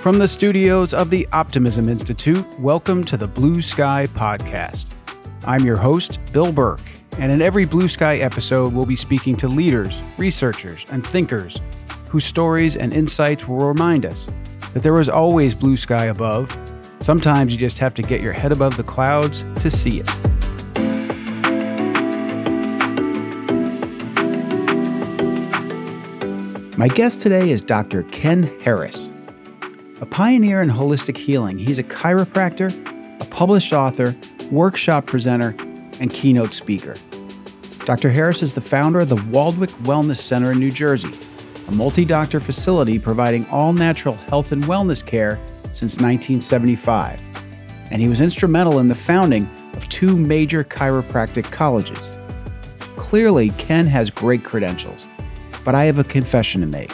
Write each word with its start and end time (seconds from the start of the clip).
From 0.00 0.18
the 0.18 0.26
studios 0.26 0.94
of 0.94 1.10
the 1.10 1.28
Optimism 1.34 1.86
Institute, 1.86 2.46
welcome 2.58 3.04
to 3.04 3.18
the 3.18 3.28
Blue 3.28 3.60
Sky 3.60 4.06
Podcast. 4.14 4.94
I'm 5.44 5.62
your 5.62 5.76
host, 5.76 6.18
Bill 6.32 6.50
Burke, 6.54 6.80
and 7.18 7.30
in 7.30 7.42
every 7.42 7.66
Blue 7.66 7.86
Sky 7.86 8.16
episode, 8.16 8.72
we'll 8.72 8.86
be 8.86 8.96
speaking 8.96 9.36
to 9.36 9.46
leaders, 9.46 10.00
researchers, 10.16 10.86
and 10.90 11.06
thinkers 11.06 11.60
whose 12.08 12.24
stories 12.24 12.76
and 12.76 12.94
insights 12.94 13.46
will 13.46 13.58
remind 13.58 14.06
us 14.06 14.30
that 14.72 14.82
there 14.82 14.98
is 14.98 15.10
always 15.10 15.54
blue 15.54 15.76
sky 15.76 16.06
above. 16.06 16.50
Sometimes 17.00 17.52
you 17.52 17.58
just 17.58 17.78
have 17.78 17.92
to 17.92 18.02
get 18.02 18.22
your 18.22 18.32
head 18.32 18.52
above 18.52 18.78
the 18.78 18.82
clouds 18.82 19.44
to 19.56 19.70
see 19.70 20.00
it. 20.00 20.08
My 26.78 26.88
guest 26.88 27.20
today 27.20 27.50
is 27.50 27.60
Dr. 27.60 28.04
Ken 28.04 28.44
Harris. 28.62 29.12
A 30.00 30.06
pioneer 30.06 30.62
in 30.62 30.68
holistic 30.68 31.16
healing, 31.16 31.58
he's 31.58 31.78
a 31.78 31.82
chiropractor, 31.82 32.70
a 33.20 33.24
published 33.26 33.72
author, 33.72 34.16
workshop 34.50 35.06
presenter, 35.06 35.54
and 36.00 36.12
keynote 36.12 36.54
speaker. 36.54 36.94
Dr. 37.84 38.10
Harris 38.10 38.42
is 38.42 38.52
the 38.52 38.60
founder 38.60 39.00
of 39.00 39.08
the 39.08 39.16
Waldwick 39.16 39.70
Wellness 39.82 40.18
Center 40.18 40.52
in 40.52 40.58
New 40.58 40.70
Jersey, 40.70 41.12
a 41.68 41.72
multi 41.72 42.04
doctor 42.04 42.40
facility 42.40 42.98
providing 42.98 43.46
all 43.46 43.72
natural 43.72 44.14
health 44.14 44.52
and 44.52 44.64
wellness 44.64 45.04
care 45.04 45.38
since 45.72 45.98
1975. 45.98 47.20
And 47.90 48.00
he 48.00 48.08
was 48.08 48.20
instrumental 48.20 48.78
in 48.78 48.88
the 48.88 48.94
founding 48.94 49.48
of 49.74 49.88
two 49.88 50.16
major 50.16 50.64
chiropractic 50.64 51.44
colleges. 51.50 52.10
Clearly, 52.96 53.50
Ken 53.50 53.86
has 53.86 54.10
great 54.10 54.44
credentials 54.44 55.06
but 55.64 55.74
I 55.74 55.84
have 55.84 55.98
a 55.98 56.04
confession 56.04 56.60
to 56.60 56.66
make. 56.66 56.92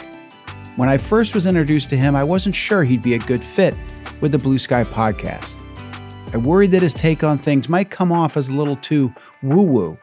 When 0.77 0.89
I 0.89 0.99
first 0.99 1.33
was 1.33 1.47
introduced 1.47 1.89
to 1.89 1.97
him, 1.97 2.15
I 2.15 2.23
wasn't 2.23 2.53
sure 2.53 2.83
he'd 2.83 3.01
be 3.01 3.15
a 3.15 3.19
good 3.19 3.43
fit 3.43 3.75
with 4.21 4.31
the 4.31 4.37
Blue 4.37 4.59
Sky 4.59 4.83
podcast. 4.83 5.55
I 6.31 6.37
worried 6.37 6.69
that 6.69 6.83
his 6.83 6.93
take 6.93 7.23
on 7.23 7.39
things 7.39 7.67
might 7.67 7.89
come 7.89 8.11
off 8.11 8.37
as 8.37 8.49
a 8.49 8.53
little 8.53 8.75
too 8.75 9.11
woo 9.41 9.63
woo, 9.63 9.97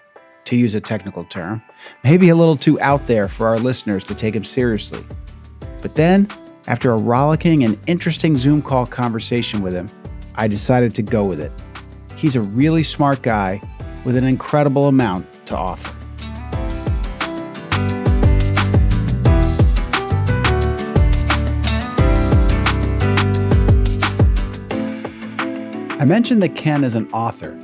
to 0.46 0.56
use 0.56 0.74
a 0.74 0.80
technical 0.80 1.24
term, 1.26 1.62
maybe 2.02 2.28
a 2.28 2.34
little 2.34 2.56
too 2.56 2.80
out 2.80 3.06
there 3.06 3.28
for 3.28 3.46
our 3.46 3.60
listeners 3.60 4.02
to 4.02 4.16
take 4.16 4.34
him 4.34 4.42
seriously. 4.42 5.04
But 5.80 5.94
then, 5.94 6.26
after 6.66 6.90
a 6.90 6.96
rollicking 6.96 7.62
and 7.62 7.78
interesting 7.86 8.36
Zoom 8.36 8.60
call 8.60 8.84
conversation 8.84 9.62
with 9.62 9.74
him, 9.74 9.88
I 10.34 10.48
decided 10.48 10.92
to 10.96 11.02
go 11.02 11.24
with 11.24 11.38
it. 11.38 11.52
He's 12.16 12.34
a 12.34 12.40
really 12.40 12.82
smart 12.82 13.22
guy 13.22 13.62
with 14.04 14.16
an 14.16 14.24
incredible 14.24 14.88
amount 14.88 15.24
to 15.46 15.56
offer. 15.56 15.94
I 26.04 26.06
mentioned 26.06 26.42
that 26.42 26.54
Ken 26.54 26.84
is 26.84 26.96
an 26.96 27.10
author, 27.12 27.58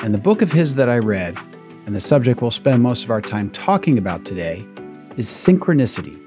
and 0.00 0.14
the 0.14 0.18
book 0.18 0.40
of 0.40 0.50
his 0.50 0.76
that 0.76 0.88
I 0.88 0.96
read, 0.96 1.36
and 1.84 1.94
the 1.94 2.00
subject 2.00 2.40
we'll 2.40 2.50
spend 2.50 2.82
most 2.82 3.04
of 3.04 3.10
our 3.10 3.20
time 3.20 3.50
talking 3.50 3.98
about 3.98 4.24
today, 4.24 4.66
is 5.18 5.28
synchronicity. 5.28 6.18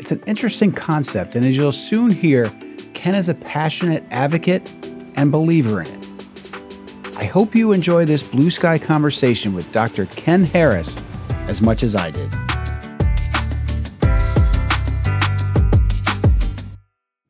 It's 0.00 0.10
an 0.10 0.20
interesting 0.26 0.72
concept, 0.72 1.36
and 1.36 1.44
as 1.44 1.56
you'll 1.56 1.70
soon 1.70 2.10
hear, 2.10 2.50
Ken 2.94 3.14
is 3.14 3.28
a 3.28 3.34
passionate 3.34 4.02
advocate 4.10 4.68
and 5.14 5.30
believer 5.30 5.82
in 5.82 5.86
it. 5.86 7.16
I 7.16 7.26
hope 7.26 7.54
you 7.54 7.70
enjoy 7.70 8.04
this 8.04 8.24
blue 8.24 8.50
sky 8.50 8.76
conversation 8.76 9.54
with 9.54 9.70
Dr. 9.70 10.06
Ken 10.06 10.42
Harris 10.42 11.00
as 11.46 11.62
much 11.62 11.84
as 11.84 11.94
I 11.94 12.10
did. 12.10 12.28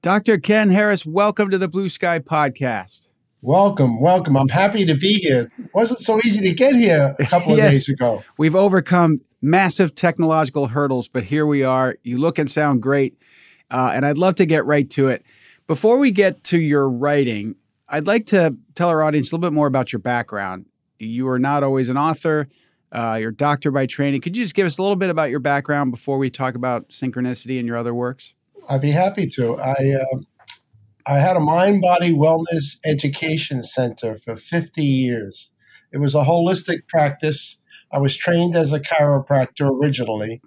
Dr. 0.00 0.38
Ken 0.38 0.70
Harris, 0.70 1.04
welcome 1.04 1.50
to 1.50 1.58
the 1.58 1.68
Blue 1.68 1.90
Sky 1.90 2.18
Podcast. 2.18 3.10
Welcome, 3.44 4.00
welcome. 4.00 4.36
I'm 4.36 4.48
happy 4.48 4.86
to 4.86 4.94
be 4.94 5.14
here. 5.14 5.50
It 5.58 5.74
wasn't 5.74 5.98
so 5.98 6.20
easy 6.24 6.40
to 6.42 6.52
get 6.52 6.76
here 6.76 7.12
a 7.18 7.24
couple 7.26 7.50
of 7.50 7.58
yes, 7.58 7.72
days 7.72 7.88
ago. 7.88 8.22
We've 8.38 8.54
overcome 8.54 9.20
massive 9.40 9.96
technological 9.96 10.68
hurdles, 10.68 11.08
but 11.08 11.24
here 11.24 11.44
we 11.44 11.64
are. 11.64 11.96
You 12.04 12.18
look 12.18 12.38
and 12.38 12.48
sound 12.48 12.82
great, 12.82 13.20
uh, 13.68 13.90
and 13.92 14.06
I'd 14.06 14.16
love 14.16 14.36
to 14.36 14.46
get 14.46 14.64
right 14.64 14.88
to 14.90 15.08
it. 15.08 15.26
Before 15.66 15.98
we 15.98 16.12
get 16.12 16.44
to 16.44 16.60
your 16.60 16.88
writing, 16.88 17.56
I'd 17.88 18.06
like 18.06 18.26
to 18.26 18.56
tell 18.76 18.88
our 18.88 19.02
audience 19.02 19.32
a 19.32 19.34
little 19.34 19.50
bit 19.50 19.52
more 19.52 19.66
about 19.66 19.92
your 19.92 19.98
background. 19.98 20.66
You 21.00 21.26
are 21.26 21.40
not 21.40 21.64
always 21.64 21.88
an 21.88 21.96
author. 21.96 22.48
Uh, 22.92 23.18
you're 23.20 23.30
a 23.30 23.34
doctor 23.34 23.72
by 23.72 23.86
training. 23.86 24.20
Could 24.20 24.36
you 24.36 24.44
just 24.44 24.54
give 24.54 24.66
us 24.66 24.78
a 24.78 24.82
little 24.82 24.94
bit 24.94 25.10
about 25.10 25.30
your 25.30 25.40
background 25.40 25.90
before 25.90 26.16
we 26.16 26.30
talk 26.30 26.54
about 26.54 26.90
synchronicity 26.90 27.58
and 27.58 27.66
your 27.66 27.76
other 27.76 27.92
works? 27.92 28.34
I'd 28.70 28.82
be 28.82 28.92
happy 28.92 29.26
to. 29.30 29.58
I 29.58 29.96
uh, 30.00 30.18
I 31.06 31.18
had 31.18 31.36
a 31.36 31.40
mind 31.40 31.82
body 31.82 32.12
wellness 32.12 32.76
education 32.84 33.62
center 33.62 34.16
for 34.16 34.36
50 34.36 34.82
years. 34.82 35.52
It 35.92 35.98
was 35.98 36.14
a 36.14 36.24
holistic 36.24 36.88
practice. 36.88 37.58
I 37.90 37.98
was 37.98 38.16
trained 38.16 38.54
as 38.54 38.72
a 38.72 38.80
chiropractor 38.80 39.68
originally, 39.70 40.40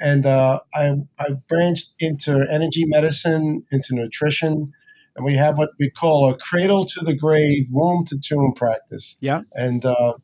and 0.00 0.24
uh, 0.24 0.60
I, 0.74 0.92
I 1.18 1.26
branched 1.48 1.94
into 1.98 2.46
energy 2.50 2.84
medicine, 2.86 3.64
into 3.72 3.94
nutrition, 3.94 4.72
and 5.16 5.24
we 5.24 5.34
have 5.34 5.58
what 5.58 5.70
we 5.78 5.90
call 5.90 6.28
a 6.28 6.36
cradle 6.36 6.84
to 6.84 7.00
the 7.00 7.14
grave, 7.14 7.68
womb 7.70 8.04
to 8.06 8.18
tomb 8.18 8.52
practice. 8.54 9.16
Yeah. 9.20 9.42
And 9.54 9.84
uh, 9.84 10.14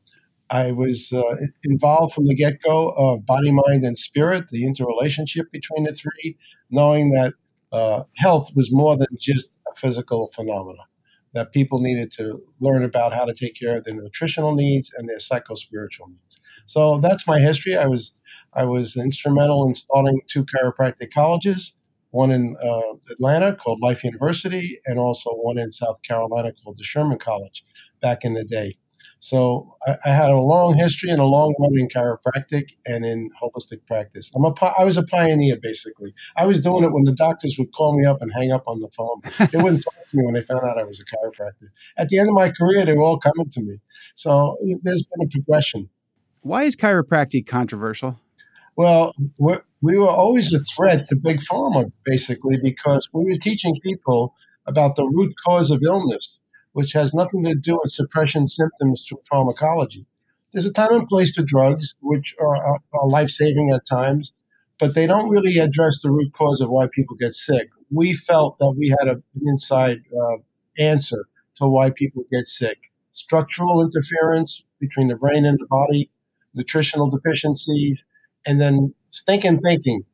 I 0.49 0.71
was 0.71 1.11
uh, 1.13 1.35
involved 1.63 2.13
from 2.13 2.25
the 2.25 2.35
get 2.35 2.61
go 2.65 2.89
of 2.89 3.25
body, 3.25 3.51
mind, 3.51 3.83
and 3.83 3.97
spirit, 3.97 4.49
the 4.49 4.65
interrelationship 4.65 5.51
between 5.51 5.83
the 5.83 5.93
three, 5.93 6.37
knowing 6.71 7.11
that 7.11 7.33
uh, 7.71 8.03
health 8.17 8.49
was 8.55 8.73
more 8.73 8.97
than 8.97 9.07
just 9.19 9.58
a 9.71 9.79
physical 9.79 10.31
phenomena. 10.33 10.83
That 11.33 11.51
people 11.51 11.79
needed 11.79 12.11
to 12.13 12.41
learn 12.59 12.83
about 12.83 13.13
how 13.13 13.25
to 13.25 13.35
take 13.35 13.53
care 13.53 13.77
of 13.77 13.83
their 13.83 13.93
nutritional 13.93 14.55
needs 14.55 14.91
and 14.97 15.07
their 15.07 15.19
psycho-spiritual 15.19 16.07
needs. 16.07 16.39
So 16.65 16.97
that's 16.97 17.27
my 17.27 17.39
history. 17.39 17.75
I 17.77 17.85
was 17.85 18.15
I 18.53 18.65
was 18.65 18.97
instrumental 18.97 19.67
in 19.67 19.75
starting 19.75 20.21
two 20.25 20.43
chiropractic 20.43 21.13
colleges, 21.13 21.73
one 22.09 22.31
in 22.31 22.55
uh, 22.63 22.93
Atlanta 23.11 23.55
called 23.55 23.79
Life 23.79 24.03
University, 24.03 24.79
and 24.87 24.97
also 24.97 25.29
one 25.33 25.59
in 25.59 25.71
South 25.71 26.01
Carolina 26.01 26.51
called 26.63 26.77
the 26.77 26.83
Sherman 26.83 27.19
College 27.19 27.63
back 28.01 28.25
in 28.25 28.33
the 28.33 28.43
day. 28.43 28.73
So 29.19 29.75
I, 29.85 29.97
I, 30.05 30.09
had 30.11 30.29
a 30.29 30.39
long 30.39 30.77
history 30.77 31.09
and 31.09 31.19
a 31.19 31.25
long 31.25 31.53
run 31.59 31.77
in 31.77 31.89
chiropractic 31.89 32.71
and 32.85 33.05
in 33.05 33.29
holistic 33.41 33.85
practice. 33.85 34.31
I'm 34.33 34.45
a 34.45 34.53
I 34.79 34.85
was 34.85 34.97
a 34.97 35.03
pioneer 35.03 35.57
basically. 35.61 36.13
I 36.37 36.45
was 36.45 36.61
doing 36.61 36.85
it 36.85 36.93
when 36.93 37.03
the 37.03 37.11
doctors 37.11 37.57
would 37.59 37.73
call 37.73 37.97
me 37.97 38.05
up 38.05 38.21
and 38.21 38.31
hang 38.33 38.53
up 38.53 38.63
on 38.65 38.79
the 38.79 38.87
phone. 38.95 39.19
They 39.51 39.57
wouldn't 39.61 39.83
talk 39.83 40.09
to 40.11 40.17
me 40.17 40.23
when 40.23 40.35
they 40.35 40.41
found 40.41 40.61
out 40.63 40.77
I 40.77 40.83
was 40.83 41.01
a 41.01 41.03
chiropractor. 41.03 41.67
At 41.97 42.07
the 42.07 42.17
end 42.17 42.29
of 42.29 42.35
my 42.35 42.49
career, 42.49 42.85
they 42.85 42.93
were 42.93 43.03
all 43.03 43.19
coming 43.19 43.49
to 43.49 43.61
me. 43.61 43.79
So 44.15 44.55
there's 44.83 45.03
been 45.03 45.27
a 45.27 45.29
progression. 45.29 45.89
Why 46.39 46.63
is 46.63 46.77
chiropractic 46.77 47.45
controversial? 47.45 48.21
Well, 48.77 49.13
we 49.37 49.97
were 49.97 50.07
always 50.07 50.53
a 50.53 50.59
threat 50.59 51.09
to 51.09 51.17
big 51.17 51.39
pharma, 51.39 51.91
basically, 52.05 52.57
because 52.63 53.09
we 53.11 53.25
were 53.25 53.37
teaching 53.37 53.75
people 53.83 54.33
about 54.65 54.95
the 54.95 55.03
root 55.03 55.33
cause 55.45 55.71
of 55.71 55.81
illness 55.83 56.39
which 56.79 56.93
has 56.93 57.13
nothing 57.13 57.43
to 57.43 57.53
do 57.53 57.77
with 57.83 57.91
suppression 57.91 58.47
symptoms 58.47 59.03
through 59.03 59.19
pharmacology. 59.29 60.05
There's 60.53 60.65
a 60.65 60.71
time 60.71 60.93
and 60.93 61.09
place 61.09 61.35
for 61.35 61.43
drugs, 61.43 61.97
which 62.01 62.33
are, 62.39 62.55
are, 62.55 63.05
life 63.05 63.29
saving 63.29 63.69
at 63.69 63.85
times, 63.85 64.31
but 64.79 64.95
they 64.95 65.05
don't 65.05 65.29
really 65.29 65.57
address 65.57 66.01
the 66.01 66.09
root 66.09 66.31
cause 66.31 66.61
of 66.61 66.69
why 66.69 66.87
people 66.89 67.17
get 67.17 67.33
sick. 67.33 67.67
We 67.91 68.13
felt 68.13 68.59
that 68.59 68.75
we 68.77 68.95
had 68.97 69.09
a, 69.09 69.15
an 69.15 69.43
inside 69.45 69.97
uh, 70.17 70.37
answer 70.81 71.25
to 71.55 71.67
why 71.67 71.89
people 71.89 72.23
get 72.31 72.47
sick 72.47 72.77
structural 73.11 73.83
interference 73.83 74.63
between 74.79 75.09
the 75.09 75.17
brain 75.17 75.43
and 75.43 75.59
the 75.59 75.65
body, 75.65 76.09
nutritional 76.53 77.09
deficiencies, 77.09 78.05
and 78.47 78.61
then 78.61 78.93
stinking 79.09 79.59
thinking, 79.59 80.05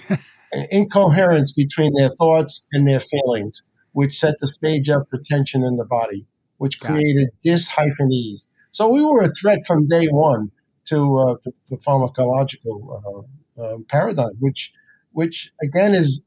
incoherence 0.70 1.52
between 1.52 1.92
their 1.92 2.08
thoughts 2.08 2.66
and 2.72 2.88
their 2.88 3.00
feelings 3.00 3.62
which 3.96 4.12
set 4.12 4.34
the 4.40 4.52
stage 4.52 4.90
up 4.90 5.08
for 5.08 5.18
tension 5.24 5.64
in 5.64 5.76
the 5.76 5.84
body, 5.86 6.26
which 6.58 6.78
created 6.78 7.28
dis 7.42 7.66
hyphen 7.66 8.12
ease. 8.12 8.50
So 8.70 8.88
we 8.88 9.02
were 9.02 9.22
a 9.22 9.32
threat 9.32 9.60
from 9.66 9.86
day 9.86 10.04
one 10.08 10.50
to, 10.90 11.18
uh, 11.18 11.36
to, 11.42 11.52
to 11.68 11.76
pharmacological 11.76 13.26
uh, 13.58 13.62
uh, 13.62 13.78
paradigm, 13.88 14.34
which, 14.38 14.70
which 15.12 15.50
again 15.62 15.94
is 15.94 16.22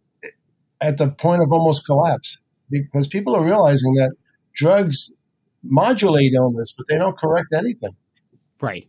at 0.81 0.97
the 0.97 1.11
point 1.11 1.43
of 1.43 1.51
almost 1.51 1.85
collapse 1.85 2.41
because 2.71 3.07
people 3.07 3.35
are 3.35 3.43
realizing 3.43 3.93
that 3.93 4.15
drugs 4.55 5.13
modulate 5.61 6.33
illness, 6.33 6.73
but 6.75 6.87
they 6.89 6.95
don't 6.95 7.19
correct 7.19 7.49
anything. 7.53 7.95
Right, 8.59 8.87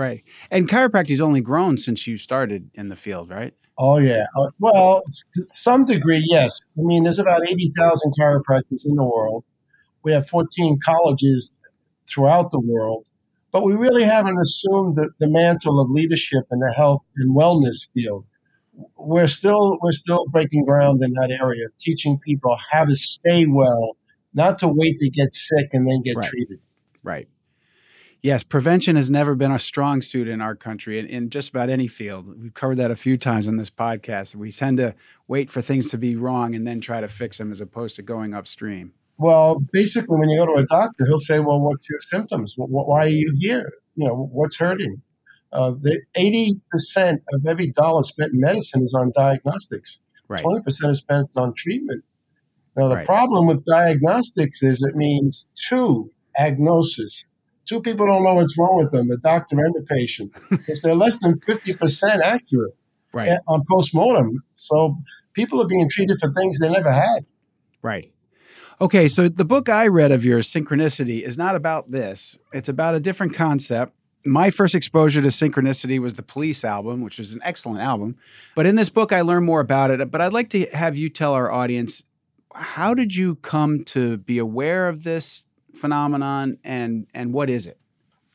right. 0.00 0.22
And 0.50 0.68
chiropractic's 0.68 1.20
only 1.20 1.40
grown 1.40 1.76
since 1.78 2.06
you 2.06 2.16
started 2.16 2.70
in 2.74 2.88
the 2.88 2.96
field, 2.96 3.30
right? 3.30 3.54
Oh 3.78 3.98
yeah. 3.98 4.24
Uh, 4.36 4.50
well, 4.58 5.02
to 5.34 5.42
some 5.52 5.84
degree, 5.84 6.22
yes. 6.28 6.60
I 6.78 6.82
mean, 6.82 7.04
there's 7.04 7.18
about 7.18 7.46
eighty 7.48 7.72
thousand 7.78 8.12
chiropractors 8.18 8.84
in 8.84 8.94
the 8.96 9.04
world. 9.04 9.44
We 10.02 10.12
have 10.12 10.26
fourteen 10.28 10.78
colleges 10.84 11.54
throughout 12.08 12.50
the 12.50 12.60
world, 12.60 13.04
but 13.52 13.64
we 13.64 13.74
really 13.74 14.04
haven't 14.04 14.38
assumed 14.38 14.96
the, 14.96 15.10
the 15.18 15.28
mantle 15.28 15.80
of 15.80 15.88
leadership 15.90 16.44
in 16.50 16.58
the 16.58 16.72
health 16.76 17.04
and 17.16 17.36
wellness 17.36 17.88
field. 17.94 18.24
we're 18.98 19.28
still 19.28 19.78
we're 19.82 19.92
still 19.92 20.24
breaking 20.28 20.64
ground 20.64 21.00
in 21.02 21.12
that 21.14 21.30
area, 21.30 21.66
teaching 21.78 22.18
people 22.18 22.56
how 22.72 22.84
to 22.84 22.96
stay 22.96 23.46
well, 23.46 23.96
not 24.34 24.58
to 24.58 24.68
wait 24.68 24.96
to 24.96 25.08
get 25.10 25.32
sick 25.34 25.68
and 25.72 25.86
then 25.88 26.00
get 26.02 26.16
Right. 26.16 26.26
treated. 26.28 26.58
Right. 27.02 27.28
Yes, 28.22 28.44
prevention 28.44 28.96
has 28.96 29.10
never 29.10 29.34
been 29.34 29.50
a 29.50 29.58
strong 29.58 30.02
suit 30.02 30.28
in 30.28 30.42
our 30.42 30.54
country 30.54 30.98
in, 30.98 31.06
in 31.06 31.30
just 31.30 31.48
about 31.48 31.70
any 31.70 31.86
field. 31.86 32.38
We've 32.42 32.52
covered 32.52 32.76
that 32.76 32.90
a 32.90 32.96
few 32.96 33.16
times 33.16 33.48
on 33.48 33.56
this 33.56 33.70
podcast. 33.70 34.34
We 34.34 34.50
tend 34.50 34.76
to 34.76 34.94
wait 35.26 35.48
for 35.48 35.62
things 35.62 35.88
to 35.90 35.98
be 35.98 36.16
wrong 36.16 36.54
and 36.54 36.66
then 36.66 36.80
try 36.82 37.00
to 37.00 37.08
fix 37.08 37.38
them 37.38 37.50
as 37.50 37.62
opposed 37.62 37.96
to 37.96 38.02
going 38.02 38.34
upstream. 38.34 38.92
Well, 39.16 39.62
basically, 39.72 40.18
when 40.18 40.28
you 40.28 40.38
go 40.38 40.46
to 40.54 40.60
a 40.62 40.66
doctor, 40.66 41.06
he'll 41.06 41.18
say, 41.18 41.40
"Well, 41.40 41.60
what's 41.60 41.88
your 41.88 41.98
symptoms? 42.00 42.54
Wh- 42.58 42.68
wh- 42.68 42.88
Why 42.88 43.00
are 43.00 43.08
you 43.08 43.32
here? 43.38 43.70
You 43.96 44.08
know, 44.08 44.28
what's 44.32 44.58
hurting?" 44.58 45.00
Uh, 45.52 45.72
the 45.72 46.00
eighty 46.14 46.54
percent 46.70 47.22
of 47.32 47.46
every 47.46 47.70
dollar 47.70 48.02
spent 48.02 48.32
in 48.32 48.40
medicine 48.40 48.82
is 48.82 48.94
on 48.94 49.12
diagnostics. 49.16 49.98
Right. 50.28 50.42
Twenty 50.42 50.62
percent 50.62 50.92
is 50.92 50.98
spent 50.98 51.28
on 51.36 51.52
treatment. 51.54 52.04
Now, 52.76 52.88
the 52.88 52.96
Right. 52.96 53.06
problem 53.06 53.46
with 53.46 53.64
diagnostics 53.66 54.62
is 54.62 54.82
it 54.82 54.94
means 54.96 55.46
two 55.68 56.10
agnosis. 56.38 57.30
Two 57.70 57.80
people 57.80 58.04
don't 58.06 58.24
know 58.24 58.34
what's 58.34 58.58
wrong 58.58 58.78
with 58.82 58.90
them, 58.90 59.06
the 59.06 59.16
doctor 59.18 59.56
and 59.64 59.72
the 59.72 59.82
patient, 59.82 60.32
because 60.50 60.80
they're 60.82 60.96
less 60.96 61.20
than 61.20 61.38
fifty 61.38 61.72
percent 61.72 62.20
accurate 62.20 62.74
Right. 63.12 63.28
eh, 63.28 63.38
on 63.46 63.62
postmortem. 63.70 64.42
So 64.56 64.96
people 65.34 65.62
are 65.62 65.68
being 65.68 65.88
treated 65.88 66.18
for 66.20 66.32
things 66.32 66.58
they 66.58 66.68
never 66.68 66.90
had. 66.92 67.26
Right. 67.80 68.12
Okay, 68.80 69.06
so 69.06 69.28
the 69.28 69.44
book 69.44 69.68
I 69.68 69.86
read 69.86 70.10
of 70.10 70.24
yours, 70.24 70.52
Synchronicity, 70.52 71.22
is 71.22 71.38
not 71.38 71.54
about 71.54 71.92
this. 71.92 72.36
It's 72.52 72.68
about 72.68 72.96
a 72.96 73.00
different 73.00 73.34
concept. 73.34 73.94
My 74.24 74.50
first 74.50 74.74
exposure 74.74 75.22
to 75.22 75.28
synchronicity 75.28 76.00
was 76.00 76.14
the 76.14 76.24
Police 76.24 76.64
album, 76.64 77.02
which 77.02 77.18
was 77.18 77.34
an 77.34 77.40
excellent 77.44 77.82
album. 77.82 78.16
But 78.56 78.66
in 78.66 78.74
this 78.74 78.90
book, 78.90 79.12
I 79.12 79.20
learned 79.20 79.46
more 79.46 79.60
about 79.60 79.92
it. 79.92 80.10
But 80.10 80.20
I'd 80.20 80.32
like 80.32 80.50
to 80.50 80.66
have 80.72 80.96
you 80.96 81.08
tell 81.08 81.34
our 81.34 81.52
audience 81.52 82.02
how 82.52 82.94
did 82.94 83.14
you 83.14 83.36
come 83.36 83.84
to 83.84 84.16
be 84.16 84.38
aware 84.38 84.88
of 84.88 85.04
this 85.04 85.44
phenomenon 85.74 86.58
and, 86.64 87.06
and 87.14 87.32
what 87.32 87.50
is 87.50 87.66
it? 87.66 87.78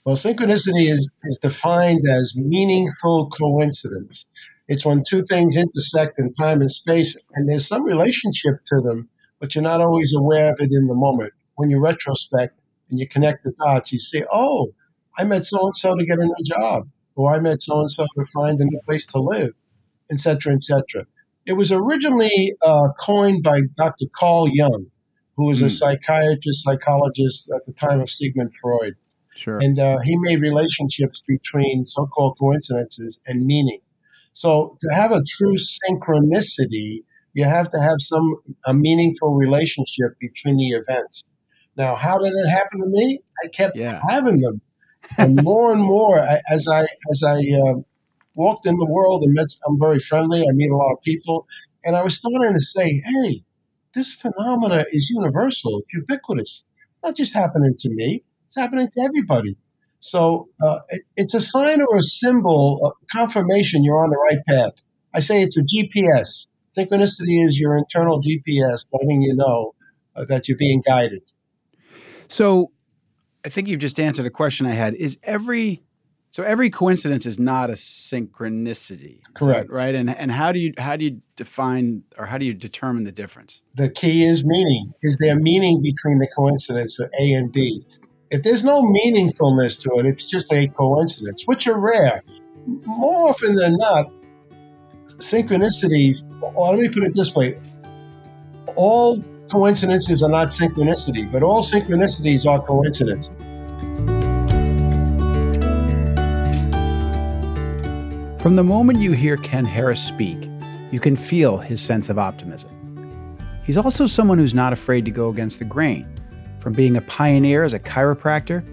Well, 0.05 0.15
synchronicity 0.15 0.93
is, 0.93 1.11
is 1.23 1.39
defined 1.41 2.05
as 2.07 2.35
meaningful 2.35 3.29
coincidence. 3.31 4.27
It's 4.67 4.85
when 4.85 5.03
two 5.07 5.23
things 5.23 5.57
intersect 5.57 6.19
in 6.19 6.33
time 6.33 6.61
and 6.61 6.71
space, 6.71 7.17
and 7.33 7.49
there's 7.49 7.67
some 7.67 7.83
relationship 7.83 8.63
to 8.67 8.81
them, 8.81 9.09
but 9.39 9.55
you're 9.55 9.63
not 9.63 9.81
always 9.81 10.13
aware 10.15 10.51
of 10.51 10.59
it 10.59 10.69
in 10.71 10.87
the 10.87 10.93
moment. 10.95 11.33
When 11.55 11.69
you 11.69 11.79
retrospect 11.79 12.59
and 12.89 12.99
you 12.99 13.07
connect 13.07 13.43
the 13.43 13.53
dots, 13.63 13.91
you 13.91 13.99
say, 13.99 14.23
oh, 14.31 14.73
I 15.17 15.23
met 15.23 15.45
so 15.45 15.59
and 15.63 15.75
so 15.75 15.95
to 15.95 16.05
get 16.05 16.19
a 16.19 16.25
new 16.25 16.43
job, 16.43 16.88
or 17.15 17.33
I 17.33 17.39
met 17.39 17.61
so 17.61 17.79
and 17.79 17.91
so 17.91 18.05
to 18.15 18.25
find 18.25 18.59
a 18.59 18.65
new 18.65 18.79
place 18.85 19.05
to 19.07 19.19
live, 19.19 19.53
etc., 20.11 20.19
cetera, 20.19 20.53
et 20.53 20.63
cetera. 20.63 21.05
It 21.45 21.53
was 21.53 21.71
originally 21.71 22.53
uh, 22.63 22.89
coined 22.99 23.43
by 23.43 23.61
Dr. 23.75 24.05
Carl 24.15 24.49
Jung, 24.51 24.88
who 25.37 25.45
was 25.47 25.61
a 25.61 25.65
Hmm. 25.65 25.69
psychiatrist, 25.69 26.63
psychologist 26.63 27.49
at 27.55 27.65
the 27.65 27.73
time 27.73 27.99
of 28.01 28.09
Sigmund 28.09 28.51
Freud. 28.61 28.95
Sure. 29.35 29.57
And 29.61 29.77
uh, 29.79 29.97
he 30.03 30.15
made 30.21 30.39
relationships 30.41 31.21
between 31.27 31.83
so 31.83 32.05
called 32.05 32.37
coincidences 32.39 33.19
and 33.27 33.45
meaning. 33.45 33.79
So 34.31 34.77
to 34.81 34.95
have 34.95 35.11
a 35.11 35.21
true 35.27 35.55
synchronicity, 35.55 37.03
you 37.33 37.43
have 37.43 37.69
to 37.71 37.79
have 37.81 37.97
some 37.99 38.35
a 38.65 38.73
meaningful 38.73 39.35
relationship 39.35 40.17
between 40.19 40.57
the 40.57 40.69
events. 40.69 41.25
Now, 41.77 41.95
how 41.95 42.17
did 42.17 42.31
it 42.33 42.47
happen 42.49 42.79
to 42.79 42.88
me? 42.88 43.19
I 43.43 43.49
kept 43.49 43.75
yeah. 43.75 43.99
having 44.07 44.39
them, 44.39 44.61
and 45.17 45.35
more 45.43 45.73
and 45.73 45.81
more 45.81 46.17
I, 46.17 46.41
as 46.49 46.67
I 46.69 46.85
as 47.11 47.23
I 47.23 47.39
uh, 47.39 47.75
walked 48.35 48.65
in 48.65 48.77
the 48.77 48.85
world 48.85 49.23
and 49.23 49.33
met. 49.33 49.47
I'm 49.67 49.77
very 49.77 49.99
friendly. 49.99 50.41
I 50.41 50.51
meet 50.53 50.71
a 50.71 50.77
lot 50.77 50.93
of 50.93 51.01
people, 51.01 51.45
and 51.83 51.97
I 51.97 52.03
was 52.03 52.15
starting 52.15 52.53
to 52.53 52.61
say, 52.61 53.01
"Hey, 53.05 53.39
this 53.95 54.13
phenomena 54.13 54.86
is 54.92 55.09
universal. 55.09 55.80
It's 55.80 55.94
ubiquitous. 55.94 56.65
It's 56.92 57.03
not 57.03 57.15
just 57.15 57.33
happening 57.33 57.75
to 57.80 57.89
me. 57.89 58.24
It's 58.45 58.56
happening 58.56 58.88
to 58.94 59.01
everybody." 59.01 59.57
So 60.00 60.50
uh, 60.63 60.80
it, 60.89 61.01
it's 61.18 61.33
a 61.33 61.39
sign 61.39 61.81
or 61.81 61.97
a 61.97 62.01
symbol, 62.01 62.80
of 62.83 62.94
confirmation 63.12 63.83
you're 63.83 64.03
on 64.03 64.12
the 64.12 64.18
right 64.18 64.45
path. 64.47 64.83
I 65.13 65.19
say 65.19 65.42
it's 65.42 65.57
a 65.57 65.62
GPS. 65.62 66.47
Synchronicity 66.77 67.47
is 67.47 67.59
your 67.59 67.77
internal 67.77 68.21
GPS 68.21 68.88
letting 68.94 69.21
you 69.21 69.33
know 69.33 69.74
uh, 70.15 70.25
that 70.25 70.48
you're 70.48 70.57
being 70.57 70.83
guided. 70.86 71.24
So 72.27 72.71
I 73.45 73.50
think 73.50 73.68
you've 73.68 73.80
just 73.80 74.00
answered 74.00 74.25
a 74.25 74.30
question 74.30 74.65
I 74.65 74.74
had. 74.74 74.94
Is 74.94 75.18
every 75.24 75.84
so 76.35 76.43
every 76.43 76.69
coincidence 76.69 77.25
is 77.25 77.39
not 77.39 77.69
a 77.69 77.75
synchronicity. 77.75 79.19
Is 79.19 79.21
that 79.23 79.35
Correct. 79.35 79.69
right? 79.69 79.95
And 79.95 80.09
and 80.09 80.29
how 80.33 80.51
do 80.51 80.59
you 80.59 80.73
how 80.77 80.97
do 80.97 81.05
you 81.05 81.21
define 81.37 82.03
or 82.17 82.25
how 82.25 82.37
do 82.37 82.45
you 82.45 82.53
determine 82.53 83.05
the 83.05 83.13
difference? 83.13 83.61
The 83.75 83.89
key 83.89 84.25
is 84.25 84.43
meaning. 84.43 84.93
Is 85.01 85.17
there 85.19 85.37
meaning 85.37 85.81
between 85.81 86.19
the 86.19 86.27
coincidence 86.35 86.99
of 86.99 87.09
A 87.21 87.31
and 87.31 87.53
B? 87.53 87.81
If 88.31 88.43
there's 88.43 88.65
no 88.65 88.83
meaningfulness 88.83 89.79
to 89.83 89.91
it, 89.99 90.07
it's 90.07 90.25
just 90.25 90.51
a 90.51 90.67
coincidence, 90.67 91.43
which 91.45 91.67
are 91.67 91.79
rare. 91.79 92.21
More 92.85 93.29
often 93.29 93.55
than 93.55 93.77
not, 93.77 94.07
synchronicities, 95.05 96.19
or 96.41 96.71
let 96.71 96.79
me 96.81 96.89
put 96.89 97.03
it 97.03 97.15
this 97.15 97.33
way 97.33 97.57
all 98.75 99.21
coincidences 99.49 100.21
are 100.21 100.29
not 100.29 100.49
synchronicity, 100.49 101.31
but 101.31 101.43
all 101.43 101.61
synchronicities 101.61 102.45
are 102.45 102.61
coincidences. 102.61 103.54
From 108.45 108.56
the 108.56 108.63
moment 108.63 109.01
you 109.01 109.13
hear 109.13 109.38
Ken 109.38 109.65
Harris 109.65 110.00
speak, 110.00 110.51
you 110.92 111.00
can 111.00 111.15
feel 111.15 111.57
his 111.57 111.81
sense 111.81 112.09
of 112.09 112.19
optimism. 112.19 112.69
He's 113.63 113.75
also 113.75 114.06
someone 114.06 114.38
who's 114.38 114.53
not 114.53 114.71
afraid 114.71 115.03
to 115.06 115.09
go 115.09 115.30
against 115.30 115.57
the 115.57 115.65
grain, 115.65 116.07
from 116.59 116.74
being 116.74 116.95
a 116.95 117.01
pioneer 117.01 117.63
as 117.63 117.74
a 117.74 117.80
chiropractor 117.80 118.63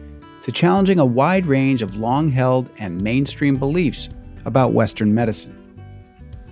to 0.43 0.53
challenging 0.53 0.99
a 0.99 1.07
wide 1.07 1.47
range 1.47 1.81
of 1.81 1.97
long 1.97 2.31
held 2.31 2.71
and 2.77 3.01
mainstream 3.01 3.57
beliefs 3.57 4.11
about 4.45 4.75
Western 4.75 5.15
medicine. 5.15 5.57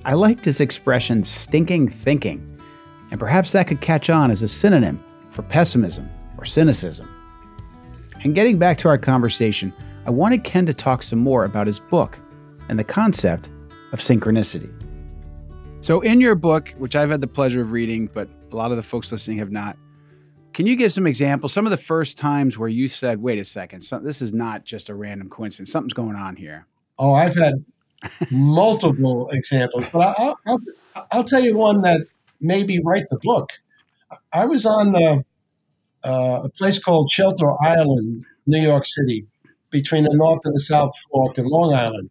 I 0.06 0.14
liked 0.14 0.46
his 0.46 0.62
expression 0.62 1.23
stinking 1.23 1.90
thinking, 1.90 2.58
and 3.11 3.20
perhaps 3.20 3.52
that 3.52 3.69
could 3.69 3.82
catch 3.82 4.08
on 4.08 4.31
as 4.31 4.43
a 4.43 4.49
synonym 4.49 4.99
for 5.28 5.43
pessimism 5.43 6.08
or 6.38 6.46
cynicism. 6.46 7.06
And 8.25 8.34
getting 8.34 8.58
back 8.58 8.78
to 8.78 8.88
our 8.88 8.96
conversation, 8.96 9.75
I 10.06 10.11
wanted 10.11 10.43
Ken 10.43 10.64
to 10.64 10.73
talk 10.73 11.02
some 11.02 11.19
more 11.19 11.44
about 11.44 11.66
his 11.66 11.81
book 11.81 12.19
and 12.70 12.78
the 12.78 12.84
concept 12.84 13.50
of 13.93 13.99
synchronicity. 13.99 14.72
So, 15.83 16.00
in 16.02 16.21
your 16.21 16.37
book, 16.37 16.68
which 16.78 16.94
I've 16.94 17.11
had 17.11 17.21
the 17.21 17.26
pleasure 17.26 17.61
of 17.61 17.73
reading, 17.73 18.06
but 18.06 18.28
a 18.52 18.56
lot 18.56 18.71
of 18.71 18.76
the 18.76 18.83
folks 18.83 19.11
listening 19.11 19.38
have 19.38 19.50
not, 19.50 19.76
can 20.52 20.66
you 20.66 20.76
give 20.76 20.92
some 20.92 21.06
examples? 21.06 21.52
Some 21.52 21.66
of 21.66 21.71
the 21.71 21.76
first 21.76 22.16
times 22.16 22.56
where 22.56 22.68
you 22.68 22.87
said, 22.87 23.21
wait 23.21 23.38
a 23.38 23.44
second, 23.44 23.83
this 24.02 24.23
is 24.23 24.33
not 24.33 24.64
just 24.64 24.88
a 24.88 24.94
random 24.94 25.28
coincidence, 25.28 25.73
something's 25.73 25.94
going 25.94 26.16
on 26.16 26.37
here. 26.37 26.66
Oh, 26.99 27.12
I've 27.12 27.35
had 27.35 27.64
multiple 28.30 29.28
examples, 29.33 29.88
but 29.92 30.14
I'll, 30.18 30.38
I'll, 30.47 30.61
I'll 31.12 31.25
tell 31.25 31.40
you 31.40 31.56
one 31.56 31.83
that 31.83 32.06
maybe 32.40 32.78
write 32.85 33.09
the 33.11 33.18
book. 33.23 33.50
I 34.33 34.44
was 34.44 34.64
on 34.64 34.94
uh, 34.94 35.23
uh, 36.04 36.42
a 36.44 36.49
place 36.50 36.78
called 36.78 37.11
Shelter 37.11 37.50
Island, 37.62 38.25
New 38.47 38.61
York 38.62 38.85
City, 38.87 39.26
between 39.71 40.04
the 40.04 40.14
North 40.14 40.40
and 40.44 40.54
the 40.54 40.61
South 40.61 40.92
Fork 41.11 41.37
and 41.38 41.49
Long 41.49 41.75
Island. 41.75 42.11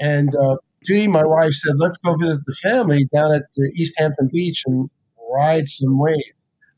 And 0.00 0.34
uh, 0.34 0.56
Judy, 0.84 1.08
my 1.08 1.24
wife, 1.24 1.52
said, 1.52 1.74
let's 1.76 1.98
go 1.98 2.16
visit 2.16 2.40
the 2.46 2.54
family 2.54 3.04
down 3.12 3.34
at 3.34 3.42
the 3.54 3.70
East 3.74 3.94
Hampton 3.98 4.28
Beach 4.32 4.62
and 4.66 4.90
ride 5.32 5.68
some 5.68 5.98
waves. 5.98 6.22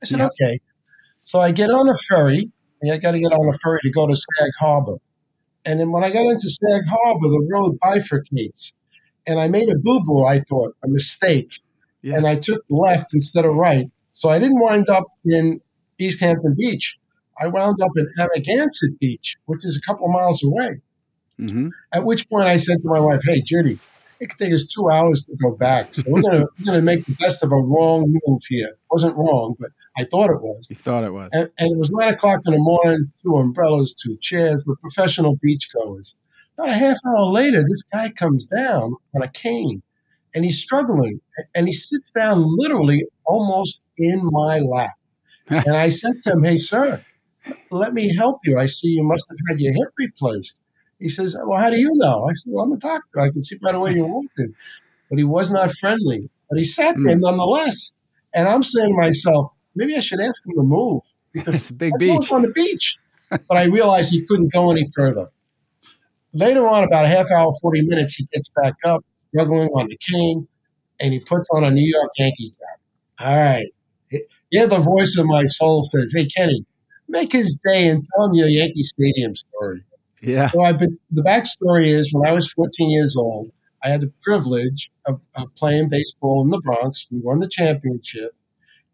I 0.03 0.07
said, 0.07 0.21
okay. 0.21 0.61
So 1.23 1.41
I 1.41 1.53
get 1.53 1.71
on 1.71 1.89
a 1.89 1.95
ferry. 1.95 2.51
I 2.91 2.99
got 2.99 3.13
to 3.13 3.21
get 3.21 3.33
on 3.33 3.49
a 3.49 3.57
ferry 3.59 3.79
to 3.85 3.91
go 3.91 4.09
to 4.09 4.17
Sag 4.17 4.51
Harbor. 4.59 4.97
And 5.65 5.79
then 5.79 5.93
when 5.93 6.03
I 6.03 6.11
got 6.11 6.27
into 6.27 6.49
Sag 6.49 6.83
Harbor, 6.89 7.29
the 7.29 7.49
road 7.53 7.79
bifurcates. 7.79 8.73
And 9.29 9.39
I 9.39 9.47
made 9.47 9.69
a 9.69 9.79
boo 9.79 10.01
boo, 10.05 10.25
I 10.25 10.41
thought, 10.41 10.75
a 10.85 10.89
mistake. 10.89 11.61
Yes. 12.03 12.19
And 12.19 12.27
I 12.27 12.35
took 12.35 12.65
left 12.69 13.15
instead 13.15 13.45
of 13.45 13.55
right. 13.55 13.89
So 14.11 14.29
I 14.29 14.41
didn't 14.41 14.59
wind 14.59 14.89
up 14.89 15.05
in 15.25 15.61
East 16.01 16.21
Hampton 16.21 16.57
Beach. 16.59 16.99
I 17.41 17.47
wound 17.47 17.81
up 17.81 17.91
in 17.97 18.07
Amagansett 18.19 18.99
Beach, 18.99 19.37
which 19.47 19.65
is 19.65 19.77
a 19.77 19.81
couple 19.81 20.07
of 20.07 20.13
miles 20.13 20.43
away. 20.43 20.81
Hmm 21.39 21.69
At 21.93 22.05
which 22.05 22.29
point 22.29 22.49
I 22.49 22.57
said 22.57 22.81
to 22.83 22.89
my 22.89 23.01
wife, 23.01 23.21
Hey, 23.29 23.43
Judy, 23.43 23.79
it 24.21 24.29
could 24.29 24.39
take 24.39 24.53
us 24.53 24.65
two 24.65 24.89
hours 24.89 25.25
to 25.25 25.37
go 25.43 25.57
back. 25.57 25.95
So 25.95 26.05
we're 26.07 26.23
going 26.23 26.47
we're 26.61 26.73
gonna 26.73 26.83
make 26.83 27.05
the 27.05 27.17
best 27.19 27.43
of 27.43 27.51
a 27.51 27.57
wrong 27.57 28.05
move 28.07 28.41
here. 28.49 28.69
It 28.69 28.79
wasn't 28.91 29.17
wrong, 29.17 29.57
but 29.59 29.71
I 29.99 30.05
thought 30.05 30.31
it 30.31 30.41
was. 30.41 30.69
You 30.71 30.77
thought 30.77 31.05
it 31.05 31.13
was. 31.13 31.31
And, 31.33 31.51
and 31.59 31.73
it 31.73 31.79
was 31.79 31.91
nine 31.91 32.15
o'clock 32.15 32.41
in 32.47 32.53
the 32.53 32.61
morning, 32.61 33.13
two 33.23 33.35
umbrellas, 33.37 33.95
two 33.95 34.17
chairs 34.21 34.63
with 34.65 34.81
professional 34.81 35.37
beachgoers. 35.45 36.15
About 36.57 36.71
a 36.71 36.75
half 36.75 36.99
hour 37.07 37.33
later, 37.33 37.63
this 37.63 37.83
guy 37.83 38.11
comes 38.11 38.47
down 38.47 38.95
on 39.15 39.23
a 39.23 39.29
cane 39.29 39.83
and 40.35 40.45
he's 40.45 40.61
struggling. 40.61 41.21
And 41.55 41.67
he 41.67 41.73
sits 41.73 42.11
down 42.13 42.45
literally 42.47 43.05
almost 43.27 43.85
in 43.99 44.21
my 44.23 44.59
lap. 44.59 44.93
and 45.49 45.77
I 45.77 45.89
said 45.89 46.13
to 46.25 46.33
him, 46.33 46.45
Hey, 46.45 46.57
sir, 46.57 47.03
let 47.71 47.93
me 47.93 48.15
help 48.15 48.39
you. 48.45 48.59
I 48.59 48.67
see 48.67 48.89
you 48.89 49.03
must 49.03 49.27
have 49.29 49.39
had 49.49 49.61
your 49.61 49.73
hip 49.73 49.93
replaced. 49.99 50.62
He 51.03 51.09
says, 51.09 51.37
Well, 51.45 51.61
how 51.61 51.69
do 51.69 51.79
you 51.79 51.91
know? 51.95 52.29
I 52.31 52.35
said, 52.35 52.53
Well, 52.53 52.65
I'm 52.65 52.73
a 52.73 52.77
doctor. 52.77 53.21
I 53.21 53.31
can 53.31 53.43
see 53.43 53.59
by 53.59 53.73
the 53.73 53.81
way 53.81 53.95
you're 53.95 54.07
walking. 54.07 54.55
but 55.11 55.19
he 55.19 55.25
was 55.25 55.51
not 55.51 55.73
friendly. 55.73 56.31
But 56.49 56.59
he 56.59 56.65
sat 56.65 56.95
there 56.95 57.17
mm. 57.17 57.21
nonetheless. 57.21 57.93
And 58.35 58.49
I'm 58.49 58.63
saying 58.63 58.89
to 58.89 58.97
myself, 58.97 59.53
maybe 59.75 59.97
I 59.97 60.01
should 60.01 60.21
ask 60.21 60.47
him 60.47 60.55
to 60.55 60.63
move 60.63 61.03
because 61.33 61.57
it's 61.57 61.71
a 61.71 61.75
big 61.75 61.93
beach 61.99 62.31
on 62.31 62.43
the 62.43 62.53
beach. 62.53 62.97
but 63.31 63.57
I 63.57 63.65
realized 63.65 64.13
he 64.13 64.25
couldn't 64.25 64.53
go 64.53 64.71
any 64.71 64.87
further. 64.95 65.31
Later 66.33 66.67
on, 66.67 66.85
about 66.85 67.05
a 67.05 67.09
half 67.09 67.31
hour, 67.31 67.53
40 67.61 67.83
minutes, 67.83 68.15
he 68.15 68.27
gets 68.33 68.49
back 68.51 68.75
up, 68.87 69.05
struggling 69.35 69.69
on 69.69 69.89
the 69.89 69.99
cane, 69.99 70.47
and 71.01 71.13
he 71.13 71.21
puts 71.21 71.49
on 71.53 71.65
a 71.65 71.71
New 71.71 71.87
York 71.87 72.11
Yankees 72.17 72.61
hat. 72.63 73.27
All 73.27 73.37
right. 73.37 73.67
Yeah, 74.51 74.67
the 74.67 74.79
voice 74.79 75.17
of 75.19 75.27
my 75.27 75.47
soul 75.47 75.83
says, 75.85 76.13
Hey, 76.15 76.27
Kenny, 76.27 76.65
make 77.09 77.33
his 77.33 77.59
day 77.67 77.89
and 77.89 78.03
tell 78.15 78.27
him 78.27 78.35
your 78.35 78.49
Yankee 78.49 78.85
Stadium 78.85 79.35
story. 79.35 79.83
Yeah. 80.23 80.51
So 80.51 80.63
I've 80.63 80.79
been, 80.79 80.97
the 81.11 81.23
backstory 81.23 81.91
is 81.91 82.13
when 82.13 82.29
I 82.29 82.33
was 82.33 82.51
14 82.53 82.91
years 82.91 83.17
old, 83.17 83.51
I 83.85 83.89
had 83.89 84.01
the 84.01 84.13
privilege 84.23 84.91
of, 85.07 85.27
of 85.37 85.55
playing 85.57 85.89
baseball 85.89 86.43
in 86.43 86.51
the 86.51 86.61
Bronx. 86.61 87.07
We 87.11 87.19
won 87.19 87.41
the 87.41 87.49
championship. 87.49 88.31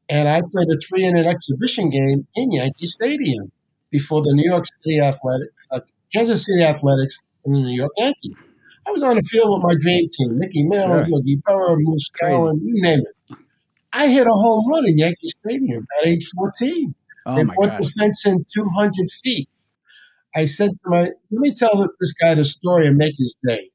And 0.08 0.26
I 0.26 0.40
played 0.40 0.68
a 0.68 0.78
three 0.88 1.04
inning 1.04 1.26
exhibition 1.26 1.90
game 1.90 2.26
in 2.34 2.52
Yankee 2.52 2.86
Stadium 2.86 3.52
before 3.90 4.22
the 4.22 4.32
New 4.32 4.50
York 4.50 4.64
City 4.82 5.00
Athletic, 5.00 5.50
uh, 5.70 5.80
Kansas 6.12 6.46
City 6.46 6.62
Athletics 6.62 7.18
and 7.44 7.54
the 7.54 7.60
New 7.60 7.76
York 7.76 7.92
Yankees. 7.98 8.42
I 8.86 8.90
was 8.90 9.02
on 9.02 9.16
the 9.16 9.22
field 9.22 9.50
with 9.50 9.62
my 9.62 9.74
dream 9.78 10.08
team, 10.10 10.38
Mickey 10.38 10.64
Mantle, 10.64 11.04
sure. 11.04 11.08
Yogi 11.08 11.36
Berra, 11.46 11.76
Moose 11.78 12.08
Skowron, 12.10 12.58
you 12.62 12.80
name 12.80 13.00
it. 13.00 13.36
I 13.92 14.08
hit 14.08 14.26
a 14.26 14.30
home 14.30 14.66
run 14.70 14.88
in 14.88 14.96
Yankee 14.96 15.28
Stadium 15.28 15.86
at 15.98 16.08
age 16.08 16.26
14. 16.34 16.94
Oh 17.26 17.36
they 17.36 17.44
my 17.44 17.54
put 17.54 17.68
gosh. 17.68 17.80
the 17.80 17.92
fence 17.98 18.26
in 18.26 18.46
200 18.54 18.94
feet. 19.22 19.48
I 20.34 20.44
said 20.44 20.70
to 20.70 20.90
my, 20.90 21.00
let 21.00 21.12
me 21.30 21.52
tell 21.52 21.88
this 22.00 22.12
guy 22.12 22.34
the 22.34 22.46
story 22.46 22.86
and 22.86 22.96
make 22.96 23.14
his 23.16 23.34
day. 23.46 23.70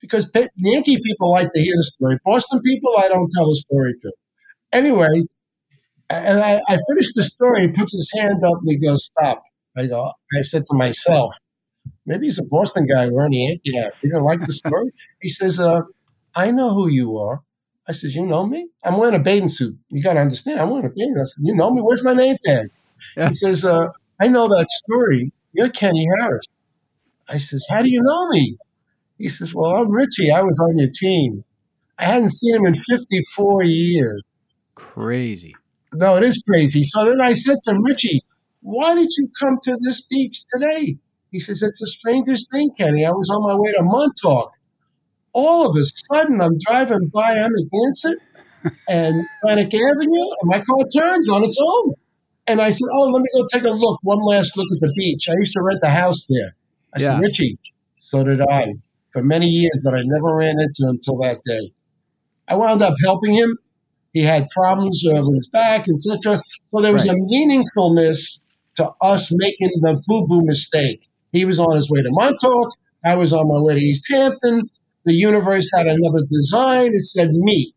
Because 0.00 0.30
Yankee 0.56 1.00
people 1.02 1.32
like 1.32 1.52
to 1.52 1.60
hear 1.60 1.74
the 1.74 1.82
story. 1.82 2.18
Boston 2.24 2.60
people, 2.60 2.94
I 2.98 3.08
don't 3.08 3.30
tell 3.34 3.48
the 3.48 3.56
story 3.56 3.94
to. 4.02 4.12
Anyway, 4.72 5.24
and 6.10 6.40
I, 6.40 6.60
I 6.68 6.78
finished 6.88 7.12
the 7.14 7.22
story. 7.22 7.66
He 7.66 7.68
puts 7.68 7.92
his 7.92 8.10
hand 8.14 8.44
up 8.44 8.58
and 8.60 8.70
he 8.70 8.76
goes, 8.76 9.04
"Stop." 9.04 9.42
I 9.76 9.86
go. 9.86 10.12
I 10.36 10.42
said 10.42 10.64
to 10.66 10.76
myself, 10.76 11.34
maybe 12.06 12.26
he's 12.26 12.38
a 12.38 12.44
Boston 12.44 12.86
guy 12.86 13.06
wearing 13.08 13.34
a 13.34 13.48
Yankee 13.48 13.76
hat. 13.76 13.92
He 14.00 14.08
don't 14.08 14.24
like 14.24 14.40
the 14.40 14.52
story? 14.52 14.90
he 15.22 15.28
says, 15.28 15.58
uh, 15.60 15.80
"I 16.34 16.50
know 16.50 16.70
who 16.74 16.88
you 16.88 17.18
are." 17.18 17.42
I 17.86 17.92
says, 17.92 18.14
"You 18.14 18.26
know 18.26 18.46
me? 18.46 18.68
I'm 18.84 18.98
wearing 18.98 19.14
a 19.14 19.20
bathing 19.20 19.48
suit. 19.48 19.76
You 19.88 20.02
got 20.02 20.14
to 20.14 20.20
understand. 20.20 20.60
I'm 20.60 20.70
wearing 20.70 20.86
a 20.86 20.90
bathing 20.90 21.14
suit." 21.14 21.22
I 21.22 21.26
said, 21.26 21.42
"You 21.44 21.54
know 21.54 21.70
me? 21.72 21.80
Where's 21.82 22.04
my 22.04 22.14
name 22.14 22.36
tag?" 22.44 22.68
Yeah. 23.16 23.28
He 23.28 23.34
says, 23.34 23.66
uh, 23.66 23.88
"I 24.20 24.28
know 24.28 24.48
that 24.48 24.68
story. 24.70 25.32
You're 25.52 25.70
Kenny 25.70 26.06
Harris." 26.18 26.44
I 27.28 27.38
says, 27.38 27.64
"How 27.70 27.82
do 27.82 27.90
you 27.90 28.00
know 28.02 28.28
me?" 28.28 28.56
He 29.18 29.28
says, 29.28 29.54
"Well, 29.54 29.70
I'm 29.76 29.90
Richie. 29.90 30.30
I 30.30 30.42
was 30.42 30.58
on 30.60 30.78
your 30.78 30.90
team. 30.92 31.44
I 31.98 32.04
hadn't 32.06 32.30
seen 32.30 32.54
him 32.54 32.66
in 32.66 32.74
54 32.74 33.64
years." 33.64 34.22
Crazy. 34.74 35.54
No, 35.94 36.16
it 36.16 36.22
is 36.22 36.42
crazy. 36.46 36.82
So 36.82 37.04
then 37.04 37.20
I 37.20 37.32
said 37.32 37.56
to 37.64 37.70
him, 37.72 37.82
Richie, 37.82 38.22
why 38.60 38.94
did 38.94 39.08
you 39.16 39.28
come 39.40 39.58
to 39.62 39.78
this 39.80 40.02
beach 40.02 40.42
today? 40.52 40.96
He 41.30 41.38
says, 41.38 41.62
It's 41.62 41.80
the 41.80 41.86
strangest 41.86 42.50
thing, 42.52 42.70
Kenny. 42.76 43.04
I 43.04 43.10
was 43.10 43.30
on 43.30 43.42
my 43.42 43.56
way 43.56 43.72
to 43.72 43.82
Montauk. 43.82 44.52
All 45.32 45.70
of 45.70 45.76
a 45.76 45.84
sudden, 45.84 46.40
I'm 46.40 46.58
driving 46.58 47.08
by 47.12 47.34
Amagansett 47.34 48.16
and 48.88 49.24
Atlantic 49.42 49.74
Avenue, 49.74 50.26
and 50.40 50.44
my 50.44 50.62
car 50.62 50.78
turns 51.02 51.28
on 51.28 51.44
its 51.44 51.58
own. 51.60 51.94
And 52.48 52.60
I 52.60 52.70
said, 52.70 52.88
Oh, 52.92 53.04
let 53.04 53.22
me 53.22 53.28
go 53.34 53.46
take 53.52 53.64
a 53.64 53.70
look, 53.70 53.98
one 54.02 54.20
last 54.20 54.56
look 54.56 54.66
at 54.72 54.80
the 54.80 54.92
beach. 54.96 55.28
I 55.28 55.34
used 55.34 55.52
to 55.54 55.62
rent 55.62 55.80
a 55.82 55.90
house 55.90 56.26
there. 56.26 56.54
I 56.94 57.00
yeah. 57.00 57.08
said, 57.08 57.20
Richie, 57.20 57.58
so 57.98 58.24
did 58.24 58.40
I 58.40 58.72
for 59.12 59.22
many 59.22 59.46
years, 59.46 59.82
but 59.84 59.94
I 59.94 60.02
never 60.04 60.34
ran 60.34 60.60
into 60.60 60.84
him 60.84 60.90
until 60.90 61.18
that 61.18 61.40
day. 61.44 61.72
I 62.46 62.54
wound 62.54 62.82
up 62.82 62.94
helping 63.04 63.34
him 63.34 63.58
he 64.12 64.22
had 64.22 64.48
problems 64.50 65.02
with 65.04 65.34
his 65.34 65.48
back, 65.48 65.86
etc. 65.88 66.42
So 66.68 66.80
there 66.80 66.92
was 66.92 67.06
right. 67.06 67.16
a 67.16 67.20
meaningfulness 67.20 68.40
to 68.76 68.90
us 69.00 69.30
making 69.32 69.70
the 69.82 70.02
boo 70.06 70.26
boo 70.26 70.42
mistake. 70.44 71.08
He 71.32 71.44
was 71.44 71.60
on 71.60 71.76
his 71.76 71.90
way 71.90 72.02
to 72.02 72.10
Montauk. 72.10 72.70
I 73.04 73.16
was 73.16 73.32
on 73.32 73.48
my 73.48 73.60
way 73.60 73.74
to 73.74 73.80
East 73.80 74.06
Hampton. 74.10 74.70
The 75.04 75.14
universe 75.14 75.70
had 75.74 75.86
another 75.86 76.22
design. 76.30 76.94
It 76.94 77.02
said 77.02 77.30
me. 77.32 77.74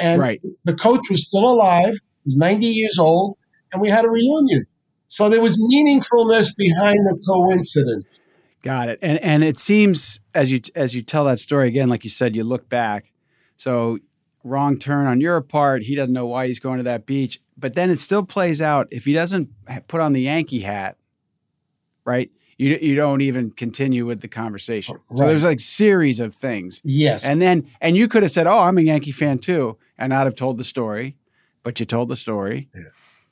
And 0.00 0.20
right. 0.20 0.40
the 0.64 0.74
coach 0.74 1.10
was 1.10 1.26
still 1.26 1.44
alive. 1.44 1.94
He 1.94 2.24
was 2.24 2.36
90 2.36 2.66
years 2.66 2.98
old. 2.98 3.36
And 3.72 3.82
we 3.82 3.88
had 3.88 4.04
a 4.04 4.10
reunion. 4.10 4.66
So 5.08 5.28
there 5.28 5.40
was 5.40 5.58
meaningfulness 5.58 6.56
behind 6.56 6.98
the 7.06 7.18
coincidence. 7.26 8.20
Got 8.62 8.88
it. 8.88 8.98
And 9.02 9.18
and 9.22 9.44
it 9.44 9.58
seems 9.58 10.20
as 10.34 10.52
you 10.52 10.60
as 10.74 10.94
you 10.94 11.02
tell 11.02 11.24
that 11.24 11.38
story 11.38 11.68
again, 11.68 11.88
like 11.88 12.04
you 12.04 12.10
said, 12.10 12.36
you 12.36 12.44
look 12.44 12.68
back. 12.68 13.12
So 13.56 13.98
wrong 14.44 14.78
turn 14.78 15.06
on 15.06 15.20
your 15.20 15.40
part. 15.40 15.82
He 15.82 15.94
doesn't 15.94 16.12
know 16.12 16.26
why 16.26 16.46
he's 16.46 16.60
going 16.60 16.78
to 16.78 16.84
that 16.84 17.06
beach. 17.06 17.40
But 17.56 17.74
then 17.74 17.90
it 17.90 17.96
still 17.96 18.24
plays 18.24 18.60
out. 18.60 18.88
If 18.90 19.04
he 19.04 19.12
doesn't 19.12 19.50
put 19.88 20.00
on 20.00 20.12
the 20.12 20.22
Yankee 20.22 20.60
hat, 20.60 20.96
right? 22.04 22.30
You, 22.56 22.76
you 22.80 22.96
don't 22.96 23.20
even 23.20 23.52
continue 23.52 24.04
with 24.04 24.20
the 24.20 24.28
conversation. 24.28 24.96
Right. 25.10 25.18
So 25.18 25.26
there's 25.26 25.44
like 25.44 25.60
series 25.60 26.18
of 26.18 26.34
things. 26.34 26.80
Yes. 26.84 27.24
And 27.24 27.40
then 27.40 27.66
and 27.80 27.96
you 27.96 28.08
could 28.08 28.22
have 28.22 28.32
said, 28.32 28.48
"Oh, 28.48 28.58
I'm 28.58 28.78
a 28.78 28.82
Yankee 28.82 29.12
fan 29.12 29.38
too," 29.38 29.78
and 29.96 30.10
not 30.10 30.26
have 30.26 30.34
told 30.34 30.58
the 30.58 30.64
story, 30.64 31.16
but 31.62 31.78
you 31.78 31.86
told 31.86 32.08
the 32.08 32.16
story. 32.16 32.68
Yeah. 32.74 32.82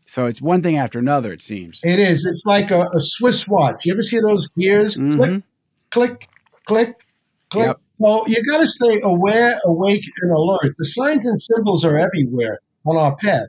So 0.06 0.26
it's 0.26 0.40
one 0.40 0.62
thing 0.62 0.76
after 0.76 0.98
another. 0.98 1.32
It 1.32 1.42
seems 1.42 1.80
it 1.84 1.98
is. 1.98 2.24
It's 2.24 2.44
like 2.46 2.70
a, 2.70 2.82
a 2.82 3.00
Swiss 3.00 3.46
watch. 3.46 3.84
You 3.84 3.92
ever 3.92 4.02
see 4.02 4.20
those 4.20 4.48
gears? 4.48 4.96
Mm-hmm. 4.96 5.18
Click, 5.18 5.42
click, 5.90 6.28
click, 6.66 7.00
click. 7.50 7.66
Yep. 7.66 7.80
Well, 7.98 8.24
you 8.26 8.42
got 8.44 8.60
to 8.60 8.66
stay 8.66 9.00
aware, 9.02 9.58
awake, 9.64 10.04
and 10.22 10.32
alert. 10.32 10.74
The 10.76 10.84
signs 10.84 11.24
and 11.24 11.40
symbols 11.40 11.84
are 11.84 11.96
everywhere 11.96 12.60
on 12.84 12.96
our 12.96 13.16
path. 13.16 13.48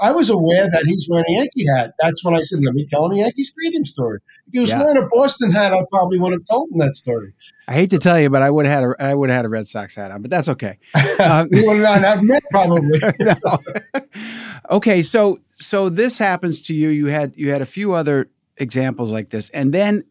I 0.00 0.12
was 0.12 0.30
aware 0.30 0.64
that 0.70 0.84
he's 0.86 1.08
wearing 1.08 1.24
a 1.28 1.40
Yankee 1.40 1.64
hat. 1.74 1.94
That's 2.00 2.24
when 2.24 2.36
I 2.36 2.42
said, 2.42 2.60
let 2.62 2.74
me 2.74 2.86
tell 2.86 3.06
him 3.06 3.12
a 3.12 3.16
Yankee 3.18 3.42
Stadium 3.42 3.84
story. 3.84 4.20
If 4.46 4.52
he 4.52 4.60
was 4.60 4.70
yeah. 4.70 4.82
wearing 4.82 5.02
a 5.02 5.06
Boston 5.12 5.50
hat, 5.50 5.72
I 5.72 5.80
probably 5.90 6.18
would 6.20 6.32
have 6.32 6.44
told 6.48 6.70
him 6.70 6.78
that 6.78 6.94
story. 6.94 7.34
I 7.66 7.74
hate 7.74 7.90
to 7.90 7.98
tell 7.98 8.18
you, 8.18 8.30
but 8.30 8.40
I 8.42 8.50
would 8.50 8.64
have 8.64 8.82
had 8.82 8.90
a 8.90 8.94
I 8.98 9.14
would 9.14 9.28
have 9.28 9.36
had 9.36 9.44
a 9.44 9.48
Red 9.50 9.66
Sox 9.66 9.94
hat 9.94 10.10
on, 10.10 10.22
but 10.22 10.30
that's 10.30 10.48
okay. 10.48 10.78
Um, 11.20 11.48
you 11.50 11.66
would 11.66 11.82
not 11.82 12.00
have 12.00 12.22
met 12.22 12.42
probably. 12.50 12.98
okay, 14.70 15.02
so 15.02 15.38
so 15.52 15.88
this 15.88 16.18
happens 16.18 16.60
to 16.62 16.74
you. 16.74 16.88
You 16.88 17.06
had 17.06 17.32
you 17.36 17.50
had 17.50 17.62
a 17.62 17.66
few 17.66 17.92
other 17.92 18.30
examples 18.56 19.10
like 19.10 19.30
this, 19.30 19.50
and 19.50 19.72
then 19.72 20.02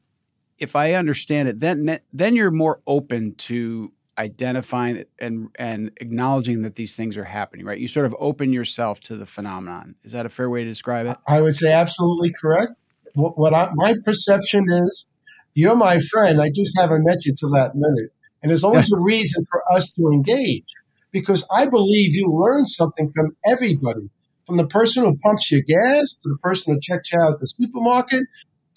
if 0.60 0.76
I 0.76 0.94
understand 0.94 1.50
it, 1.50 1.60
then 1.60 2.00
then 2.12 2.36
you're 2.36 2.52
more 2.52 2.82
open 2.88 3.36
to 3.36 3.92
identifying 4.18 5.04
and 5.20 5.50
and 5.60 5.92
acknowledging 5.98 6.64
that 6.64 6.76
these 6.76 6.96
things 6.96 7.18
are 7.18 7.24
happening, 7.24 7.66
right? 7.66 7.80
You 7.80 7.88
sort 7.88 8.06
of 8.06 8.16
open 8.20 8.52
yourself 8.54 9.00
to 9.02 9.16
the 9.16 9.26
phenomenon. 9.26 9.96
Is 10.04 10.12
that 10.12 10.26
a 10.26 10.30
fair 10.30 10.50
way 10.50 10.64
to 10.64 10.70
describe 10.70 11.06
it? 11.06 11.18
I 11.28 11.42
would 11.42 11.56
say 11.56 11.72
absolutely 11.72 12.34
correct. 12.40 12.74
What, 13.14 13.38
what 13.38 13.54
I, 13.54 13.72
my 13.74 13.96
perception 14.04 14.66
is, 14.70 15.08
you're 15.54 15.76
my 15.76 16.00
friend. 16.00 16.42
I 16.42 16.50
just 16.50 16.78
haven't 16.78 17.04
met 17.04 17.26
you 17.26 17.34
till 17.34 17.52
that 17.52 17.76
minute, 17.76 18.12
and 18.42 18.52
there's 18.52 18.64
always 18.64 18.92
a 18.92 19.00
reason 19.00 19.44
for 19.50 19.62
us 19.72 19.92
to 19.94 20.12
engage 20.12 20.66
because 21.12 21.46
I 21.52 21.68
believe 21.68 22.16
you 22.16 22.28
learn 22.28 22.66
something 22.66 23.12
from 23.12 23.36
everybody, 23.46 24.10
from 24.48 24.58
the 24.58 24.66
person 24.66 25.04
who 25.04 25.16
pumps 25.18 25.52
your 25.52 25.62
gas 25.62 26.16
to 26.16 26.30
the 26.30 26.38
person 26.42 26.74
who 26.74 26.80
checks 26.82 27.12
you 27.12 27.20
out 27.22 27.34
at 27.34 27.40
the 27.40 27.48
supermarket. 27.48 28.24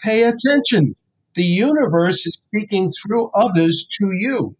Pay 0.03 0.25
attention 0.25 0.97
the 1.35 1.45
universe 1.45 2.27
is 2.27 2.43
speaking 2.47 2.93
through 2.93 3.31
others 3.35 3.87
to 3.99 4.11
you. 4.12 4.57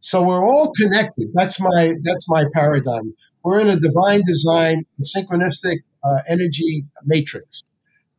So 0.00 0.22
we're 0.22 0.44
all 0.44 0.72
connected. 0.72 1.28
That's 1.34 1.60
my 1.60 1.94
that's 2.02 2.26
my 2.28 2.44
paradigm. 2.54 3.14
We're 3.42 3.60
in 3.60 3.68
a 3.68 3.76
divine 3.76 4.22
design, 4.26 4.84
synchronistic 5.02 5.78
uh, 6.04 6.20
energy 6.28 6.84
matrix, 7.04 7.62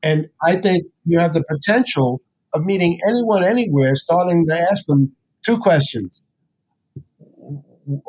and 0.03 0.27
I 0.41 0.55
think 0.55 0.85
you 1.05 1.19
have 1.19 1.33
the 1.33 1.43
potential 1.43 2.21
of 2.53 2.65
meeting 2.65 2.99
anyone 3.07 3.43
anywhere, 3.43 3.95
starting 3.95 4.45
to 4.47 4.59
ask 4.71 4.85
them 4.85 5.15
two 5.45 5.57
questions: 5.59 6.23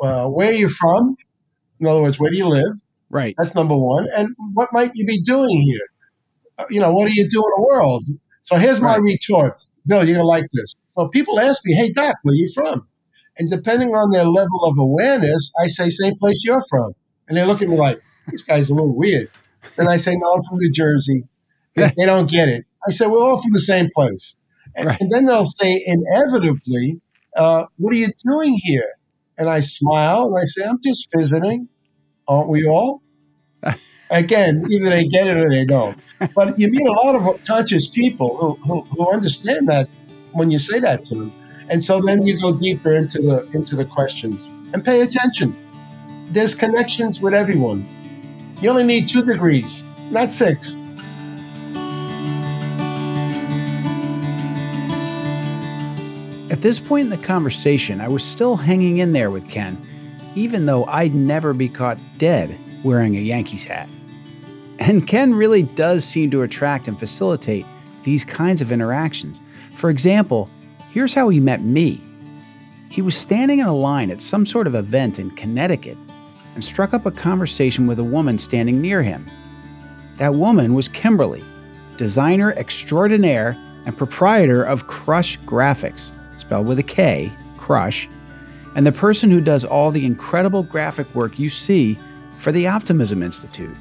uh, 0.01 0.27
Where 0.27 0.49
are 0.49 0.53
you 0.53 0.69
from? 0.69 1.15
In 1.79 1.87
other 1.87 2.01
words, 2.01 2.19
where 2.19 2.29
do 2.31 2.37
you 2.37 2.47
live? 2.47 2.73
Right. 3.11 3.35
That's 3.37 3.55
number 3.55 3.75
one. 3.75 4.07
And 4.17 4.35
what 4.53 4.69
might 4.71 4.91
you 4.95 5.05
be 5.05 5.21
doing 5.21 5.61
here? 5.65 5.87
Uh, 6.57 6.65
you 6.69 6.79
know, 6.79 6.91
what 6.91 7.07
do 7.07 7.13
you 7.13 7.29
do 7.29 7.39
in 7.39 7.51
the 7.57 7.67
world? 7.69 8.03
So 8.41 8.55
here's 8.55 8.81
my 8.81 8.95
retort. 8.95 9.57
Bill, 9.85 9.97
you're 9.97 10.15
going 10.15 10.19
to 10.19 10.25
like 10.25 10.45
this. 10.53 10.75
So 10.95 11.07
people 11.09 11.39
ask 11.39 11.65
me, 11.65 11.73
hey, 11.73 11.91
Doc, 11.91 12.15
where 12.23 12.33
are 12.33 12.35
you 12.35 12.49
from? 12.53 12.87
And 13.37 13.49
depending 13.49 13.89
on 13.89 14.11
their 14.11 14.25
level 14.25 14.63
of 14.63 14.77
awareness, 14.77 15.51
I 15.61 15.67
say, 15.67 15.89
same 15.89 16.17
place 16.17 16.43
you're 16.43 16.61
from. 16.69 16.93
And 17.27 17.37
they 17.37 17.45
look 17.45 17.61
at 17.61 17.67
me 17.67 17.77
like, 17.77 17.99
this 18.27 18.43
guy's 18.43 18.69
a 18.69 18.73
little 18.73 18.95
weird. 18.95 19.29
Then 19.77 19.87
I 19.87 19.97
say, 19.97 20.15
no, 20.15 20.33
I'm 20.33 20.43
from 20.43 20.57
New 20.57 20.71
Jersey. 20.71 21.23
they 21.75 22.05
don't 22.05 22.29
get 22.29 22.49
it. 22.49 22.65
I 22.87 22.91
say, 22.91 23.07
we're 23.07 23.23
all 23.23 23.41
from 23.41 23.51
the 23.51 23.59
same 23.59 23.89
place. 23.93 24.37
And, 24.75 24.87
right. 24.87 24.99
and 24.99 25.11
then 25.11 25.25
they'll 25.25 25.45
say, 25.45 25.83
inevitably, 25.85 27.01
uh, 27.35 27.65
what 27.77 27.93
are 27.93 27.97
you 27.97 28.09
doing 28.25 28.57
here? 28.61 28.93
And 29.37 29.49
I 29.49 29.59
smile 29.59 30.27
and 30.27 30.37
I 30.37 30.45
say, 30.45 30.65
I'm 30.65 30.79
just 30.85 31.07
visiting. 31.15 31.67
Aren't 32.31 32.47
we 32.47 32.65
all? 32.65 33.01
Again, 34.11 34.63
either 34.71 34.89
they 34.89 35.03
get 35.03 35.27
it 35.27 35.35
or 35.35 35.49
they 35.49 35.65
don't. 35.65 35.99
But 36.33 36.57
you 36.57 36.71
meet 36.71 36.87
a 36.87 36.93
lot 36.93 37.13
of 37.13 37.43
conscious 37.43 37.89
people 37.89 38.37
who, 38.37 38.53
who, 38.63 38.81
who 38.83 39.11
understand 39.11 39.67
that 39.67 39.89
when 40.31 40.49
you 40.49 40.57
say 40.57 40.79
that 40.79 41.03
to 41.07 41.15
them. 41.15 41.33
And 41.69 41.83
so 41.83 41.99
then 41.99 42.25
you 42.25 42.39
go 42.39 42.57
deeper 42.57 42.93
into 42.93 43.21
the 43.21 43.49
into 43.53 43.75
the 43.75 43.83
questions 43.83 44.47
and 44.73 44.83
pay 44.83 45.01
attention. 45.01 45.53
there's 46.31 46.55
connections 46.55 47.19
with 47.19 47.33
everyone. 47.33 47.85
You 48.61 48.69
only 48.69 48.85
need 48.85 49.09
two 49.09 49.23
degrees, 49.23 49.83
not 50.09 50.29
six. 50.29 50.73
At 56.49 56.61
this 56.61 56.79
point 56.79 57.05
in 57.05 57.09
the 57.09 57.25
conversation, 57.25 57.99
I 57.99 58.07
was 58.07 58.23
still 58.23 58.55
hanging 58.55 58.99
in 58.99 59.11
there 59.11 59.31
with 59.31 59.49
Ken, 59.49 59.77
even 60.35 60.65
though 60.65 60.85
I'd 60.85 61.13
never 61.13 61.53
be 61.53 61.69
caught 61.69 61.97
dead 62.17 62.57
wearing 62.83 63.15
a 63.15 63.19
Yankees 63.19 63.65
hat. 63.65 63.87
And 64.79 65.07
Ken 65.07 65.33
really 65.33 65.63
does 65.63 66.03
seem 66.03 66.31
to 66.31 66.41
attract 66.41 66.87
and 66.87 66.97
facilitate 66.97 67.65
these 68.03 68.25
kinds 68.25 68.61
of 68.61 68.71
interactions. 68.71 69.39
For 69.73 69.89
example, 69.89 70.49
here's 70.91 71.13
how 71.13 71.29
he 71.29 71.39
met 71.39 71.61
me. 71.61 72.01
He 72.89 73.01
was 73.01 73.15
standing 73.15 73.59
in 73.59 73.67
a 73.67 73.75
line 73.75 74.09
at 74.09 74.21
some 74.21 74.45
sort 74.45 74.67
of 74.67 74.75
event 74.75 75.19
in 75.19 75.31
Connecticut 75.31 75.97
and 76.55 76.63
struck 76.63 76.93
up 76.93 77.05
a 77.05 77.11
conversation 77.11 77.87
with 77.87 77.99
a 77.99 78.03
woman 78.03 78.37
standing 78.37 78.81
near 78.81 79.01
him. 79.01 79.25
That 80.17 80.35
woman 80.35 80.73
was 80.73 80.87
Kimberly, 80.87 81.43
designer 81.97 82.51
extraordinaire 82.53 83.55
and 83.85 83.97
proprietor 83.97 84.63
of 84.63 84.87
Krush 84.87 85.37
Graphics, 85.45 86.11
spelled 86.37 86.67
with 86.67 86.79
a 86.79 86.83
K, 86.83 87.31
Krush, 87.57 88.09
and 88.75 88.85
the 88.85 88.91
person 88.91 89.29
who 89.29 89.41
does 89.41 89.65
all 89.65 89.91
the 89.91 90.05
incredible 90.05 90.63
graphic 90.63 91.13
work 91.13 91.37
you 91.37 91.49
see 91.49 91.97
for 92.37 92.51
the 92.51 92.67
Optimism 92.67 93.21
Institute. 93.21 93.75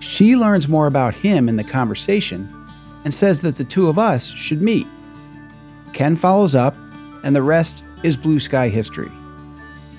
She 0.00 0.36
learns 0.36 0.68
more 0.68 0.86
about 0.86 1.14
him 1.14 1.48
in 1.48 1.56
the 1.56 1.64
conversation 1.64 2.48
and 3.04 3.12
says 3.14 3.40
that 3.42 3.56
the 3.56 3.64
two 3.64 3.88
of 3.88 3.98
us 3.98 4.30
should 4.30 4.60
meet. 4.60 4.86
Ken 5.92 6.16
follows 6.16 6.54
up, 6.54 6.74
and 7.24 7.34
the 7.34 7.42
rest 7.42 7.84
is 8.02 8.16
blue 8.16 8.40
sky 8.40 8.68
history. 8.68 9.10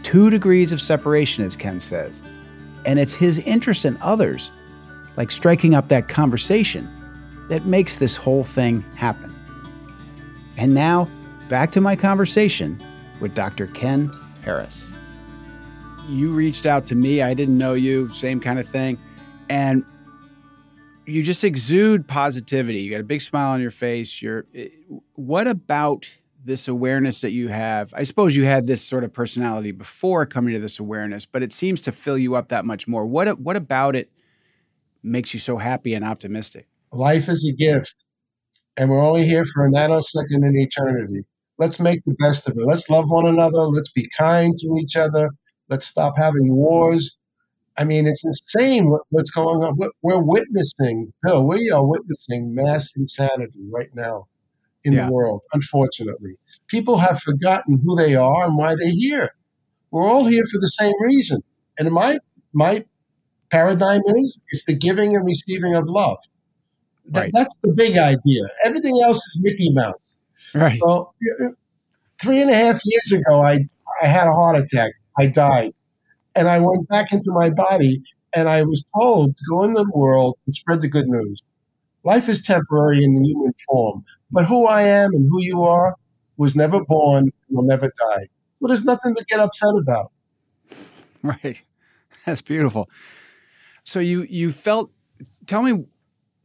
Two 0.03 0.29
degrees 0.29 0.71
of 0.71 0.81
separation, 0.81 1.45
as 1.45 1.55
Ken 1.55 1.79
says. 1.79 2.21
And 2.85 2.99
it's 2.99 3.13
his 3.13 3.39
interest 3.39 3.85
in 3.85 3.97
others, 4.01 4.51
like 5.15 5.31
striking 5.31 5.73
up 5.73 5.87
that 5.87 6.09
conversation, 6.09 6.87
that 7.49 7.65
makes 7.65 7.97
this 7.97 8.15
whole 8.15 8.43
thing 8.43 8.81
happen. 8.95 9.33
And 10.57 10.73
now, 10.73 11.07
back 11.49 11.71
to 11.71 11.81
my 11.81 11.95
conversation 11.95 12.81
with 13.23 13.33
Dr. 13.33 13.67
Ken 13.67 14.11
Harris. 14.43 14.85
You 16.07 16.33
reached 16.33 16.67
out 16.67 16.85
to 16.87 16.95
me, 16.95 17.21
I 17.21 17.33
didn't 17.33 17.57
know 17.57 17.73
you, 17.73 18.09
same 18.09 18.39
kind 18.39 18.59
of 18.59 18.67
thing. 18.67 18.99
And 19.49 19.85
you 21.05 21.23
just 21.23 21.43
exude 21.43 22.07
positivity. 22.07 22.81
You 22.81 22.91
got 22.91 22.99
a 22.99 23.05
big 23.05 23.21
smile 23.21 23.51
on 23.51 23.61
your 23.61 23.71
face. 23.71 24.21
You're 24.21 24.45
what 25.15 25.47
about 25.47 26.07
this 26.43 26.67
awareness 26.67 27.21
that 27.21 27.31
you 27.31 27.47
have? 27.47 27.93
I 27.95 28.03
suppose 28.03 28.35
you 28.35 28.43
had 28.45 28.67
this 28.67 28.81
sort 28.81 29.03
of 29.03 29.13
personality 29.13 29.71
before 29.71 30.25
coming 30.25 30.53
to 30.53 30.59
this 30.59 30.79
awareness, 30.79 31.25
but 31.25 31.41
it 31.41 31.53
seems 31.53 31.81
to 31.81 31.91
fill 31.91 32.17
you 32.17 32.35
up 32.35 32.49
that 32.49 32.65
much 32.65 32.87
more. 32.87 33.05
What 33.05 33.39
what 33.39 33.55
about 33.55 33.95
it 33.95 34.11
makes 35.01 35.33
you 35.33 35.39
so 35.39 35.57
happy 35.57 35.93
and 35.93 36.03
optimistic? 36.03 36.67
Life 36.91 37.27
is 37.29 37.49
a 37.49 37.53
gift, 37.53 38.05
and 38.77 38.89
we're 38.89 39.01
only 39.01 39.25
here 39.25 39.45
for 39.45 39.65
a 39.65 39.71
nanosecond 39.71 40.43
in 40.43 40.57
eternity. 40.57 41.23
Let's 41.59 41.79
make 41.79 42.03
the 42.05 42.15
best 42.19 42.47
of 42.47 42.57
it. 42.57 42.65
Let's 42.65 42.89
love 42.89 43.09
one 43.09 43.27
another. 43.27 43.59
Let's 43.59 43.91
be 43.91 44.09
kind 44.17 44.57
to 44.57 44.77
each 44.81 44.95
other. 44.95 45.29
Let's 45.69 45.85
stop 45.85 46.15
having 46.17 46.53
wars. 46.53 47.19
I 47.77 47.83
mean, 47.83 48.05
it's 48.07 48.25
insane 48.25 48.89
what, 48.89 49.01
what's 49.09 49.31
going 49.31 49.63
on. 49.63 49.77
We're 50.01 50.21
witnessing, 50.21 51.11
Bill, 51.23 51.45
we 51.45 51.71
are 51.71 51.85
witnessing 51.85 52.53
mass 52.53 52.91
insanity 52.95 53.61
right 53.71 53.89
now 53.95 54.27
in 54.83 54.93
yeah. 54.93 55.07
the 55.07 55.13
world, 55.13 55.41
unfortunately. 55.53 56.35
People 56.67 56.97
have 56.97 57.19
forgotten 57.19 57.81
who 57.83 57.95
they 57.95 58.15
are 58.15 58.45
and 58.45 58.57
why 58.57 58.75
they're 58.75 58.89
here. 58.89 59.31
We're 59.91 60.07
all 60.07 60.25
here 60.25 60.43
for 60.51 60.59
the 60.59 60.67
same 60.67 60.93
reason. 61.01 61.41
And 61.79 61.91
my 61.91 62.19
my 62.53 62.85
paradigm 63.49 64.01
is 64.15 64.41
it's 64.49 64.65
the 64.65 64.75
giving 64.75 65.15
and 65.15 65.25
receiving 65.25 65.75
of 65.75 65.87
love. 65.87 66.17
Right. 67.11 67.31
That's 67.33 67.53
the 67.63 67.73
big 67.73 67.97
idea. 67.97 68.43
Everything 68.65 69.01
else 69.03 69.17
is 69.17 69.39
Mickey 69.41 69.69
Mouse. 69.71 70.17
Right. 70.53 70.79
So 70.79 71.13
three 72.21 72.41
and 72.41 72.49
a 72.51 72.55
half 72.55 72.79
years 72.85 73.11
ago, 73.13 73.41
I 73.41 73.67
I 74.01 74.07
had 74.07 74.27
a 74.27 74.33
heart 74.33 74.57
attack. 74.57 74.91
I 75.17 75.27
died, 75.27 75.73
and 76.35 76.47
I 76.47 76.59
went 76.59 76.87
back 76.87 77.13
into 77.13 77.31
my 77.33 77.49
body, 77.49 78.03
and 78.35 78.49
I 78.49 78.63
was 78.63 78.85
told 78.99 79.35
to 79.37 79.43
go 79.49 79.63
in 79.63 79.73
the 79.73 79.89
world 79.93 80.37
and 80.45 80.53
spread 80.53 80.81
the 80.81 80.89
good 80.89 81.07
news. 81.07 81.41
Life 82.03 82.29
is 82.29 82.41
temporary 82.41 83.03
in 83.03 83.15
the 83.15 83.27
human 83.27 83.53
form, 83.67 84.03
but 84.31 84.45
who 84.45 84.65
I 84.67 84.83
am 84.83 85.11
and 85.13 85.27
who 85.29 85.41
you 85.41 85.63
are 85.63 85.95
was 86.37 86.55
never 86.55 86.83
born 86.83 87.25
and 87.49 87.57
will 87.57 87.63
never 87.63 87.87
die. 87.87 88.27
So 88.55 88.67
there's 88.67 88.85
nothing 88.85 89.15
to 89.15 89.25
get 89.29 89.39
upset 89.39 89.75
about. 89.77 90.11
Right. 91.21 91.63
That's 92.25 92.41
beautiful. 92.41 92.89
So 93.83 93.99
you 93.99 94.23
you 94.23 94.51
felt 94.51 94.91
tell 95.45 95.63
me 95.63 95.85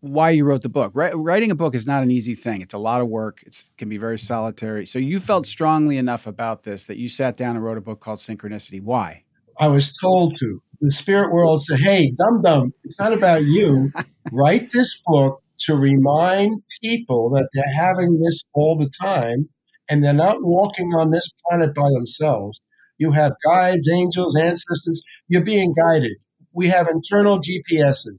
why 0.01 0.31
you 0.31 0.45
wrote 0.45 0.63
the 0.63 0.69
book. 0.69 0.93
Writing 0.95 1.51
a 1.51 1.55
book 1.55 1.75
is 1.75 1.87
not 1.87 2.03
an 2.03 2.11
easy 2.11 2.35
thing. 2.35 2.61
It's 2.61 2.75
a 2.75 2.79
lot 2.79 3.01
of 3.01 3.09
work. 3.09 3.43
It 3.45 3.71
can 3.77 3.89
be 3.89 3.99
very 3.99 4.19
solitary. 4.19 4.87
So 4.87 4.99
you 4.99 5.19
felt 5.19 5.47
strongly 5.47 5.99
enough 5.99 6.27
about 6.27 6.63
this 6.63 6.87
that 6.87 6.99
you 6.99 7.09
sat 7.09 7.37
down 7.37 7.57
and 7.57 7.65
wrote 7.65 7.79
a 7.79 7.83
book 7.83 8.01
called 8.01 8.19
Synchronicity. 8.19 8.83
Why? 8.83 9.25
I 9.59 9.69
was 9.69 9.97
told 9.97 10.37
to. 10.37 10.63
The 10.81 10.93
spirit 10.93 11.33
world 11.33 11.61
said, 11.61 11.81
"Hey, 11.81 12.13
dum 12.17 12.41
dum, 12.43 12.73
it's 12.85 13.01
not 13.01 13.13
about 13.13 13.45
you. 13.45 13.91
Write 14.33 14.71
this 14.73 15.03
book 15.05 15.43
to 15.61 15.75
remind 15.75 16.63
people 16.81 17.31
that 17.31 17.49
they're 17.53 17.75
having 17.75 18.21
this 18.21 18.43
all 18.55 18.79
the 18.79 18.89
time 19.03 19.49
and 19.91 20.03
they're 20.05 20.13
not 20.13 20.37
walking 20.41 20.93
on 20.95 21.11
this 21.11 21.29
planet 21.45 21.75
by 21.75 21.89
themselves. 21.91 22.61
You 22.99 23.13
have 23.13 23.33
guides, 23.45 23.89
angels, 23.91 24.37
ancestors. 24.37 25.03
You're 25.29 25.45
being 25.45 25.75
guided. 25.75 26.17
We 26.53 26.69
have 26.69 26.89
internal 26.89 27.41
GPSs, 27.41 28.19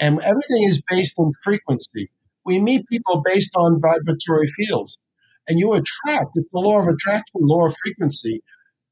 and 0.00 0.20
everything 0.20 0.64
is 0.64 0.82
based 0.88 1.18
on 1.18 1.30
frequency. 1.42 2.10
We 2.44 2.58
meet 2.58 2.86
people 2.88 3.22
based 3.24 3.54
on 3.56 3.80
vibratory 3.80 4.48
fields, 4.48 4.98
and 5.48 5.58
you 5.58 5.72
attract. 5.72 6.30
It's 6.34 6.48
the 6.48 6.58
law 6.58 6.80
of 6.80 6.88
attraction, 6.88 7.40
law 7.40 7.66
of 7.66 7.74
frequency. 7.82 8.42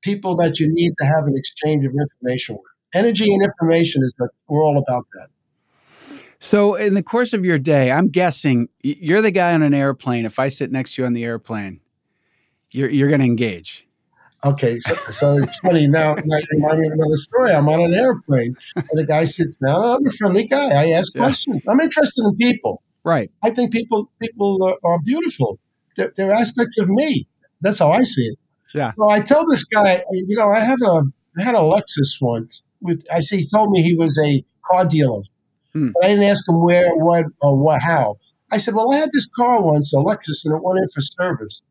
People 0.02 0.34
that 0.36 0.58
you 0.58 0.66
need 0.72 0.92
to 0.98 1.04
have 1.04 1.26
an 1.26 1.34
exchange 1.36 1.84
of 1.84 1.92
information 1.92 2.56
with. 2.56 2.64
Energy 2.94 3.32
and 3.32 3.44
information 3.44 4.02
is 4.02 4.14
that 4.18 4.30
we're 4.48 4.64
all 4.64 4.78
about 4.78 5.06
that. 5.14 5.28
So, 6.38 6.74
in 6.74 6.94
the 6.94 7.02
course 7.02 7.34
of 7.34 7.44
your 7.44 7.58
day, 7.58 7.92
I'm 7.92 8.08
guessing 8.08 8.70
you're 8.82 9.20
the 9.20 9.30
guy 9.30 9.52
on 9.52 9.62
an 9.62 9.74
airplane. 9.74 10.24
If 10.24 10.38
I 10.38 10.48
sit 10.48 10.72
next 10.72 10.94
to 10.94 11.02
you 11.02 11.06
on 11.06 11.12
the 11.12 11.22
airplane, 11.22 11.80
you're, 12.72 12.88
you're 12.88 13.08
going 13.08 13.20
to 13.20 13.26
engage. 13.26 13.86
Okay, 14.42 14.78
so, 14.80 14.94
so 14.94 15.36
it's 15.38 15.58
funny 15.58 15.86
now. 15.86 16.14
Now 16.14 16.36
you 16.36 16.44
remind 16.52 16.80
me 16.80 16.86
of 16.86 16.94
another 16.94 17.16
story. 17.16 17.52
I'm 17.52 17.68
on 17.68 17.82
an 17.82 17.94
airplane, 17.94 18.56
and 18.74 18.86
the 18.92 19.04
guy 19.04 19.24
sits 19.24 19.56
down. 19.56 19.84
I'm 19.84 20.06
a 20.06 20.10
friendly 20.10 20.46
guy. 20.46 20.70
I 20.70 20.90
ask 20.92 21.14
yeah. 21.14 21.22
questions. 21.22 21.66
I'm 21.68 21.80
interested 21.80 22.24
in 22.24 22.36
people. 22.36 22.82
Right. 23.04 23.30
I 23.42 23.50
think 23.50 23.72
people 23.72 24.10
people 24.20 24.62
are, 24.62 24.76
are 24.82 24.98
beautiful. 24.98 25.58
They're, 25.96 26.12
they're, 26.16 26.32
aspects 26.32 26.78
of 26.78 26.88
me. 26.88 27.26
That's 27.60 27.78
how 27.78 27.92
I 27.92 28.02
see 28.02 28.22
it. 28.22 28.38
Yeah. 28.74 28.92
So 28.92 29.10
I 29.10 29.20
tell 29.20 29.44
this 29.46 29.64
guy, 29.64 30.02
you 30.12 30.36
know, 30.36 30.50
I 30.50 30.60
have 30.60 30.80
a 30.82 31.02
I 31.38 31.42
had 31.42 31.54
a 31.54 31.58
Lexus 31.58 32.20
once. 32.20 32.64
I 33.12 33.20
see. 33.20 33.38
He 33.38 33.46
told 33.46 33.70
me 33.70 33.82
he 33.82 33.94
was 33.94 34.18
a 34.18 34.42
car 34.70 34.86
dealer. 34.86 35.22
Hmm. 35.72 35.90
I 36.02 36.08
didn't 36.08 36.24
ask 36.24 36.48
him 36.48 36.60
where, 36.60 36.94
what, 36.94 37.26
or 37.40 37.56
what, 37.56 37.80
how. 37.80 38.16
I 38.50 38.56
said, 38.56 38.74
well, 38.74 38.92
I 38.92 38.98
had 38.98 39.10
this 39.12 39.28
car 39.28 39.62
once, 39.62 39.92
a 39.92 39.96
Lexus, 39.96 40.44
and 40.44 40.54
it 40.54 40.62
went 40.62 40.80
in 40.80 40.88
for 40.88 41.00
service. 41.00 41.62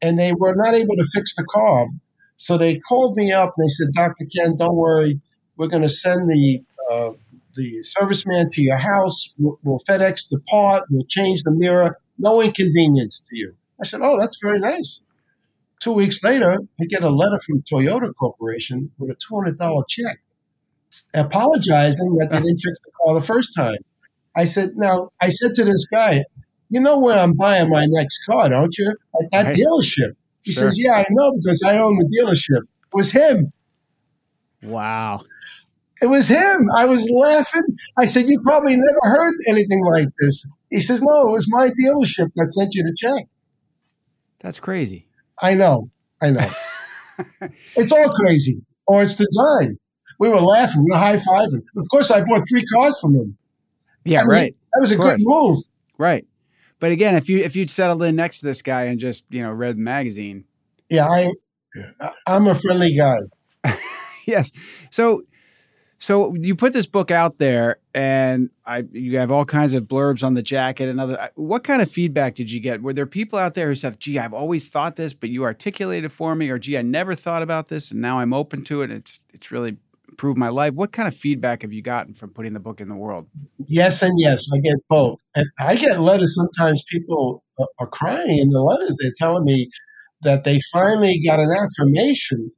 And 0.00 0.18
they 0.18 0.32
were 0.32 0.54
not 0.54 0.74
able 0.74 0.96
to 0.96 1.04
fix 1.12 1.34
the 1.34 1.44
car. 1.44 1.88
So 2.36 2.58
they 2.58 2.78
called 2.78 3.16
me 3.16 3.32
up 3.32 3.54
and 3.56 3.66
they 3.66 3.70
said, 3.70 3.92
Dr. 3.94 4.26
Ken, 4.36 4.56
don't 4.56 4.74
worry. 4.74 5.20
We're 5.56 5.68
going 5.68 5.82
to 5.82 5.88
send 5.88 6.28
the 6.28 6.62
uh, 6.90 7.12
the 7.54 7.84
serviceman 7.98 8.52
to 8.52 8.62
your 8.62 8.76
house. 8.76 9.32
We'll, 9.38 9.58
we'll 9.62 9.78
FedEx 9.88 10.28
the 10.28 10.40
part. 10.40 10.84
We'll 10.90 11.06
change 11.08 11.44
the 11.44 11.52
mirror. 11.52 11.98
No 12.18 12.42
inconvenience 12.42 13.22
to 13.30 13.38
you. 13.38 13.54
I 13.80 13.86
said, 13.86 14.00
oh, 14.02 14.18
that's 14.18 14.38
very 14.42 14.58
nice. 14.58 15.02
Two 15.80 15.92
weeks 15.92 16.22
later, 16.24 16.58
I 16.80 16.84
get 16.86 17.04
a 17.04 17.10
letter 17.10 17.40
from 17.40 17.62
Toyota 17.62 18.12
Corporation 18.14 18.90
with 18.98 19.10
a 19.10 19.16
$200 19.16 19.84
check 19.88 20.18
apologizing 21.14 22.16
that 22.16 22.28
they 22.30 22.38
didn't 22.38 22.58
fix 22.58 22.82
the 22.82 22.90
car 23.02 23.14
the 23.14 23.26
first 23.26 23.54
time. 23.56 23.76
I 24.36 24.44
said, 24.44 24.72
now, 24.76 25.10
I 25.20 25.28
said 25.28 25.54
to 25.54 25.64
this 25.64 25.86
guy, 25.86 26.24
you 26.70 26.80
know 26.80 26.98
where 26.98 27.18
I'm 27.18 27.34
buying 27.34 27.70
my 27.70 27.86
next 27.88 28.24
car, 28.26 28.48
don't 28.48 28.76
you? 28.76 28.94
At 29.20 29.30
that 29.30 29.46
right. 29.46 29.56
dealership. 29.56 30.16
He 30.44 30.52
sure. 30.52 30.70
says, 30.70 30.78
yeah, 30.78 30.92
I 30.92 31.06
know 31.10 31.32
because 31.42 31.62
I 31.64 31.78
own 31.78 31.96
the 31.98 32.04
dealership. 32.04 32.62
It 32.62 32.96
was 32.96 33.10
him. 33.10 33.52
Wow. 34.62 35.22
It 36.00 36.06
was 36.06 36.28
him. 36.28 36.68
I 36.76 36.86
was 36.86 37.08
laughing. 37.10 37.62
I 37.98 38.06
said, 38.06 38.28
you 38.28 38.40
probably 38.42 38.76
never 38.76 38.98
heard 39.02 39.34
anything 39.48 39.84
like 39.92 40.08
this. 40.20 40.48
He 40.70 40.80
says, 40.80 41.02
no, 41.02 41.28
it 41.28 41.32
was 41.32 41.46
my 41.50 41.68
dealership 41.68 42.30
that 42.36 42.52
sent 42.52 42.74
you 42.74 42.82
the 42.82 42.94
check. 42.96 43.26
That's 44.40 44.60
crazy. 44.60 45.06
I 45.40 45.54
know. 45.54 45.90
I 46.20 46.30
know. 46.30 46.48
it's 47.76 47.92
all 47.92 48.12
crazy. 48.14 48.62
Or 48.86 49.02
it's 49.02 49.16
design 49.16 49.78
we 50.18 50.28
were 50.28 50.40
laughing, 50.40 50.84
we 50.84 50.90
were 50.90 50.98
high 50.98 51.16
fiving. 51.16 51.62
Of 51.76 51.88
course, 51.90 52.10
I 52.10 52.20
bought 52.20 52.42
three 52.48 52.64
cars 52.64 52.98
from 53.00 53.14
him. 53.14 53.36
Yeah, 54.04 54.20
I 54.20 54.22
mean, 54.22 54.30
right. 54.30 54.56
That 54.72 54.80
was 54.80 54.92
a 54.92 54.96
good 54.96 55.20
move. 55.20 55.60
Right. 55.98 56.26
But 56.84 56.92
again, 56.92 57.14
if 57.14 57.30
you 57.30 57.38
if 57.38 57.56
you'd 57.56 57.70
settled 57.70 58.02
in 58.02 58.14
next 58.14 58.40
to 58.40 58.46
this 58.46 58.60
guy 58.60 58.82
and 58.82 59.00
just 59.00 59.24
you 59.30 59.42
know 59.42 59.50
read 59.50 59.78
the 59.78 59.80
magazine, 59.80 60.44
yeah, 60.90 61.06
I 61.06 61.30
I'm 62.26 62.46
a 62.46 62.54
friendly 62.54 62.94
guy. 62.94 63.20
yes. 64.26 64.52
So 64.90 65.22
so 65.96 66.34
you 66.34 66.54
put 66.54 66.74
this 66.74 66.86
book 66.86 67.10
out 67.10 67.38
there, 67.38 67.78
and 67.94 68.50
I 68.66 68.84
you 68.92 69.16
have 69.16 69.32
all 69.32 69.46
kinds 69.46 69.72
of 69.72 69.84
blurbs 69.84 70.22
on 70.22 70.34
the 70.34 70.42
jacket 70.42 70.90
and 70.90 71.00
other. 71.00 71.30
What 71.36 71.64
kind 71.64 71.80
of 71.80 71.90
feedback 71.90 72.34
did 72.34 72.52
you 72.52 72.60
get? 72.60 72.82
Were 72.82 72.92
there 72.92 73.06
people 73.06 73.38
out 73.38 73.54
there 73.54 73.68
who 73.68 73.74
said, 73.74 73.98
"Gee, 73.98 74.18
I've 74.18 74.34
always 74.34 74.68
thought 74.68 74.96
this, 74.96 75.14
but 75.14 75.30
you 75.30 75.42
articulated 75.44 76.04
it 76.04 76.12
for 76.12 76.34
me," 76.34 76.50
or 76.50 76.58
"Gee, 76.58 76.76
I 76.76 76.82
never 76.82 77.14
thought 77.14 77.42
about 77.42 77.70
this, 77.70 77.92
and 77.92 78.02
now 78.02 78.18
I'm 78.18 78.34
open 78.34 78.62
to 78.64 78.82
it. 78.82 78.90
It's 78.90 79.20
it's 79.32 79.50
really 79.50 79.78
improved 80.14 80.38
my 80.38 80.48
life." 80.48 80.74
What 80.74 80.92
kind 80.92 81.08
of 81.08 81.14
feedback 81.14 81.62
have 81.62 81.72
you 81.72 81.82
gotten 81.82 82.14
from 82.14 82.30
putting 82.30 82.52
the 82.52 82.60
book 82.60 82.80
in 82.80 82.88
the 82.88 82.96
world? 82.96 83.26
Yes, 83.56 84.02
and 84.02 84.12
yes, 84.18 84.46
I 84.54 84.58
get 84.58 84.76
both, 84.88 85.18
and 85.34 85.46
I 85.58 85.74
get 85.76 86.00
letters. 86.00 86.34
Sometimes 86.34 86.82
people 86.90 87.44
are 87.78 87.86
crying 87.86 88.38
in 88.38 88.50
the 88.50 88.60
letters. 88.60 88.96
They're 89.00 89.12
telling 89.18 89.44
me 89.44 89.70
that 90.22 90.44
they 90.44 90.60
finally 90.72 91.20
got 91.24 91.40
an 91.40 91.50
affirmation 91.50 92.50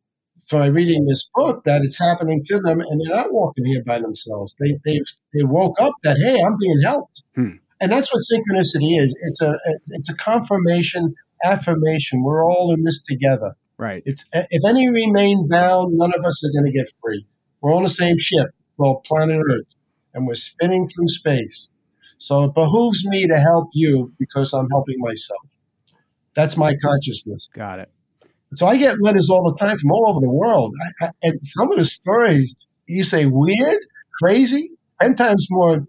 by 0.50 0.66
reading 0.66 1.06
this 1.06 1.28
book 1.34 1.64
that 1.64 1.82
it's 1.82 1.98
happening 1.98 2.40
to 2.44 2.58
them 2.60 2.80
and 2.80 3.00
they're 3.00 3.16
not 3.16 3.32
walking 3.32 3.64
here 3.64 3.82
by 3.84 3.98
themselves. 3.98 4.54
They 4.60 4.78
they 4.84 5.00
they 5.34 5.42
woke 5.42 5.80
up 5.80 5.92
that 6.04 6.16
hey, 6.18 6.40
I'm 6.40 6.56
being 6.60 6.80
helped. 6.82 7.24
Hmm. 7.34 7.56
And 7.80 7.92
that's 7.92 8.12
what 8.12 8.22
synchronicity 8.22 9.02
is. 9.02 9.16
It's 9.28 9.42
a 9.42 9.58
it's 9.88 10.08
a 10.08 10.14
confirmation, 10.14 11.14
affirmation. 11.44 12.22
We're 12.22 12.44
all 12.44 12.72
in 12.72 12.84
this 12.84 13.02
together. 13.02 13.56
Right. 13.78 14.02
It's 14.06 14.24
if 14.32 14.62
any 14.66 14.88
remain 14.88 15.48
bound, 15.48 15.96
none 15.96 16.12
of 16.16 16.24
us 16.24 16.42
are 16.44 16.52
going 16.52 16.72
to 16.72 16.78
get 16.78 16.90
free. 17.02 17.26
We're 17.60 17.74
on 17.74 17.82
the 17.82 17.88
same 17.88 18.16
ship 18.18 18.50
called 18.76 19.04
planet 19.04 19.40
Earth, 19.40 19.74
and 20.14 20.26
we're 20.26 20.34
spinning 20.34 20.86
through 20.88 21.08
space. 21.08 21.70
So 22.18 22.44
it 22.44 22.54
behooves 22.54 23.04
me 23.06 23.26
to 23.26 23.38
help 23.38 23.68
you 23.72 24.12
because 24.18 24.52
I'm 24.52 24.68
helping 24.70 24.96
myself. 24.98 25.42
That's 26.34 26.56
my 26.56 26.74
consciousness. 26.76 27.50
Got 27.54 27.80
it. 27.80 27.90
So 28.54 28.66
I 28.66 28.76
get 28.76 29.00
letters 29.00 29.28
all 29.28 29.50
the 29.50 29.56
time 29.58 29.78
from 29.78 29.90
all 29.90 30.08
over 30.08 30.20
the 30.20 30.30
world. 30.30 30.74
I, 31.00 31.06
I, 31.06 31.10
and 31.22 31.38
some 31.42 31.70
of 31.70 31.78
the 31.78 31.86
stories 31.86 32.56
you 32.86 33.02
say 33.02 33.26
weird, 33.26 33.78
crazy, 34.20 34.70
ten 35.00 35.14
times 35.14 35.48
more 35.50 35.86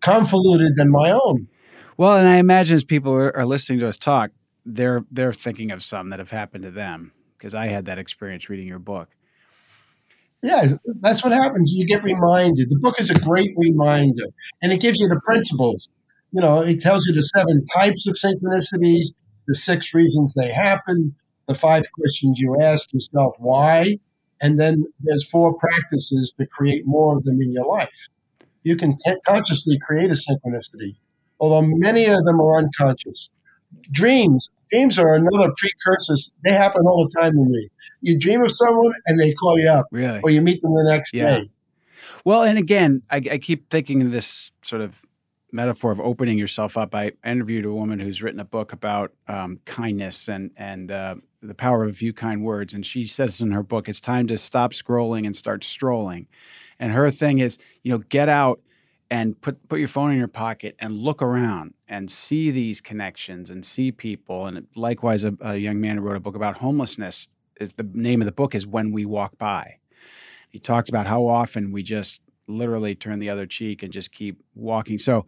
convoluted 0.00 0.76
than 0.76 0.90
my 0.90 1.10
own. 1.10 1.48
Well, 1.96 2.16
and 2.16 2.26
I 2.26 2.36
imagine 2.36 2.74
as 2.74 2.84
people 2.84 3.12
are, 3.12 3.34
are 3.36 3.46
listening 3.46 3.78
to 3.80 3.88
us 3.88 3.96
talk, 3.96 4.30
they're 4.64 5.04
they're 5.10 5.32
thinking 5.32 5.70
of 5.70 5.82
some 5.82 6.10
that 6.10 6.18
have 6.18 6.30
happened 6.30 6.64
to 6.64 6.70
them 6.70 7.12
because 7.36 7.54
I 7.54 7.66
had 7.66 7.86
that 7.86 7.98
experience 7.98 8.48
reading 8.48 8.68
your 8.68 8.78
book. 8.78 9.08
Yeah, 10.42 10.72
that's 11.00 11.22
what 11.22 11.32
happens. 11.32 11.70
You 11.72 11.86
get 11.86 12.02
reminded. 12.02 12.68
The 12.68 12.78
book 12.78 12.98
is 13.00 13.10
a 13.10 13.18
great 13.18 13.52
reminder, 13.56 14.24
and 14.60 14.72
it 14.72 14.80
gives 14.80 14.98
you 14.98 15.08
the 15.08 15.20
principles. 15.24 15.88
You 16.32 16.40
know, 16.40 16.60
it 16.60 16.80
tells 16.80 17.06
you 17.06 17.14
the 17.14 17.22
seven 17.22 17.64
types 17.76 18.06
of 18.08 18.14
synchronicities, 18.14 19.12
the 19.46 19.54
six 19.54 19.94
reasons 19.94 20.34
they 20.34 20.50
happen, 20.52 21.14
the 21.46 21.54
five 21.54 21.84
questions 21.92 22.40
you 22.40 22.56
ask 22.60 22.92
yourself 22.92 23.34
why, 23.38 23.98
and 24.40 24.58
then 24.58 24.84
there's 25.00 25.28
four 25.28 25.54
practices 25.54 26.34
to 26.38 26.46
create 26.46 26.86
more 26.86 27.16
of 27.16 27.24
them 27.24 27.40
in 27.40 27.52
your 27.52 27.66
life. 27.66 28.08
You 28.64 28.76
can 28.76 28.96
t- 28.96 29.16
consciously 29.26 29.78
create 29.78 30.10
a 30.10 30.14
synchronicity, 30.14 30.96
although 31.38 31.62
many 31.62 32.06
of 32.06 32.24
them 32.24 32.40
are 32.40 32.58
unconscious. 32.58 33.30
Dreams, 33.90 34.50
dreams 34.70 34.98
are 34.98 35.14
another 35.14 35.52
precursor. 35.56 36.14
They 36.44 36.52
happen 36.52 36.86
all 36.86 37.06
the 37.06 37.20
time 37.20 37.32
to 37.32 37.44
me. 37.44 37.68
You 38.00 38.18
dream 38.18 38.42
of 38.42 38.50
someone 38.50 38.92
and 39.06 39.20
they 39.20 39.32
call 39.32 39.58
you 39.58 39.68
up, 39.68 39.86
really? 39.90 40.20
or 40.22 40.30
you 40.30 40.42
meet 40.42 40.60
them 40.62 40.74
the 40.74 40.84
next 40.84 41.14
yeah. 41.14 41.36
day. 41.36 41.50
Well, 42.24 42.42
and 42.42 42.58
again, 42.58 43.02
I, 43.10 43.16
I 43.16 43.38
keep 43.38 43.70
thinking 43.70 44.02
of 44.02 44.10
this 44.10 44.50
sort 44.62 44.82
of 44.82 45.04
metaphor 45.52 45.92
of 45.92 46.00
opening 46.00 46.38
yourself 46.38 46.76
up. 46.76 46.94
I 46.94 47.12
interviewed 47.24 47.64
a 47.64 47.72
woman 47.72 47.98
who's 47.98 48.22
written 48.22 48.40
a 48.40 48.44
book 48.44 48.72
about 48.72 49.12
um, 49.28 49.60
kindness 49.64 50.28
and 50.28 50.50
and 50.56 50.90
uh, 50.90 51.16
the 51.42 51.54
power 51.54 51.84
of 51.84 51.90
a 51.90 51.94
few 51.94 52.12
kind 52.12 52.42
words, 52.42 52.74
and 52.74 52.86
she 52.86 53.04
says 53.04 53.40
in 53.40 53.52
her 53.52 53.62
book, 53.62 53.88
"It's 53.88 54.00
time 54.00 54.26
to 54.28 54.38
stop 54.38 54.72
scrolling 54.72 55.26
and 55.26 55.36
start 55.36 55.64
strolling." 55.64 56.26
And 56.78 56.92
her 56.92 57.10
thing 57.10 57.38
is, 57.38 57.58
you 57.82 57.92
know, 57.92 57.98
get 57.98 58.28
out 58.28 58.60
and 59.10 59.40
put 59.40 59.68
put 59.68 59.78
your 59.78 59.88
phone 59.88 60.10
in 60.10 60.18
your 60.18 60.28
pocket 60.28 60.74
and 60.78 60.92
look 60.92 61.22
around 61.22 61.74
and 61.92 62.10
see 62.10 62.50
these 62.50 62.80
connections 62.80 63.50
and 63.50 63.66
see 63.66 63.92
people. 63.92 64.46
And 64.46 64.66
likewise, 64.74 65.24
a, 65.24 65.34
a 65.42 65.58
young 65.58 65.78
man 65.78 65.98
who 65.98 66.02
wrote 66.02 66.16
a 66.16 66.20
book 66.20 66.34
about 66.34 66.58
homelessness. 66.58 67.28
Is 67.60 67.74
the 67.74 67.88
name 67.92 68.22
of 68.22 68.26
the 68.26 68.32
book 68.32 68.54
is 68.54 68.66
"When 68.66 68.92
We 68.92 69.04
Walk 69.04 69.36
By." 69.36 69.76
He 70.48 70.58
talks 70.58 70.88
about 70.88 71.06
how 71.06 71.26
often 71.26 71.70
we 71.70 71.82
just 71.82 72.20
literally 72.48 72.94
turn 72.94 73.18
the 73.18 73.28
other 73.28 73.46
cheek 73.46 73.82
and 73.82 73.92
just 73.92 74.10
keep 74.10 74.42
walking. 74.54 74.98
So 74.98 75.26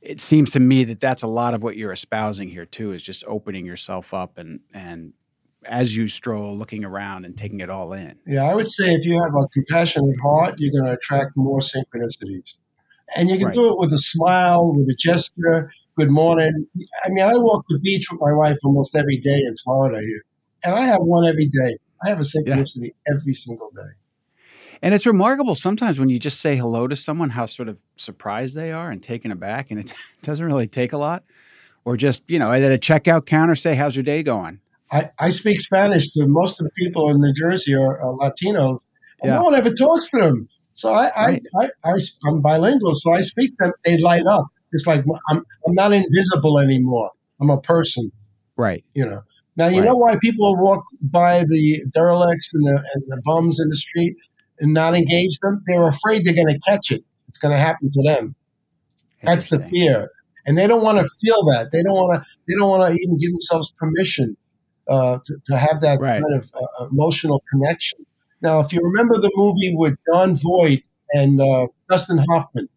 it 0.00 0.20
seems 0.20 0.50
to 0.50 0.60
me 0.60 0.84
that 0.84 1.00
that's 1.00 1.22
a 1.22 1.28
lot 1.28 1.52
of 1.52 1.62
what 1.62 1.76
you're 1.76 1.92
espousing 1.92 2.48
here 2.48 2.64
too 2.64 2.92
is 2.92 3.02
just 3.02 3.22
opening 3.26 3.66
yourself 3.66 4.14
up 4.14 4.38
and 4.38 4.60
and 4.72 5.12
as 5.66 5.94
you 5.94 6.06
stroll 6.06 6.56
looking 6.56 6.86
around 6.86 7.26
and 7.26 7.36
taking 7.36 7.60
it 7.60 7.68
all 7.68 7.92
in 7.92 8.18
yeah 8.26 8.44
i 8.44 8.54
would 8.54 8.66
say 8.66 8.94
if 8.94 9.04
you 9.04 9.22
have 9.22 9.34
a 9.34 9.46
compassionate 9.48 10.16
heart 10.22 10.54
you're 10.56 10.72
going 10.72 10.90
to 10.90 10.98
attract 10.98 11.36
more 11.36 11.58
synchronicities 11.58 12.56
and 13.14 13.28
you 13.28 13.36
can 13.36 13.48
right. 13.48 13.54
do 13.54 13.66
it 13.66 13.78
with 13.78 13.92
a 13.92 13.98
smile 13.98 14.72
with 14.72 14.88
a 14.88 14.96
gesture 14.98 15.70
good 15.98 16.10
morning 16.10 16.66
i 17.04 17.08
mean 17.10 17.24
i 17.24 17.32
walk 17.34 17.64
the 17.68 17.78
beach 17.78 18.06
with 18.10 18.20
my 18.20 18.32
wife 18.32 18.56
almost 18.64 18.96
every 18.96 19.18
day 19.18 19.40
in 19.46 19.54
florida 19.64 20.00
here 20.00 20.22
and 20.64 20.74
i 20.74 20.82
have 20.82 21.00
one 21.00 21.26
every 21.26 21.46
day 21.46 21.76
i 22.04 22.08
have 22.08 22.18
a 22.18 22.22
synchronicity 22.22 22.86
yeah. 22.86 23.14
every 23.14 23.32
single 23.32 23.70
day 23.74 23.92
and 24.82 24.94
it's 24.94 25.06
remarkable 25.06 25.54
sometimes 25.54 25.98
when 25.98 26.08
you 26.08 26.18
just 26.18 26.40
say 26.40 26.56
hello 26.56 26.88
to 26.88 26.96
someone, 26.96 27.30
how 27.30 27.46
sort 27.46 27.68
of 27.68 27.82
surprised 27.96 28.56
they 28.56 28.72
are 28.72 28.90
and 28.90 29.02
taken 29.02 29.30
aback. 29.30 29.70
And 29.70 29.78
it 29.78 29.92
doesn't 30.22 30.46
really 30.46 30.66
take 30.66 30.92
a 30.92 30.98
lot. 30.98 31.24
Or 31.84 31.96
just, 31.96 32.22
you 32.28 32.38
know, 32.38 32.52
at 32.52 32.62
a 32.62 32.78
checkout 32.78 33.26
counter, 33.26 33.54
say, 33.54 33.74
How's 33.74 33.96
your 33.96 34.02
day 34.02 34.22
going? 34.22 34.60
I, 34.92 35.10
I 35.18 35.30
speak 35.30 35.60
Spanish 35.60 36.10
to 36.10 36.26
most 36.26 36.60
of 36.60 36.64
the 36.64 36.72
people 36.72 37.10
in 37.10 37.20
New 37.20 37.32
Jersey 37.32 37.74
are, 37.74 38.00
are 38.00 38.14
Latinos, 38.14 38.86
and 39.22 39.30
yeah. 39.30 39.36
no 39.36 39.44
one 39.44 39.54
ever 39.54 39.70
talks 39.70 40.10
to 40.10 40.18
them. 40.18 40.48
So 40.72 40.92
I, 40.92 41.10
right. 41.16 41.42
I, 41.60 41.64
I, 41.84 41.92
I, 41.92 42.28
am 42.28 42.40
bilingual, 42.40 42.94
so 42.94 43.12
I 43.12 43.20
speak 43.20 43.56
them. 43.58 43.72
They 43.84 43.98
light 43.98 44.26
up. 44.26 44.46
It's 44.72 44.86
like 44.86 45.04
I'm, 45.28 45.38
I'm 45.66 45.74
not 45.74 45.92
invisible 45.92 46.58
anymore. 46.58 47.10
I'm 47.40 47.50
a 47.50 47.60
person. 47.60 48.10
Right. 48.56 48.84
You 48.94 49.06
know. 49.06 49.22
Now 49.56 49.66
you 49.66 49.80
right. 49.80 49.86
know 49.86 49.94
why 49.94 50.16
people 50.20 50.56
walk 50.56 50.84
by 51.00 51.40
the 51.40 51.84
derelicts 51.92 52.52
and 52.54 52.66
the, 52.66 52.82
and 52.94 53.04
the 53.08 53.20
bums 53.24 53.60
in 53.60 53.68
the 53.68 53.74
street 53.74 54.16
and 54.60 54.72
not 54.74 54.94
engage 54.94 55.38
them, 55.40 55.62
they're 55.66 55.88
afraid 55.88 56.24
they're 56.24 56.34
going 56.34 56.46
to 56.46 56.60
catch 56.60 56.90
it. 56.90 57.02
It's 57.28 57.38
going 57.38 57.52
to 57.52 57.58
happen 57.58 57.90
to 57.90 58.02
them. 58.02 58.34
That's 59.22 59.50
the 59.50 59.60
fear, 59.60 60.08
and 60.46 60.56
they 60.56 60.66
don't 60.66 60.82
want 60.82 60.98
to 60.98 61.06
feel 61.20 61.44
that. 61.52 61.70
They 61.72 61.82
don't 61.82 61.94
want 61.94 62.22
to. 62.22 62.30
They 62.48 62.54
don't 62.58 62.70
want 62.70 62.94
to 62.94 63.00
even 63.00 63.18
give 63.18 63.30
themselves 63.32 63.70
permission 63.78 64.36
uh, 64.88 65.18
to, 65.24 65.36
to 65.44 65.56
have 65.56 65.82
that 65.82 66.00
right. 66.00 66.22
kind 66.22 66.34
of 66.34 66.50
uh, 66.54 66.86
emotional 66.86 67.42
connection. 67.50 67.98
Now, 68.40 68.60
if 68.60 68.72
you 68.72 68.80
remember 68.82 69.16
the 69.16 69.30
movie 69.34 69.74
with 69.74 69.96
Jon 70.10 70.34
Voight 70.34 70.84
and 71.12 71.40
uh, 71.40 71.66
Dustin 71.90 72.18
Hoffman, 72.30 72.68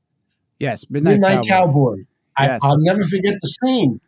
yes, 0.64 0.86
Midnight, 0.90 1.14
Midnight 1.14 1.48
Cowboy. 1.48 1.50
Cowboy. 1.50 1.96
Yes. 2.40 2.62
I, 2.64 2.68
I'll 2.68 2.80
never 2.80 3.04
forget 3.04 3.36
the 3.42 3.48
scene. 3.48 4.02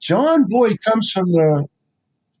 Jon 0.00 0.44
Voight 0.50 0.78
comes 0.82 1.10
from 1.10 1.32
the 1.32 1.66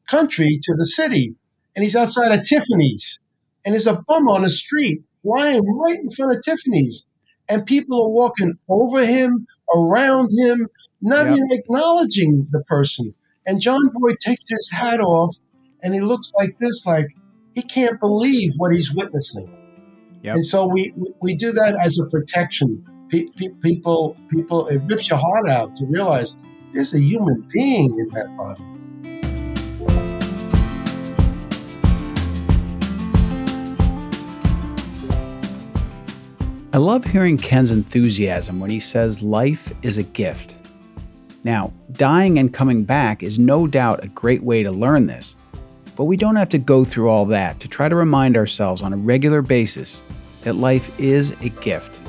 country 0.08 0.58
to 0.62 0.74
the 0.74 0.84
city, 0.84 1.34
and 1.74 1.82
he's 1.82 1.96
outside 1.96 2.32
of 2.32 2.46
Tiffany's 2.46 3.20
and 3.64 3.74
there's 3.74 3.86
a 3.86 4.02
bum 4.06 4.28
on 4.28 4.42
the 4.42 4.50
street 4.50 5.02
lying 5.24 5.64
right 5.78 5.98
in 5.98 6.10
front 6.10 6.36
of 6.36 6.42
Tiffany's. 6.42 7.06
And 7.48 7.66
people 7.66 8.02
are 8.02 8.08
walking 8.08 8.58
over 8.68 9.04
him, 9.04 9.46
around 9.74 10.30
him, 10.36 10.66
not 11.00 11.26
yep. 11.26 11.36
even 11.36 11.48
acknowledging 11.50 12.48
the 12.50 12.62
person. 12.64 13.14
And 13.46 13.60
Jon 13.60 13.80
Voight 13.90 14.18
takes 14.20 14.44
his 14.48 14.70
hat 14.70 15.00
off 15.00 15.36
and 15.82 15.94
he 15.94 16.00
looks 16.00 16.32
like 16.36 16.56
this, 16.58 16.86
like 16.86 17.08
he 17.54 17.62
can't 17.62 17.98
believe 18.00 18.52
what 18.56 18.72
he's 18.72 18.92
witnessing. 18.92 19.52
Yep. 20.22 20.36
And 20.36 20.46
so 20.46 20.66
we, 20.66 20.94
we 21.20 21.34
do 21.34 21.52
that 21.52 21.76
as 21.82 21.98
a 21.98 22.08
protection. 22.08 22.84
Pe- 23.12 23.26
pe- 23.36 23.50
people, 23.62 24.16
people, 24.30 24.68
it 24.68 24.80
rips 24.86 25.10
your 25.10 25.18
heart 25.18 25.46
out 25.46 25.76
to 25.76 25.84
realize 25.84 26.38
there's 26.72 26.94
a 26.94 26.98
human 26.98 27.46
being 27.52 27.90
in 27.98 28.08
that 28.14 28.34
body. 28.38 28.64
I 36.72 36.78
love 36.78 37.04
hearing 37.04 37.36
Ken's 37.36 37.70
enthusiasm 37.70 38.58
when 38.58 38.70
he 38.70 38.80
says 38.80 39.20
life 39.20 39.74
is 39.82 39.98
a 39.98 40.02
gift. 40.04 40.56
Now, 41.44 41.70
dying 41.92 42.38
and 42.38 42.54
coming 42.54 42.82
back 42.82 43.22
is 43.22 43.38
no 43.38 43.66
doubt 43.66 44.02
a 44.02 44.08
great 44.08 44.42
way 44.42 44.62
to 44.62 44.72
learn 44.72 45.04
this, 45.04 45.36
but 45.96 46.04
we 46.04 46.16
don't 46.16 46.36
have 46.36 46.48
to 46.48 46.58
go 46.58 46.82
through 46.82 47.10
all 47.10 47.26
that 47.26 47.60
to 47.60 47.68
try 47.68 47.90
to 47.90 47.94
remind 47.94 48.38
ourselves 48.38 48.80
on 48.80 48.94
a 48.94 48.96
regular 48.96 49.42
basis 49.42 50.02
that 50.40 50.54
life 50.54 50.98
is 50.98 51.32
a 51.42 51.50
gift 51.50 52.01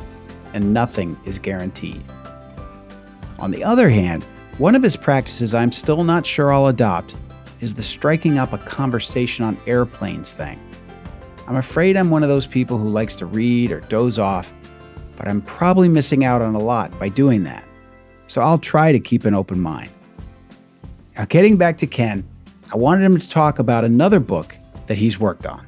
and 0.54 0.74
nothing 0.74 1.20
is 1.26 1.40
guaranteed. 1.40 2.04
On 3.40 3.52
the 3.52 3.64
other 3.64 3.90
hand, 3.90 4.24
one 4.58 4.76
of 4.76 4.84
his 4.84 4.96
practices 4.96 5.54
I'm 5.54 5.72
still 5.72 6.04
not 6.04 6.26
sure 6.26 6.54
I'll 6.54 6.68
adopt 6.68 7.16
is 7.60 7.74
the 7.74 7.84
striking 7.84 8.38
up 8.38 8.54
a 8.54 8.58
conversation 8.58 9.46
on 9.46 9.58
airplanes 9.66 10.34
thing. 10.34 10.60
I'm 11.48 11.56
afraid 11.56 11.98
I'm 11.98 12.10
one 12.10 12.24
of 12.24 12.30
those 12.30 12.48
people 12.48 12.78
who 12.78 12.90
likes 12.90 13.16
to 13.18 13.26
read 13.26 13.72
or 13.72 13.82
doze 13.82 14.20
off, 14.20 14.54
but 15.16 15.28
I'm 15.28 15.42
probably 15.42 15.90
missing 15.90 16.24
out 16.24 16.42
on 16.42 16.56
a 16.56 16.60
lot 16.60 16.98
by 17.00 17.10
doing 17.10 17.44
that. 17.44 17.64
So 18.28 18.42
I'll 18.42 18.58
try 18.58 18.92
to 18.92 19.00
keep 19.00 19.26
an 19.26 19.34
open 19.34 19.60
mind. 19.60 19.92
Now, 21.18 21.26
getting 21.26 21.58
back 21.58 21.78
to 21.80 21.88
Ken, 21.88 22.28
I 22.74 22.78
wanted 22.78 23.04
him 23.04 23.20
to 23.20 23.30
talk 23.30 23.60
about 23.60 23.84
another 23.84 24.20
book 24.20 24.58
that 24.88 24.98
he's 24.98 25.20
worked 25.20 25.46
on. 25.46 25.68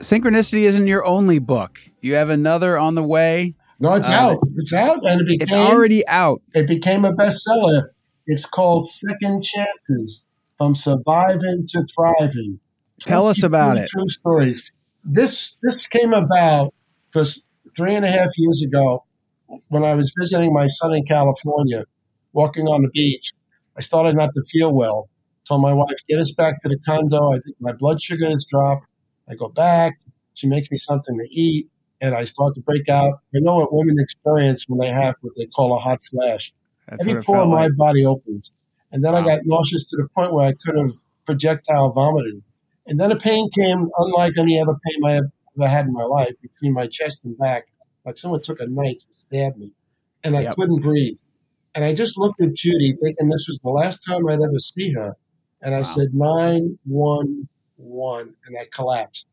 Synchronicity 0.00 0.62
isn't 0.62 0.86
your 0.86 1.04
only 1.04 1.38
book. 1.38 1.78
You 2.00 2.14
have 2.14 2.30
another 2.30 2.78
on 2.78 2.94
the 2.94 3.02
way. 3.02 3.54
No, 3.78 3.94
it's 3.94 4.08
Uh, 4.08 4.12
out. 4.12 4.38
It's 4.56 4.72
out, 4.72 4.98
and 5.06 5.20
it 5.20 5.26
became 5.26 5.42
It's 5.42 5.54
already 5.54 6.06
out. 6.08 6.42
it 6.54 6.66
became 6.66 7.04
a 7.04 7.12
bestseller. 7.12 7.90
It's 8.26 8.46
called 8.46 8.86
Second 8.86 9.42
Chances: 9.44 10.24
From 10.58 10.74
Surviving 10.74 11.66
to 11.68 11.84
Thriving. 11.94 12.60
Tell 13.00 13.26
us 13.26 13.42
about 13.42 13.72
22 13.74 13.84
it. 13.84 13.88
True 13.90 14.08
stories. 14.08 14.72
This 15.04 15.56
this 15.62 15.86
came 15.86 16.12
about 16.12 16.74
because 17.10 17.42
three 17.76 17.94
and 17.94 18.04
a 18.04 18.08
half 18.08 18.30
years 18.36 18.62
ago, 18.62 19.04
when 19.68 19.84
I 19.84 19.94
was 19.94 20.12
visiting 20.18 20.52
my 20.52 20.66
son 20.68 20.94
in 20.94 21.04
California, 21.06 21.84
walking 22.32 22.66
on 22.68 22.82
the 22.82 22.90
beach, 22.90 23.32
I 23.76 23.80
started 23.80 24.16
not 24.16 24.30
to 24.34 24.42
feel 24.50 24.72
well. 24.72 25.08
Told 25.46 25.62
my 25.62 25.72
wife, 25.72 25.96
"Get 26.08 26.18
us 26.20 26.32
back 26.32 26.62
to 26.62 26.68
the 26.68 26.78
condo." 26.86 27.32
I 27.32 27.38
think 27.40 27.56
my 27.60 27.72
blood 27.72 28.00
sugar 28.02 28.26
has 28.28 28.44
dropped. 28.44 28.92
I 29.30 29.34
go 29.34 29.48
back. 29.48 30.00
She 30.34 30.46
makes 30.46 30.70
me 30.70 30.78
something 30.78 31.16
to 31.18 31.26
eat, 31.30 31.68
and 32.00 32.14
I 32.14 32.24
start 32.24 32.54
to 32.54 32.60
break 32.60 32.88
out. 32.88 33.20
I 33.34 33.38
know 33.40 33.56
what 33.56 33.72
women 33.72 33.96
experience 33.98 34.64
when 34.68 34.78
they 34.80 34.88
have 34.88 35.14
what 35.20 35.34
they 35.36 35.46
call 35.46 35.74
a 35.74 35.78
hot 35.78 36.00
flash. 36.10 36.52
That's 36.88 37.06
Every 37.06 37.22
pore 37.22 37.42
in 37.44 37.50
my 37.50 37.68
body 37.76 38.04
opens, 38.04 38.52
And 38.92 39.04
then 39.04 39.14
I 39.14 39.22
got 39.24 39.40
nauseous 39.44 39.88
to 39.90 39.96
the 39.96 40.08
point 40.16 40.32
where 40.32 40.46
I 40.48 40.54
could 40.64 40.76
have 40.76 40.92
projectile 41.24 41.92
vomited. 41.92 42.42
And 42.88 42.98
then 42.98 43.12
a 43.12 43.16
pain 43.16 43.48
came 43.50 43.88
unlike 43.98 44.32
any 44.36 44.60
other 44.60 44.74
pain 44.84 45.04
I 45.04 45.12
have 45.12 45.24
ever 45.58 45.68
had 45.68 45.86
in 45.86 45.92
my 45.92 46.02
life 46.04 46.32
between 46.42 46.72
my 46.72 46.88
chest 46.88 47.24
and 47.24 47.38
back. 47.38 47.68
Like 48.04 48.16
someone 48.16 48.42
took 48.42 48.58
a 48.60 48.66
knife 48.66 48.98
and 49.04 49.14
stabbed 49.14 49.58
me. 49.58 49.70
And 50.24 50.36
I 50.36 50.42
Yep. 50.42 50.56
couldn't 50.56 50.82
breathe. 50.82 51.18
And 51.74 51.84
I 51.84 51.92
just 51.92 52.18
looked 52.18 52.40
at 52.42 52.54
Judy 52.54 52.96
thinking 53.00 53.28
this 53.28 53.46
was 53.46 53.60
the 53.62 53.70
last 53.70 53.98
time 53.98 54.26
I'd 54.28 54.42
ever 54.42 54.58
see 54.58 54.92
her. 54.94 55.16
And 55.62 55.74
I 55.74 55.80
Wow. 55.80 55.84
said, 55.84 56.08
911. 56.12 57.48
One, 57.80 58.34
and 58.46 58.56
I 58.58 58.66
collapsed. 58.70 59.26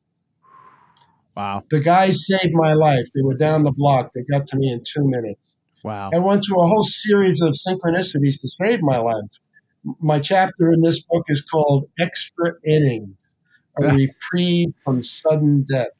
Wow. 1.36 1.64
The 1.70 1.80
guys 1.80 2.26
saved 2.26 2.54
my 2.54 2.74
life. 2.74 3.08
They 3.14 3.22
were 3.22 3.36
down 3.36 3.64
the 3.64 3.72
block. 3.72 4.12
They 4.14 4.24
got 4.24 4.48
to 4.48 4.58
me 4.58 4.72
in 4.72 4.80
two 4.84 5.08
minutes. 5.08 5.58
Wow. 5.84 6.10
I 6.14 6.20
went 6.20 6.44
through 6.44 6.62
a 6.62 6.68
whole 6.68 6.84
series 6.84 7.42
of 7.42 7.54
synchronicities 7.54 8.42
to 8.42 8.48
save 8.48 8.82
my 8.82 8.98
life. 8.98 9.38
My 10.02 10.20
chapter 10.20 10.72
in 10.72 10.82
this 10.82 11.02
book 11.04 11.26
is 11.28 11.42
called 11.42 11.90
Extra 12.00 12.54
Innings 12.66 13.38
A 13.80 13.88
Reprieve 13.96 14.74
from 14.84 15.04
Sudden 15.04 15.66
Death 15.72 15.92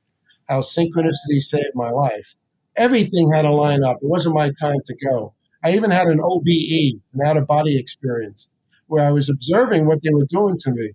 How 0.50 0.62
Synchronicity 0.62 1.40
Saved 1.40 1.76
My 1.76 1.92
Life. 1.92 2.34
Everything 2.76 3.32
had 3.32 3.44
to 3.44 3.52
line 3.54 3.84
up. 3.84 3.98
It 4.02 4.08
wasn't 4.08 4.36
my 4.36 4.52
time 4.60 4.80
to 4.86 4.96
go. 5.06 5.34
I 5.64 5.74
even 5.74 5.92
had 5.92 6.08
an 6.08 6.20
OBE, 6.22 7.02
an 7.14 7.28
out 7.28 7.38
of 7.38 7.48
body 7.48 7.80
experience, 7.80 8.50
where 8.88 9.06
I 9.06 9.12
was 9.12 9.30
observing 9.30 9.86
what 9.86 10.02
they 10.02 10.12
were 10.12 10.26
doing 10.30 10.56
to 10.60 10.72
me. 10.72 10.92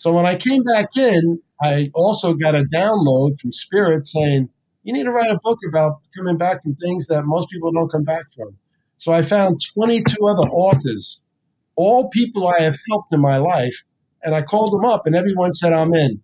So 0.00 0.14
when 0.14 0.24
I 0.24 0.34
came 0.34 0.62
back 0.62 0.96
in, 0.96 1.42
I 1.62 1.90
also 1.94 2.32
got 2.32 2.54
a 2.54 2.64
download 2.74 3.38
from 3.38 3.52
Spirit 3.52 4.06
saying, 4.06 4.48
you 4.82 4.94
need 4.94 5.02
to 5.02 5.12
write 5.12 5.30
a 5.30 5.38
book 5.42 5.58
about 5.68 6.00
coming 6.16 6.38
back 6.38 6.62
from 6.62 6.74
things 6.76 7.06
that 7.08 7.26
most 7.26 7.50
people 7.50 7.70
don't 7.70 7.92
come 7.92 8.04
back 8.04 8.32
from. 8.34 8.56
So 8.96 9.12
I 9.12 9.20
found 9.20 9.60
22 9.74 10.26
other 10.26 10.48
authors, 10.48 11.22
all 11.76 12.08
people 12.08 12.48
I 12.48 12.62
have 12.62 12.78
helped 12.88 13.12
in 13.12 13.20
my 13.20 13.36
life, 13.36 13.82
and 14.24 14.34
I 14.34 14.40
called 14.40 14.72
them 14.72 14.86
up, 14.86 15.06
and 15.06 15.14
everyone 15.14 15.52
said, 15.52 15.74
I'm 15.74 15.92
in. 15.92 16.22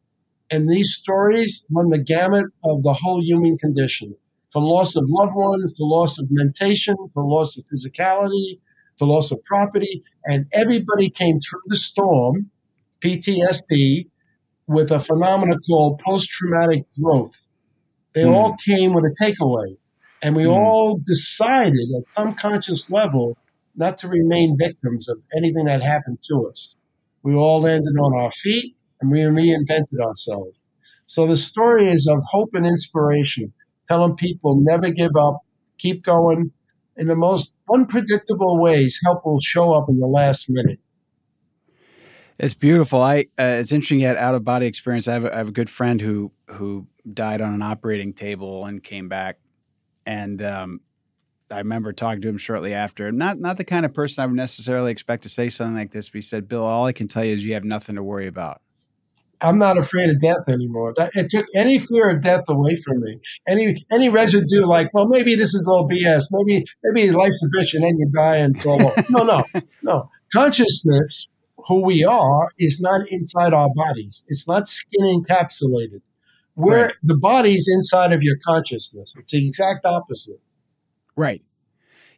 And 0.50 0.70
these 0.70 0.94
stories 0.94 1.66
run 1.70 1.90
the 1.90 2.02
gamut 2.02 2.46
of 2.64 2.82
the 2.82 2.94
whole 2.94 3.22
human 3.22 3.58
condition 3.58 4.16
from 4.48 4.62
loss 4.62 4.96
of 4.96 5.04
loved 5.08 5.34
ones 5.34 5.74
to 5.74 5.84
loss 5.84 6.18
of 6.18 6.28
mentation 6.30 6.96
to 6.96 7.20
loss 7.20 7.58
of 7.58 7.64
physicality 7.66 8.58
to 8.96 9.04
loss 9.04 9.30
of 9.32 9.44
property. 9.44 10.02
And 10.24 10.46
everybody 10.54 11.10
came 11.10 11.38
through 11.40 11.60
the 11.66 11.76
storm, 11.76 12.50
PTSD, 13.06 14.08
with 14.66 14.90
a 14.90 14.98
phenomenon 14.98 15.58
called 15.68 16.00
post 16.00 16.28
traumatic 16.28 16.84
growth. 17.00 17.48
They 18.14 18.22
Hmm. 18.22 18.34
all 18.34 18.54
came 18.66 18.94
with 18.94 19.04
a 19.04 19.14
takeaway. 19.22 19.76
And 20.22 20.34
we 20.34 20.44
Hmm. 20.44 20.50
all 20.50 20.98
decided 21.06 21.88
at 21.98 22.08
some 22.08 22.34
conscious 22.34 22.90
level 22.90 23.36
not 23.76 23.98
to 23.98 24.08
remain 24.08 24.56
victims 24.58 25.08
of 25.08 25.18
anything 25.36 25.66
that 25.66 25.82
happened 25.82 26.18
to 26.22 26.48
us. 26.50 26.74
We 27.22 27.34
all 27.34 27.60
landed 27.60 27.96
on 28.00 28.18
our 28.18 28.30
feet 28.30 28.74
and 29.00 29.10
we 29.10 29.20
reinvented 29.20 30.00
ourselves. 30.00 30.68
So 31.06 31.26
the 31.26 31.36
story 31.36 31.90
is 31.90 32.08
of 32.08 32.24
hope 32.30 32.50
and 32.54 32.66
inspiration, 32.66 33.52
telling 33.88 34.16
people 34.16 34.56
never 34.60 34.90
give 34.90 35.14
up, 35.20 35.42
keep 35.78 36.02
going. 36.02 36.50
In 36.96 37.08
the 37.08 37.14
most 37.14 37.54
unpredictable 37.72 38.58
ways, 38.58 38.98
help 39.04 39.24
will 39.26 39.40
show 39.40 39.72
up 39.72 39.88
in 39.90 40.00
the 40.00 40.06
last 40.06 40.46
minute. 40.48 40.80
It's 42.38 42.54
beautiful. 42.54 43.00
I 43.00 43.26
uh, 43.38 43.56
it's 43.60 43.72
interesting 43.72 44.00
yet 44.00 44.16
out 44.16 44.34
of 44.34 44.44
body 44.44 44.66
experience. 44.66 45.08
I 45.08 45.14
have, 45.14 45.24
a, 45.24 45.34
I 45.34 45.38
have 45.38 45.48
a 45.48 45.52
good 45.52 45.70
friend 45.70 46.00
who 46.00 46.32
who 46.48 46.86
died 47.10 47.40
on 47.40 47.54
an 47.54 47.62
operating 47.62 48.12
table 48.12 48.66
and 48.66 48.82
came 48.82 49.08
back, 49.08 49.38
and 50.04 50.42
um, 50.42 50.80
I 51.50 51.58
remember 51.58 51.92
talking 51.92 52.20
to 52.20 52.28
him 52.28 52.38
shortly 52.38 52.74
after. 52.74 53.10
Not 53.10 53.38
not 53.38 53.56
the 53.56 53.64
kind 53.64 53.86
of 53.86 53.94
person 53.94 54.22
I 54.22 54.26
would 54.26 54.36
necessarily 54.36 54.92
expect 54.92 55.22
to 55.22 55.28
say 55.28 55.48
something 55.48 55.76
like 55.76 55.92
this, 55.92 56.10
but 56.10 56.16
he 56.16 56.22
said, 56.22 56.46
"Bill, 56.46 56.64
all 56.64 56.84
I 56.84 56.92
can 56.92 57.08
tell 57.08 57.24
you 57.24 57.32
is 57.32 57.44
you 57.44 57.54
have 57.54 57.64
nothing 57.64 57.94
to 57.94 58.02
worry 58.02 58.26
about." 58.26 58.60
I'm 59.40 59.58
not 59.58 59.76
afraid 59.76 60.08
of 60.08 60.20
death 60.20 60.48
anymore. 60.48 60.94
That, 60.96 61.10
it 61.14 61.28
took 61.30 61.46
any 61.54 61.78
fear 61.78 62.10
of 62.10 62.22
death 62.22 62.44
away 62.48 62.76
from 62.76 63.00
me. 63.00 63.18
Any 63.48 63.84
any 63.92 64.08
residue, 64.08 64.66
like, 64.66 64.92
well, 64.92 65.06
maybe 65.06 65.34
this 65.34 65.54
is 65.54 65.68
all 65.68 65.88
BS. 65.88 66.24
Maybe 66.30 66.64
maybe 66.82 67.10
life's 67.12 67.42
a 67.42 67.48
bitch 67.56 67.74
and 67.74 67.86
then 67.86 67.96
you 67.98 68.10
die 68.14 68.36
and 68.36 68.60
so 68.60 68.70
on. 68.70 68.92
No, 69.10 69.22
no, 69.24 69.62
no. 69.82 70.10
Consciousness, 70.32 71.28
who 71.66 71.82
we 71.84 72.04
are, 72.04 72.48
is 72.58 72.80
not 72.80 73.00
inside 73.10 73.52
our 73.52 73.68
bodies. 73.74 74.24
It's 74.28 74.46
not 74.46 74.68
skin 74.68 75.02
encapsulated. 75.02 76.00
We're 76.54 76.86
Right. 76.86 76.94
the 77.02 77.16
body's 77.16 77.68
inside 77.68 78.12
of 78.12 78.22
your 78.22 78.36
consciousness. 78.46 79.14
It's 79.18 79.32
the 79.32 79.46
exact 79.46 79.84
opposite. 79.84 80.40
Right. 81.16 81.42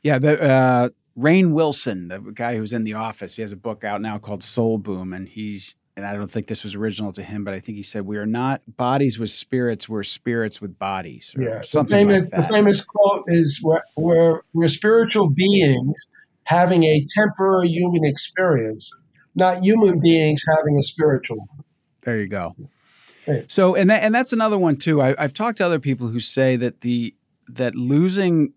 Yeah. 0.02 0.18
The 0.18 0.42
uh, 0.42 0.88
Rainn 1.18 1.52
Wilson, 1.52 2.08
the 2.08 2.20
guy 2.20 2.56
who's 2.56 2.72
in 2.72 2.84
the 2.84 2.94
office, 2.94 3.36
he 3.36 3.42
has 3.42 3.50
a 3.52 3.56
book 3.56 3.82
out 3.82 4.00
now 4.00 4.18
called 4.18 4.42
Soul 4.42 4.78
Boom, 4.78 5.12
and 5.12 5.28
he's 5.28 5.74
and 5.96 6.06
I 6.06 6.12
don't 6.12 6.30
think 6.30 6.46
this 6.46 6.62
was 6.62 6.76
original 6.76 7.10
to 7.14 7.24
him, 7.24 7.42
but 7.42 7.54
I 7.54 7.58
think 7.58 7.74
he 7.74 7.82
said 7.82 8.06
we 8.06 8.18
are 8.18 8.26
not 8.26 8.62
bodies 8.76 9.18
with 9.18 9.30
spirits, 9.30 9.88
we're 9.88 10.04
spirits 10.04 10.60
with 10.60 10.78
bodies, 10.78 11.34
Yeah, 11.36 11.60
the 11.72 11.84
famous, 11.84 12.20
like 12.20 12.30
the 12.30 12.44
famous 12.44 12.84
quote 12.84 13.24
is 13.26 13.60
we're, 13.64 13.80
we're, 13.96 14.42
we're 14.52 14.68
spiritual 14.68 15.28
beings 15.28 15.96
having 16.44 16.84
a 16.84 17.04
temporary 17.16 17.66
human 17.66 18.04
experience, 18.04 18.94
not 19.38 19.64
human 19.64 20.00
beings 20.00 20.44
having 20.48 20.78
a 20.78 20.82
spiritual. 20.82 21.48
There 22.02 22.18
you 22.18 22.28
go. 22.28 22.54
Right. 23.26 23.50
So, 23.50 23.74
and 23.74 23.88
that, 23.90 24.02
and 24.02 24.14
that's 24.14 24.32
another 24.32 24.58
one 24.58 24.76
too. 24.76 25.00
I, 25.00 25.14
I've 25.18 25.32
talked 25.32 25.58
to 25.58 25.66
other 25.66 25.78
people 25.78 26.08
who 26.08 26.20
say 26.20 26.56
that 26.56 26.80
the 26.80 27.14
that 27.48 27.74
losing 27.74 28.52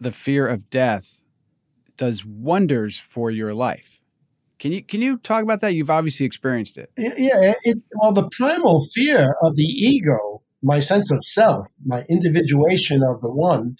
the 0.00 0.10
fear 0.10 0.46
of 0.46 0.68
death 0.68 1.24
does 1.96 2.24
wonders 2.24 2.98
for 2.98 3.30
your 3.30 3.54
life. 3.54 4.00
Can 4.58 4.72
you 4.72 4.82
can 4.82 5.02
you 5.02 5.18
talk 5.18 5.42
about 5.42 5.60
that? 5.60 5.74
You've 5.74 5.90
obviously 5.90 6.26
experienced 6.26 6.78
it. 6.78 6.90
Yeah, 6.96 7.52
it, 7.64 7.78
well, 8.00 8.12
the 8.12 8.28
primal 8.30 8.86
fear 8.94 9.36
of 9.42 9.56
the 9.56 9.64
ego, 9.64 10.42
my 10.62 10.78
sense 10.78 11.10
of 11.12 11.22
self, 11.22 11.66
my 11.84 12.04
individuation 12.08 13.02
of 13.02 13.20
the 13.20 13.30
one, 13.30 13.76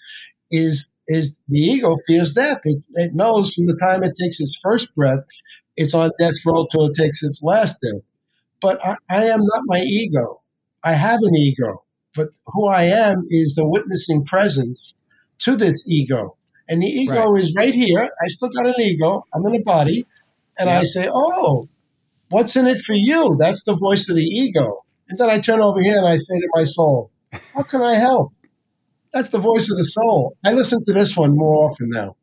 is 0.50 0.86
is 1.08 1.38
the 1.48 1.58
ego 1.58 1.96
fears 2.06 2.32
death. 2.32 2.58
It, 2.64 2.84
it 2.94 3.14
knows 3.14 3.54
from 3.54 3.66
the 3.66 3.76
time 3.76 4.02
it 4.02 4.14
takes 4.20 4.40
its 4.40 4.58
first 4.62 4.88
breath, 4.94 5.24
it's 5.76 5.94
on 5.94 6.10
death 6.18 6.34
row 6.46 6.66
till 6.70 6.86
it 6.86 6.94
takes 6.94 7.22
its 7.22 7.42
last 7.42 7.76
breath. 7.80 8.00
But 8.60 8.84
I, 8.84 8.96
I 9.10 9.24
am 9.24 9.40
not 9.40 9.62
my 9.66 9.80
ego. 9.80 10.40
I 10.82 10.92
have 10.92 11.20
an 11.22 11.34
ego, 11.34 11.84
but 12.14 12.28
who 12.46 12.66
I 12.66 12.84
am 12.84 13.22
is 13.30 13.54
the 13.54 13.66
witnessing 13.66 14.24
presence 14.24 14.94
to 15.38 15.56
this 15.56 15.84
ego. 15.86 16.36
And 16.68 16.82
the 16.82 16.86
ego 16.86 17.26
Right. 17.30 17.40
is 17.40 17.54
right 17.54 17.74
here. 17.74 18.08
I 18.22 18.28
still 18.28 18.48
got 18.48 18.66
an 18.66 18.74
ego. 18.80 19.24
I'm 19.34 19.44
in 19.46 19.54
a 19.56 19.62
body. 19.62 20.06
And 20.58 20.70
I 20.70 20.84
say, 20.84 21.08
oh, 21.12 21.66
what's 22.30 22.54
in 22.56 22.66
it 22.66 22.80
for 22.86 22.94
you? 22.94 23.36
That's 23.38 23.64
the 23.64 23.74
voice 23.74 24.08
of 24.08 24.16
the 24.16 24.22
ego. 24.24 24.84
And 25.08 25.18
then 25.18 25.28
I 25.28 25.38
turn 25.40 25.60
over 25.60 25.80
here 25.82 25.98
and 25.98 26.06
I 26.08 26.16
say 26.16 26.38
to 26.38 26.48
my 26.54 26.64
soul, 26.64 27.10
how 27.32 27.62
can 27.64 27.82
I 27.82 27.96
help? 27.96 28.32
That's 29.12 29.28
the 29.30 29.38
voice 29.38 29.70
of 29.70 29.76
the 29.76 29.84
soul. 29.84 30.36
I 30.44 30.52
listen 30.52 30.80
to 30.84 30.92
this 30.92 31.16
one 31.16 31.36
more 31.36 31.68
often 31.70 31.90
now. 31.90 32.16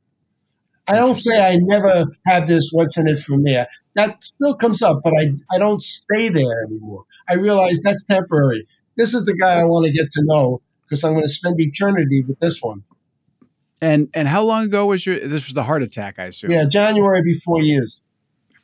I 0.87 0.95
don't 0.95 1.15
say 1.15 1.45
I 1.45 1.51
never 1.55 2.05
had 2.25 2.47
this, 2.47 2.69
what's 2.71 2.97
in 2.97 3.07
it 3.07 3.23
for 3.23 3.37
me. 3.37 3.63
That 3.95 4.23
still 4.23 4.55
comes 4.55 4.81
up, 4.81 5.01
but 5.03 5.13
I, 5.19 5.33
I 5.53 5.59
don't 5.59 5.81
stay 5.81 6.29
there 6.29 6.63
anymore. 6.65 7.05
I 7.29 7.35
realize 7.35 7.79
that's 7.83 8.03
temporary. 8.05 8.67
This 8.97 9.13
is 9.13 9.25
the 9.25 9.35
guy 9.35 9.59
I 9.59 9.63
want 9.63 9.85
to 9.85 9.91
get 9.91 10.09
to 10.11 10.21
know 10.23 10.61
because 10.83 11.03
I'm 11.03 11.13
going 11.13 11.23
to 11.23 11.33
spend 11.33 11.59
eternity 11.59 12.23
with 12.27 12.39
this 12.39 12.61
one. 12.61 12.83
And 13.81 14.09
and 14.13 14.27
how 14.27 14.43
long 14.43 14.65
ago 14.65 14.85
was 14.87 15.05
your 15.05 15.19
this 15.19 15.47
was 15.47 15.53
the 15.53 15.63
heart 15.63 15.81
attack, 15.81 16.19
I 16.19 16.25
assume? 16.25 16.51
Yeah, 16.51 16.65
January 16.71 17.23
before 17.23 17.61
years. 17.61 18.03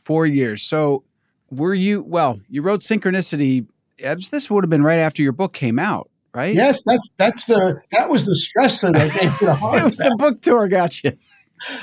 Four 0.03 0.27
years. 0.27 0.61
So 0.61 1.03
were 1.49 1.73
you 1.73 2.03
well, 2.03 2.39
you 2.49 2.61
wrote 2.61 2.81
Synchronicity. 2.81 3.67
This 3.97 4.49
would 4.51 4.63
have 4.63 4.69
been 4.69 4.83
right 4.83 4.99
after 4.99 5.23
your 5.23 5.31
book 5.31 5.53
came 5.53 5.79
out, 5.79 6.11
right? 6.35 6.53
Yes, 6.53 6.83
that's 6.85 7.09
that's 7.17 7.45
the 7.45 7.81
that 7.91 8.09
was 8.09 8.25
the 8.25 8.37
stressor 8.37 8.93
that 8.93 9.19
gave 9.19 9.39
the 9.39 9.55
heart 9.59 9.79
it 9.79 9.83
was 9.85 9.97
the 9.97 10.15
book 10.19 10.41
tour 10.41 10.67
got 10.67 11.03
you. 11.03 11.11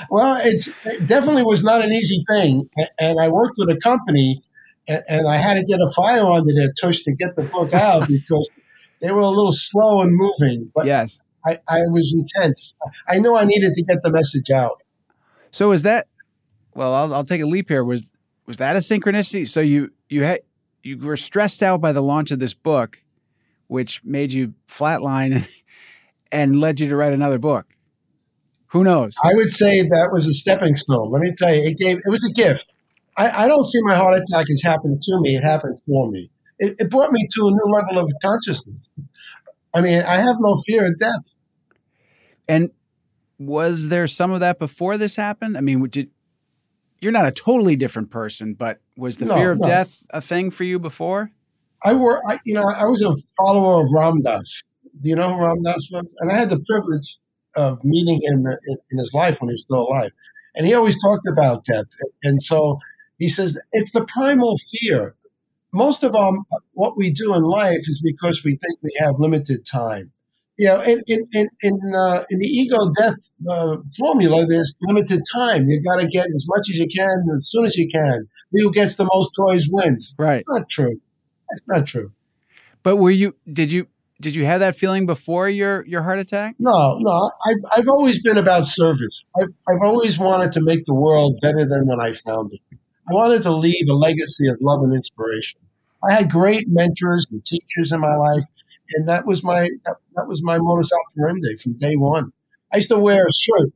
Well, 0.09 0.39
it 0.43 0.65
definitely 1.07 1.43
was 1.43 1.63
not 1.63 1.83
an 1.83 1.91
easy 1.93 2.23
thing. 2.29 2.69
And 2.99 3.19
I 3.19 3.27
worked 3.27 3.57
with 3.57 3.69
a 3.69 3.77
company, 3.77 4.41
and, 4.87 5.27
I 5.27 5.37
had 5.37 5.55
to 5.55 5.63
get 5.63 5.79
a 5.79 5.89
fire 5.95 6.25
under 6.25 6.53
their 6.53 6.71
tush 6.79 7.01
to 7.03 7.13
get 7.13 7.35
the 7.35 7.43
book 7.43 7.73
out 7.73 8.07
because 8.07 8.49
they 9.01 9.11
were 9.11 9.19
a 9.19 9.29
little 9.29 9.51
slow 9.51 10.01
in 10.01 10.09
moving, 10.11 10.71
but 10.73 10.85
yes. 10.85 11.19
I, 11.45 11.59
I 11.67 11.81
was 11.89 12.13
intense. 12.13 12.75
I 13.07 13.19
knew 13.19 13.35
I 13.35 13.45
needed 13.45 13.73
to 13.73 13.83
get 13.83 14.01
the 14.01 14.11
message 14.11 14.49
out. 14.49 14.81
So 15.51 15.71
is 15.71 15.83
that? 15.83 16.07
Well, 16.73 16.93
I'll, 16.93 17.13
I'll 17.13 17.23
take 17.23 17.41
a 17.41 17.45
leap 17.45 17.69
here. 17.69 17.83
Was 17.83 18.11
was 18.45 18.57
that 18.57 18.75
a 18.75 18.79
synchronicity? 18.79 19.47
So 19.47 19.61
you 19.61 19.91
you 20.09 20.23
had 20.23 20.39
you 20.83 20.97
were 20.97 21.17
stressed 21.17 21.63
out 21.63 21.81
by 21.81 21.91
the 21.91 22.01
launch 22.01 22.31
of 22.31 22.39
this 22.39 22.53
book, 22.53 23.03
which 23.67 24.03
made 24.03 24.33
you 24.33 24.53
flatline 24.67 25.47
and 26.31 26.59
led 26.59 26.79
you 26.79 26.89
to 26.89 26.95
write 26.95 27.13
another 27.13 27.39
book. 27.39 27.74
Who 28.67 28.83
knows? 28.83 29.15
I 29.23 29.33
would 29.33 29.49
say 29.49 29.81
that 29.81 30.09
was 30.11 30.27
a 30.27 30.33
stepping 30.33 30.75
stone. 30.75 31.11
Let 31.11 31.21
me 31.21 31.33
tell 31.37 31.53
you, 31.53 31.61
it 31.61 31.77
gave 31.77 31.97
it 31.97 32.09
was 32.09 32.25
a 32.25 32.31
gift. 32.31 32.65
I, 33.17 33.45
I 33.45 33.47
don't 33.47 33.63
see 33.65 33.79
my 33.83 33.95
heart 33.95 34.19
attack 34.19 34.49
as 34.51 34.61
happening 34.63 34.99
to 35.01 35.19
me; 35.21 35.35
it 35.35 35.43
happened 35.43 35.79
for 35.85 36.09
me. 36.11 36.29
It, 36.59 36.75
it 36.79 36.89
brought 36.89 37.11
me 37.11 37.27
to 37.35 37.47
a 37.47 37.51
new 37.51 37.73
level 37.73 37.99
of 37.99 38.11
consciousness. 38.23 38.91
I 39.73 39.81
mean, 39.81 40.01
I 40.03 40.17
have 40.17 40.35
no 40.39 40.55
fear 40.65 40.85
of 40.85 40.97
death. 40.97 41.37
And 42.47 42.71
was 43.37 43.89
there 43.89 44.07
some 44.07 44.31
of 44.31 44.39
that 44.39 44.59
before 44.59 44.97
this 44.97 45.15
happened? 45.15 45.57
I 45.57 45.61
mean, 45.61 45.85
did 45.87 46.09
you're 47.01 47.11
not 47.11 47.27
a 47.27 47.31
totally 47.31 47.75
different 47.75 48.09
person, 48.09 48.53
but 48.53 48.79
was 48.97 49.17
the 49.17 49.25
No, 49.25 49.35
fear 49.35 49.51
of 49.51 49.59
no. 49.59 49.65
death 49.67 50.05
a 50.11 50.21
thing 50.21 50.49
for 50.49 50.63
you 50.63 50.79
before? 50.79 51.31
I 51.83 51.93
were, 51.93 52.21
I, 52.27 52.39
you 52.45 52.53
know, 52.53 52.63
I 52.63 52.85
was 52.85 53.01
a 53.01 53.13
follower 53.37 53.83
of 53.83 53.91
Ram 53.93 54.21
Dass. 54.23 54.63
Do 55.01 55.09
you 55.09 55.15
know 55.15 55.33
who 55.33 55.43
Ram 55.43 55.61
Dass 55.61 55.89
was? 55.91 56.15
And 56.19 56.31
I 56.31 56.37
had 56.37 56.49
the 56.49 56.59
privilege 56.59 57.17
of 57.55 57.83
meeting 57.83 58.21
him 58.23 58.45
in, 58.45 58.77
in 58.91 58.97
his 58.97 59.13
life 59.13 59.39
when 59.39 59.49
he 59.49 59.53
was 59.53 59.63
still 59.63 59.81
alive. 59.81 60.11
And 60.55 60.65
he 60.65 60.73
always 60.73 61.01
talked 61.01 61.27
about 61.27 61.65
death. 61.65 61.85
And 62.23 62.41
so 62.41 62.79
he 63.17 63.27
says 63.27 63.59
it's 63.73 63.91
the 63.91 64.05
primal 64.05 64.55
fear. 64.57 65.15
Most 65.73 66.03
of 66.03 66.15
our, 66.15 66.31
what 66.73 66.97
we 66.97 67.09
do 67.09 67.35
in 67.35 67.43
life 67.43 67.81
is 67.89 68.01
because 68.01 68.43
we 68.43 68.51
think 68.51 68.79
we 68.81 68.95
have 68.99 69.19
limited 69.19 69.65
time. 69.65 70.11
You 70.57 70.67
know, 70.67 70.81
in 70.81 71.01
in 71.07 71.27
in 71.33 71.49
in, 71.61 71.79
uh, 71.93 72.23
in 72.29 72.39
the 72.39 72.47
ego 72.47 72.77
death 72.97 73.33
uh, 73.49 73.75
formula, 73.97 74.45
there's 74.45 74.77
limited 74.83 75.21
time. 75.33 75.67
You 75.69 75.83
got 75.83 75.99
to 75.99 76.07
get 76.07 76.27
as 76.27 76.45
much 76.47 76.69
as 76.69 76.75
you 76.75 76.87
can 76.87 77.25
as 77.35 77.49
soon 77.49 77.65
as 77.65 77.75
you 77.75 77.89
can. 77.89 78.25
Who 78.51 78.71
gets 78.71 78.95
the 78.95 79.09
most 79.13 79.31
toys 79.35 79.67
wins. 79.69 80.15
Right. 80.17 80.45
Not 80.47 80.69
true. 80.69 81.01
That's 81.49 81.61
not 81.67 81.85
true. 81.85 82.13
But 82.83 82.95
were 82.95 83.11
you 83.11 83.35
did 83.51 83.73
you 83.73 83.87
did 84.21 84.35
you 84.35 84.45
have 84.45 84.61
that 84.61 84.75
feeling 84.75 85.05
before 85.05 85.49
your 85.49 85.85
your 85.85 86.01
heart 86.01 86.19
attack? 86.19 86.55
No, 86.59 86.97
no. 86.99 87.31
I've, 87.45 87.79
I've 87.79 87.87
always 87.89 88.21
been 88.21 88.37
about 88.37 88.65
service. 88.65 89.25
I've, 89.39 89.49
I've 89.67 89.81
always 89.81 90.17
wanted 90.17 90.51
to 90.53 90.61
make 90.61 90.85
the 90.85 90.93
world 90.93 91.39
better 91.41 91.65
than 91.65 91.85
when 91.85 91.99
I 91.99 92.13
found 92.13 92.53
it. 92.53 92.61
I 93.09 93.13
wanted 93.13 93.43
to 93.43 93.53
leave 93.53 93.87
a 93.89 93.93
legacy 93.93 94.47
of 94.47 94.57
love 94.61 94.81
and 94.83 94.93
inspiration. 94.93 95.59
I 96.07 96.13
had 96.13 96.31
great 96.31 96.65
mentors 96.67 97.27
and 97.29 97.43
teachers 97.45 97.91
in 97.91 97.99
my 97.99 98.15
life, 98.15 98.43
and 98.95 99.07
that 99.09 99.25
was 99.25 99.43
my 99.43 99.69
that, 99.83 99.97
that 100.15 100.27
was 100.27 100.41
my 100.43 100.57
modus 100.59 100.91
operandi 100.93 101.57
from 101.57 101.73
day 101.73 101.95
one. 101.95 102.31
I 102.71 102.77
used 102.77 102.89
to 102.89 102.99
wear 102.99 103.25
a 103.25 103.33
shirt. 103.33 103.73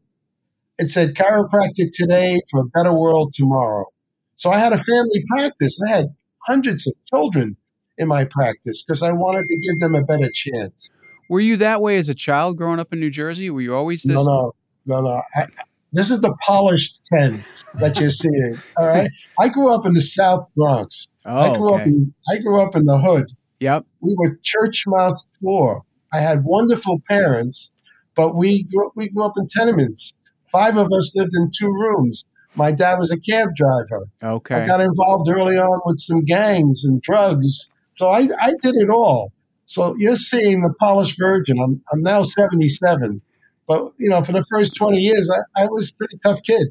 It 0.77 0.89
said 0.89 1.15
chiropractic 1.15 1.89
today 1.91 2.39
for 2.49 2.61
a 2.61 2.65
better 2.65 2.93
world 2.93 3.33
tomorrow. 3.33 3.87
So 4.35 4.49
I 4.49 4.59
had 4.59 4.71
a 4.71 4.81
family 4.81 5.23
practice. 5.27 5.77
I 5.85 5.89
had 5.89 6.15
hundreds 6.47 6.87
of 6.87 6.93
children 7.09 7.57
in 7.99 8.07
my 8.07 8.25
practice 8.25 8.81
because 8.83 9.03
I 9.03 9.11
wanted 9.11 9.45
to 9.47 9.59
give 9.59 9.79
them 9.79 9.95
a 9.95 10.03
better 10.03 10.29
chance. 10.33 10.89
Were 11.29 11.39
you 11.39 11.57
that 11.57 11.81
way 11.81 11.97
as 11.97 12.09
a 12.09 12.15
child 12.15 12.57
growing 12.57 12.79
up 12.79 12.91
in 12.91 12.99
New 12.99 13.11
Jersey? 13.11 13.49
Were 13.51 13.61
you 13.61 13.75
always 13.75 14.01
this? 14.03 14.25
No, 14.25 14.53
no, 14.85 15.01
no, 15.01 15.01
no. 15.01 15.21
I, 15.35 15.45
this 15.91 16.09
is 16.09 16.21
the 16.21 16.33
polished 16.47 17.01
Ken 17.13 17.39
that 17.75 17.99
you're 17.99 18.09
seeing. 18.09 18.57
All 18.77 18.87
right. 18.87 19.09
I 19.39 19.49
grew 19.49 19.73
up 19.73 19.85
in 19.85 19.93
the 19.93 20.01
South 20.01 20.47
Bronx. 20.55 21.07
I 21.25 21.49
Oh, 21.49 21.57
grew 21.57 21.69
up 21.75 21.81
okay. 21.81 21.89
in 21.91 22.13
I 22.31 22.37
grew 22.37 22.61
up 22.61 22.75
in 22.75 22.85
the 22.85 22.97
hood. 22.97 23.27
Yep. 23.59 23.85
We 24.01 24.15
were 24.17 24.39
church 24.41 24.85
mouse 24.87 25.23
poor. 25.43 25.83
I 26.13 26.19
had 26.19 26.43
wonderful 26.43 27.01
parents, 27.07 27.71
but 28.15 28.35
we 28.35 28.63
grew, 28.63 28.91
we 28.95 29.09
grew 29.09 29.23
up 29.25 29.33
in 29.37 29.45
tenements. 29.47 30.17
Five 30.51 30.77
of 30.77 30.87
us 30.91 31.15
lived 31.15 31.31
in 31.35 31.51
two 31.55 31.67
rooms. 31.67 32.23
My 32.55 32.71
dad 32.71 32.97
was 32.97 33.11
a 33.11 33.19
cab 33.19 33.49
driver. 33.55 34.07
Okay. 34.23 34.55
I 34.63 34.65
got 34.67 34.81
involved 34.81 35.29
early 35.29 35.57
on 35.57 35.81
with 35.85 35.99
some 35.99 36.25
gangs 36.25 36.83
and 36.83 36.99
drugs. 37.01 37.69
So 37.99 38.07
I, 38.07 38.29
I 38.39 38.53
did 38.61 38.75
it 38.75 38.89
all. 38.89 39.33
So 39.65 39.93
you're 39.97 40.15
seeing 40.15 40.61
the 40.61 40.73
polished 40.79 41.17
virgin. 41.19 41.59
I'm, 41.61 41.81
I'm 41.91 42.01
now 42.01 42.23
77. 42.23 43.21
But, 43.67 43.91
you 43.97 44.09
know, 44.09 44.23
for 44.23 44.31
the 44.31 44.45
first 44.49 44.77
20 44.77 44.97
years, 44.97 45.29
I, 45.29 45.63
I 45.63 45.65
was 45.65 45.89
a 45.89 45.97
pretty 45.97 46.17
tough 46.23 46.39
kid. 46.43 46.67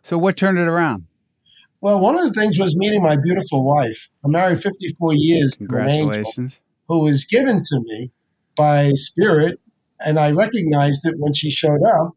So 0.00 0.16
what 0.16 0.38
turned 0.38 0.56
it 0.56 0.66
around? 0.66 1.04
Well, 1.82 2.00
one 2.00 2.18
of 2.18 2.24
the 2.24 2.40
things 2.40 2.58
was 2.58 2.74
meeting 2.76 3.02
my 3.02 3.16
beautiful 3.16 3.62
wife. 3.62 4.08
I'm 4.24 4.30
married 4.30 4.62
54 4.62 5.12
years 5.16 5.58
to 5.58 5.64
an 5.64 5.90
angel 5.90 6.08
Congratulations. 6.12 6.62
who 6.88 7.00
was 7.00 7.26
given 7.26 7.60
to 7.62 7.80
me 7.82 8.10
by 8.56 8.92
spirit. 8.94 9.60
And 10.00 10.18
I 10.18 10.30
recognized 10.30 11.02
it 11.04 11.16
when 11.18 11.34
she 11.34 11.50
showed 11.50 11.82
up. 11.82 12.12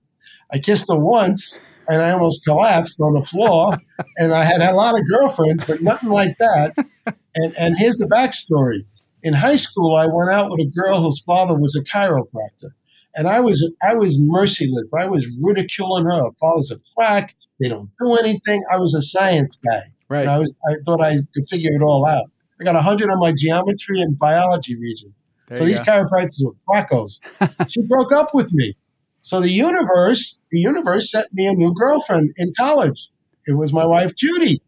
I 0.53 0.59
kissed 0.59 0.87
her 0.89 0.97
once 0.97 1.59
and 1.87 2.01
I 2.01 2.11
almost 2.11 2.45
collapsed 2.45 3.01
on 3.01 3.13
the 3.13 3.25
floor. 3.25 3.73
and 4.17 4.33
I 4.33 4.43
had 4.43 4.61
a 4.61 4.73
lot 4.73 4.93
of 4.93 5.01
girlfriends, 5.09 5.63
but 5.65 5.81
nothing 5.81 6.09
like 6.09 6.37
that. 6.37 6.73
And, 7.35 7.53
and 7.57 7.75
here's 7.77 7.97
the 7.97 8.05
backstory. 8.05 8.85
In 9.23 9.33
high 9.33 9.55
school, 9.55 9.95
I 9.95 10.05
went 10.05 10.31
out 10.31 10.51
with 10.51 10.59
a 10.61 10.69
girl 10.69 11.01
whose 11.01 11.21
father 11.21 11.55
was 11.55 11.75
a 11.75 11.83
chiropractor. 11.83 12.71
And 13.15 13.27
I 13.27 13.41
was 13.41 13.63
I 13.87 13.93
was 13.95 14.17
merciless. 14.19 14.91
I 14.99 15.05
was 15.05 15.27
ridiculing 15.39 16.05
her. 16.05 16.23
Her 16.23 16.31
father's 16.39 16.71
a 16.71 16.77
quack. 16.95 17.35
They 17.59 17.69
don't 17.69 17.89
do 18.03 18.15
anything. 18.15 18.63
I 18.73 18.77
was 18.77 18.95
a 18.95 19.01
science 19.01 19.55
guy. 19.57 19.83
Right. 20.09 20.27
I 20.27 20.39
was 20.39 20.53
I 20.67 20.75
thought 20.83 21.01
I 21.01 21.13
could 21.33 21.47
figure 21.47 21.71
it 21.73 21.83
all 21.83 22.07
out. 22.07 22.25
I 22.59 22.63
got 22.63 22.75
100 22.75 23.09
on 23.09 23.19
my 23.19 23.31
geometry 23.37 24.01
and 24.01 24.17
biology 24.17 24.75
Regents. 24.75 25.23
There 25.47 25.57
so 25.57 25.65
these 25.65 25.79
go. 25.79 25.85
chiropractors 25.85 26.43
were 26.43 26.53
quackos. 26.67 27.19
she 27.71 27.85
broke 27.87 28.13
up 28.13 28.33
with 28.33 28.51
me. 28.53 28.73
So 29.23 29.39
the 29.39 29.49
universe, 29.49 30.39
the 30.51 30.59
universe 30.59 31.09
sent 31.09 31.33
me 31.33 31.47
a 31.47 31.53
new 31.53 31.73
girlfriend 31.73 32.31
in 32.37 32.53
college. 32.59 33.09
It 33.47 33.57
was 33.57 33.73
my 33.73 33.85
wife 33.85 34.11
Judy. 34.15 34.61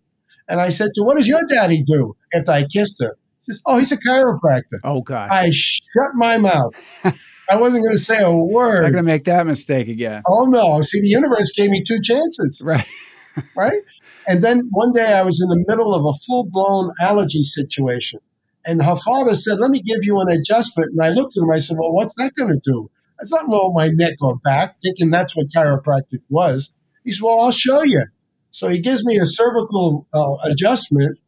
And 0.48 0.60
I 0.62 0.70
said 0.70 0.89
to 0.96 1.02
her, 1.02 1.06
What 1.06 1.18
does 1.18 1.28
your 1.28 1.41
daddy 1.48 1.84
do? 1.84 2.15
After 2.34 2.52
I 2.52 2.63
kissed 2.65 3.04
her. 3.04 3.18
She 3.41 3.52
says, 3.52 3.62
Oh, 3.65 3.78
he's 3.80 3.91
a 3.91 3.98
chiropractor. 3.98 4.80
Oh 4.84 5.02
God. 5.02 5.30
I 5.30 5.50
shut 5.52 6.12
my 6.15 6.38
mouth. 6.38 6.74
I 7.50 7.58
wasn't 7.58 7.84
going 7.84 7.96
to 7.98 8.02
say 8.02 8.18
a 8.22 8.30
I'm 8.30 8.50
word. 8.50 8.84
not 8.84 8.91
gonna 8.91 9.04
make 9.04 9.26
that 9.26 9.46
mistake 9.46 9.88
again. 9.88 10.24
Oh 10.28 10.46
no! 10.46 10.82
See, 10.82 11.00
the 11.02 11.10
universe 11.10 11.52
gave 11.56 11.70
me 11.70 11.84
two 11.88 12.00
chances, 12.02 12.62
Right. 12.65 12.88
right? 13.58 13.82
And 14.28 14.44
then 14.44 14.68
one 14.72 14.91
day 14.94 15.13
I 15.13 15.22
was 15.22 15.39
in 15.44 15.50
the 15.50 15.63
middle 15.68 15.94
of 15.94 16.04
a 16.06 16.13
full-blown 16.26 16.89
allergy 17.00 17.44
situation, 17.44 18.20
and 18.65 18.82
her 18.82 18.96
father 18.96 19.36
said, 19.36 19.58
"Let 19.62 19.70
me 19.70 19.84
give 19.86 20.00
you 20.02 20.18
an 20.22 20.30
adjustment." 20.30 20.94
And 20.94 21.02
I 21.04 21.10
looked 21.10 21.38
at 21.38 21.44
him. 21.44 21.52
I 21.52 21.60
said, 21.60 21.78
"Well, 21.80 21.94
what's 21.94 22.15
that 22.15 22.34
going 22.34 22.50
to 22.52 22.60
do?" 22.63 22.89
It's 23.19 23.32
not 23.32 23.47
lower 23.47 23.71
my 23.73 23.88
neck 23.88 24.15
or 24.21 24.38
back, 24.38 24.75
thinking 24.84 25.10
that's 25.10 25.36
what 25.36 25.47
chiropractic 25.56 26.21
was. 26.30 26.73
He 27.04 27.12
said, 27.12 27.23
"Well, 27.23 27.39
I'll 27.39 27.51
show 27.51 27.84
you." 27.84 28.06
So 28.51 28.67
he 28.69 28.80
gives 28.80 29.06
me 29.06 29.17
a 29.17 29.25
cervical 29.25 30.08
uh, 30.13 30.36
adjustment, 30.43 31.19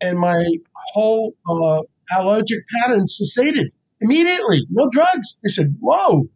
and 0.00 0.18
my 0.18 0.44
whole 0.92 1.34
uh, 1.48 1.82
allergic 2.16 2.60
pattern 2.68 3.06
cessated 3.06 3.72
immediately. 4.00 4.66
No 4.70 4.88
drugs. 4.90 5.38
I 5.44 5.48
said, 5.48 5.76
"Whoa." 5.80 6.28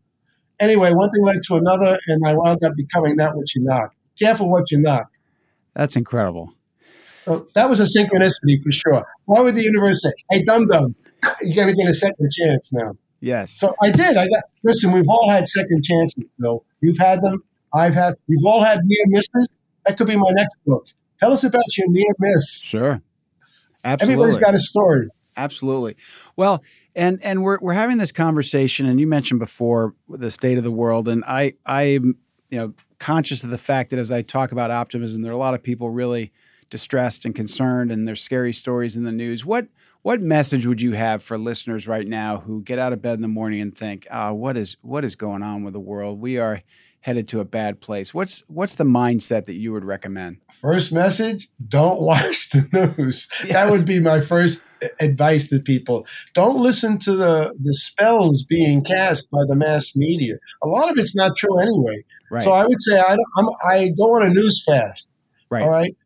Anyway, 0.60 0.90
one 0.92 1.10
thing 1.10 1.24
led 1.24 1.42
to 1.44 1.54
another, 1.54 1.98
and 2.08 2.26
I 2.26 2.34
wound 2.34 2.64
up 2.64 2.72
becoming 2.76 3.16
that 3.16 3.36
what 3.36 3.54
you 3.54 3.62
knock. 3.62 3.94
Careful 4.18 4.50
what 4.50 4.70
you 4.72 4.80
knock. 4.80 5.10
That's 5.74 5.94
incredible. 5.94 6.52
So 7.22 7.46
that 7.54 7.68
was 7.68 7.78
a 7.78 7.84
synchronicity 7.84 8.60
for 8.62 8.72
sure. 8.72 9.06
Why 9.26 9.42
would 9.42 9.54
the 9.54 9.62
universe 9.62 10.02
say, 10.02 10.12
"Hey, 10.30 10.42
dum 10.42 10.66
dum, 10.66 10.96
you're 11.42 11.54
gonna 11.54 11.76
get 11.76 11.88
a 11.88 11.94
second 11.94 12.30
chance 12.32 12.72
now"? 12.72 12.96
Yes. 13.20 13.52
So 13.52 13.74
I 13.82 13.90
did. 13.90 14.16
I 14.16 14.28
got. 14.28 14.44
Listen, 14.62 14.92
we've 14.92 15.08
all 15.08 15.28
had 15.30 15.48
second 15.48 15.84
chances, 15.84 16.32
Bill. 16.38 16.64
You've 16.80 16.98
had 16.98 17.22
them. 17.22 17.42
I've 17.74 17.94
had. 17.94 18.14
We've 18.28 18.44
all 18.46 18.62
had 18.62 18.80
near 18.84 19.04
misses. 19.06 19.48
That 19.86 19.96
could 19.96 20.06
be 20.06 20.16
my 20.16 20.30
next 20.30 20.54
book. 20.66 20.86
Tell 21.18 21.32
us 21.32 21.44
about 21.44 21.62
your 21.76 21.88
near 21.90 22.12
miss. 22.18 22.60
Sure. 22.60 23.02
Absolutely. 23.84 24.14
Everybody's 24.14 24.38
got 24.38 24.54
a 24.54 24.58
story. 24.58 25.08
Absolutely. 25.36 25.96
Well, 26.36 26.62
and 26.94 27.20
and 27.24 27.42
we're 27.42 27.58
we're 27.60 27.74
having 27.74 27.98
this 27.98 28.12
conversation, 28.12 28.86
and 28.86 29.00
you 29.00 29.06
mentioned 29.06 29.40
before 29.40 29.94
the 30.08 30.30
state 30.30 30.58
of 30.58 30.64
the 30.64 30.70
world, 30.70 31.08
and 31.08 31.24
I 31.26 31.54
I'm 31.64 32.16
you 32.50 32.58
know 32.58 32.74
conscious 32.98 33.44
of 33.44 33.50
the 33.50 33.58
fact 33.58 33.90
that 33.90 33.98
as 33.98 34.10
I 34.10 34.22
talk 34.22 34.52
about 34.52 34.70
optimism, 34.70 35.22
there 35.22 35.30
are 35.30 35.34
a 35.34 35.38
lot 35.38 35.54
of 35.54 35.62
people 35.62 35.90
really 35.90 36.32
distressed 36.70 37.24
and 37.24 37.34
concerned, 37.34 37.90
and 37.90 38.06
there's 38.06 38.20
scary 38.20 38.52
stories 38.52 38.96
in 38.96 39.04
the 39.04 39.12
news. 39.12 39.46
What 39.46 39.68
what 40.02 40.20
message 40.20 40.66
would 40.66 40.80
you 40.80 40.92
have 40.92 41.22
for 41.22 41.36
listeners 41.36 41.88
right 41.88 42.06
now 42.06 42.38
who 42.38 42.62
get 42.62 42.78
out 42.78 42.92
of 42.92 43.02
bed 43.02 43.14
in 43.14 43.22
the 43.22 43.28
morning 43.28 43.60
and 43.60 43.76
think, 43.76 44.06
"Ah, 44.10 44.32
what 44.32 44.56
is 44.56 44.76
what 44.82 45.04
is 45.04 45.16
going 45.16 45.42
on 45.42 45.64
with 45.64 45.72
the 45.74 45.80
world? 45.80 46.20
We 46.20 46.38
are 46.38 46.62
headed 47.00 47.28
to 47.28 47.40
a 47.40 47.44
bad 47.44 47.80
place." 47.80 48.14
What's 48.14 48.42
what's 48.46 48.74
the 48.76 48.84
mindset 48.84 49.46
that 49.46 49.54
you 49.54 49.72
would 49.72 49.84
recommend? 49.84 50.38
First 50.52 50.92
message: 50.92 51.48
Don't 51.68 52.00
watch 52.00 52.50
the 52.50 52.94
news. 52.96 53.28
That 53.48 53.70
would 53.70 53.86
be 53.86 54.00
my 54.00 54.20
first 54.20 54.62
advice 55.00 55.48
to 55.48 55.58
people. 55.58 56.06
Don't 56.32 56.60
listen 56.60 56.98
to 57.00 57.16
the 57.16 57.54
the 57.60 57.74
spells 57.74 58.44
being 58.44 58.84
cast 58.84 59.30
by 59.30 59.40
the 59.48 59.56
mass 59.56 59.94
media. 59.96 60.36
A 60.62 60.68
lot 60.68 60.90
of 60.90 60.98
it's 60.98 61.16
not 61.16 61.32
true 61.36 61.58
anyway. 61.58 62.02
Right. 62.30 62.42
So 62.42 62.52
I 62.52 62.64
would 62.64 62.80
say 62.82 62.98
I 62.98 63.16
don't, 63.16 63.26
I'm, 63.38 63.48
I 63.68 63.88
go 63.88 64.16
on 64.16 64.22
a 64.26 64.30
news 64.30 64.62
fast. 64.64 65.12
right. 65.50 65.62
All 65.64 65.70
right. 65.70 65.96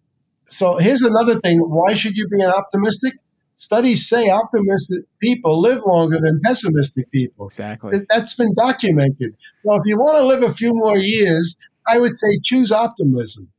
So 0.46 0.76
here's 0.76 1.02
another 1.02 1.40
thing. 1.40 1.60
Why 1.60 1.94
should 1.94 2.16
you 2.16 2.28
be 2.28 2.42
an 2.42 2.50
optimistic? 2.52 3.14
Studies 3.62 4.08
say 4.08 4.28
optimistic 4.28 5.04
people 5.20 5.60
live 5.60 5.82
longer 5.86 6.18
than 6.20 6.40
pessimistic 6.42 7.08
people. 7.12 7.46
Exactly. 7.46 7.96
That's 8.10 8.34
been 8.34 8.52
documented. 8.54 9.36
So 9.58 9.76
if 9.76 9.82
you 9.86 9.96
want 9.98 10.18
to 10.18 10.26
live 10.26 10.42
a 10.42 10.52
few 10.52 10.72
more 10.74 10.98
years, 10.98 11.56
I 11.86 12.00
would 12.00 12.16
say 12.16 12.40
choose 12.42 12.72
optimism. 12.72 13.52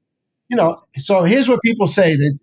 You 0.50 0.58
know, 0.58 0.84
so 0.96 1.24
here's 1.24 1.48
what 1.48 1.62
people 1.64 1.88
say 1.88 2.12
that 2.12 2.40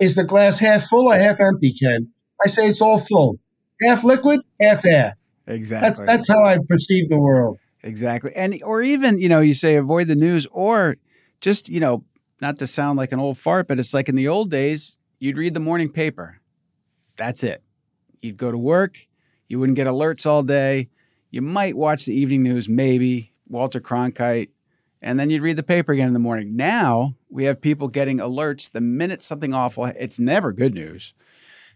is 0.00 0.14
the 0.14 0.24
glass 0.24 0.58
half 0.58 0.84
full 0.84 1.12
or 1.12 1.14
half 1.14 1.38
empty, 1.40 1.74
Ken? 1.74 2.08
I 2.42 2.48
say 2.48 2.68
it's 2.68 2.80
all 2.80 3.00
full. 3.00 3.38
Half 3.82 4.02
liquid, 4.02 4.40
half 4.58 4.86
air. 4.86 5.18
Exactly. 5.46 5.86
That's 5.86 6.00
that's 6.00 6.28
how 6.32 6.42
I 6.42 6.56
perceive 6.66 7.10
the 7.10 7.18
world. 7.18 7.58
Exactly. 7.82 8.32
And 8.34 8.58
or 8.64 8.80
even, 8.80 9.18
you 9.18 9.28
know, 9.28 9.40
you 9.40 9.52
say 9.52 9.74
avoid 9.74 10.06
the 10.06 10.16
news 10.16 10.46
or 10.50 10.96
just, 11.42 11.68
you 11.68 11.80
know, 11.80 12.02
not 12.40 12.58
to 12.60 12.66
sound 12.66 12.96
like 12.96 13.12
an 13.12 13.20
old 13.20 13.36
fart, 13.36 13.68
but 13.68 13.78
it's 13.78 13.92
like 13.92 14.08
in 14.08 14.16
the 14.16 14.26
old 14.26 14.50
days, 14.50 14.96
you'd 15.18 15.36
read 15.36 15.52
the 15.52 15.60
morning 15.60 15.90
paper. 15.90 16.40
That's 17.16 17.42
it. 17.42 17.62
You'd 18.20 18.36
go 18.36 18.50
to 18.50 18.58
work, 18.58 19.06
you 19.48 19.58
wouldn't 19.58 19.76
get 19.76 19.86
alerts 19.86 20.26
all 20.26 20.42
day. 20.42 20.88
You 21.30 21.42
might 21.42 21.76
watch 21.76 22.06
the 22.06 22.14
evening 22.14 22.42
news, 22.42 22.68
maybe 22.68 23.32
Walter 23.48 23.80
Cronkite, 23.80 24.48
and 25.02 25.20
then 25.20 25.30
you'd 25.30 25.42
read 25.42 25.56
the 25.56 25.62
paper 25.62 25.92
again 25.92 26.08
in 26.08 26.14
the 26.14 26.18
morning. 26.18 26.56
Now 26.56 27.14
we 27.28 27.44
have 27.44 27.60
people 27.60 27.88
getting 27.88 28.18
alerts 28.18 28.70
the 28.70 28.80
minute 28.80 29.22
something 29.22 29.52
awful. 29.52 29.84
It's 29.86 30.18
never 30.18 30.52
good 30.52 30.74
news. 30.74 31.14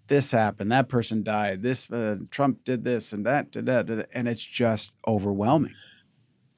This 0.09 0.33
happened. 0.33 0.73
That 0.73 0.89
person 0.89 1.23
died. 1.23 1.63
This 1.63 1.91
uh, 1.91 2.17
Trump 2.31 2.65
did 2.65 2.85
this 2.85 3.13
and 3.13 3.25
that, 3.27 3.53
did 3.53 3.67
that, 3.67 4.09
and 4.13 4.27
it's 4.27 4.45
just 4.45 4.97
overwhelming. 5.07 5.75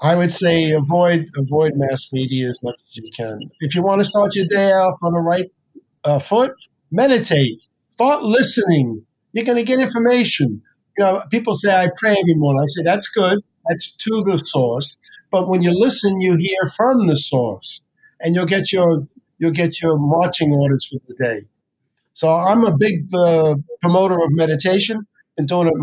I 0.00 0.16
would 0.16 0.32
say 0.32 0.72
avoid 0.72 1.26
avoid 1.36 1.72
mass 1.76 2.12
media 2.12 2.48
as 2.48 2.60
much 2.62 2.76
as 2.88 2.96
you 2.96 3.10
can. 3.16 3.50
If 3.60 3.74
you 3.74 3.82
want 3.82 4.00
to 4.00 4.04
start 4.04 4.34
your 4.34 4.46
day 4.46 4.70
off 4.70 4.98
on 5.02 5.12
the 5.12 5.20
right 5.20 5.50
uh, 6.04 6.18
foot, 6.18 6.52
meditate. 6.90 7.60
Start 7.92 8.22
listening. 8.24 9.04
You're 9.32 9.44
going 9.44 9.58
to 9.58 9.64
get 9.64 9.78
information. 9.78 10.62
You 10.96 11.04
know, 11.04 11.22
people 11.30 11.54
say 11.54 11.74
I 11.74 11.88
pray 11.96 12.12
every 12.12 12.34
morning. 12.34 12.60
I 12.62 12.66
say 12.66 12.82
that's 12.84 13.08
good. 13.08 13.40
That's 13.68 13.90
to 13.92 14.24
the 14.26 14.38
source. 14.38 14.98
But 15.30 15.48
when 15.48 15.62
you 15.62 15.72
listen, 15.72 16.20
you 16.20 16.36
hear 16.38 16.70
from 16.76 17.06
the 17.06 17.16
source, 17.16 17.82
and 18.20 18.34
you'll 18.34 18.46
get 18.46 18.72
your 18.72 19.06
you'll 19.38 19.52
get 19.52 19.80
your 19.80 19.98
marching 19.98 20.52
orders 20.52 20.86
for 20.86 20.98
the 21.06 21.14
day. 21.22 21.40
So 22.14 22.30
I'm 22.30 22.64
a 22.64 22.76
big 22.76 23.08
uh, 23.14 23.56
promoter 23.80 24.14
of 24.22 24.30
meditation. 24.30 25.06
Been 25.36 25.46
doing 25.46 25.68
it 25.68 25.74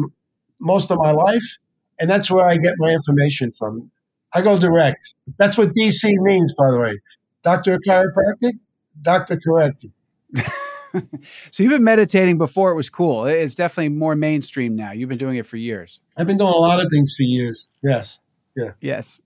most 0.59 0.91
of 0.91 0.97
my 0.97 1.11
life, 1.11 1.57
and 1.99 2.09
that's 2.09 2.29
where 2.29 2.45
I 2.45 2.57
get 2.57 2.75
my 2.77 2.91
information 2.91 3.51
from. 3.51 3.91
I 4.33 4.41
go 4.41 4.57
direct. 4.57 5.15
That's 5.37 5.57
what 5.57 5.69
DC 5.69 6.09
means, 6.09 6.53
by 6.53 6.71
the 6.71 6.79
way. 6.79 6.99
Doctor 7.43 7.75
of 7.75 7.81
chiropractic, 7.87 8.53
doctor 9.01 9.39
corrected. 9.39 9.91
so 11.51 11.63
you've 11.63 11.71
been 11.71 11.83
meditating 11.83 12.37
before 12.37 12.71
it 12.71 12.75
was 12.75 12.89
cool. 12.89 13.25
It's 13.25 13.55
definitely 13.55 13.89
more 13.89 14.15
mainstream 14.15 14.75
now. 14.75 14.91
You've 14.91 15.09
been 15.09 15.17
doing 15.17 15.37
it 15.37 15.45
for 15.45 15.57
years. 15.57 16.01
I've 16.17 16.27
been 16.27 16.37
doing 16.37 16.53
a 16.53 16.57
lot 16.57 16.83
of 16.83 16.91
things 16.91 17.13
for 17.15 17.23
years. 17.23 17.71
Yes. 17.83 18.21
Yeah. 18.55 18.71
Yes. 18.81 19.21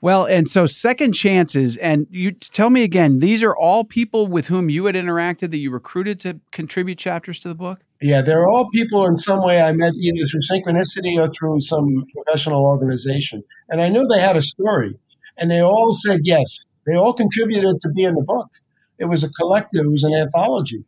Well, 0.00 0.26
and 0.26 0.46
so 0.46 0.66
second 0.66 1.14
chances, 1.14 1.78
and 1.78 2.06
you 2.10 2.32
tell 2.32 2.68
me 2.68 2.82
again, 2.82 3.20
these 3.20 3.42
are 3.42 3.56
all 3.56 3.84
people 3.84 4.26
with 4.26 4.48
whom 4.48 4.68
you 4.68 4.84
had 4.84 4.94
interacted 4.94 5.50
that 5.50 5.56
you 5.56 5.70
recruited 5.70 6.20
to 6.20 6.40
contribute 6.52 6.98
chapters 6.98 7.38
to 7.38 7.48
the 7.48 7.54
book? 7.54 7.80
Yeah, 8.02 8.20
they're 8.20 8.46
all 8.46 8.68
people 8.68 9.06
in 9.06 9.16
some 9.16 9.40
way 9.42 9.62
I 9.62 9.72
met 9.72 9.94
either 9.94 10.26
through 10.26 10.40
synchronicity 10.40 11.16
or 11.16 11.32
through 11.32 11.62
some 11.62 12.04
professional 12.14 12.66
organization. 12.66 13.42
And 13.70 13.80
I 13.80 13.88
knew 13.88 14.06
they 14.06 14.20
had 14.20 14.36
a 14.36 14.42
story, 14.42 14.94
and 15.38 15.50
they 15.50 15.62
all 15.62 15.94
said 15.94 16.20
yes. 16.22 16.66
They 16.86 16.96
all 16.96 17.14
contributed 17.14 17.80
to 17.80 17.88
be 17.96 18.04
in 18.04 18.14
the 18.14 18.22
book. 18.22 18.50
It 18.98 19.06
was 19.06 19.24
a 19.24 19.30
collective, 19.30 19.84
it 19.84 19.90
was 19.90 20.04
an 20.04 20.14
anthology. 20.14 20.84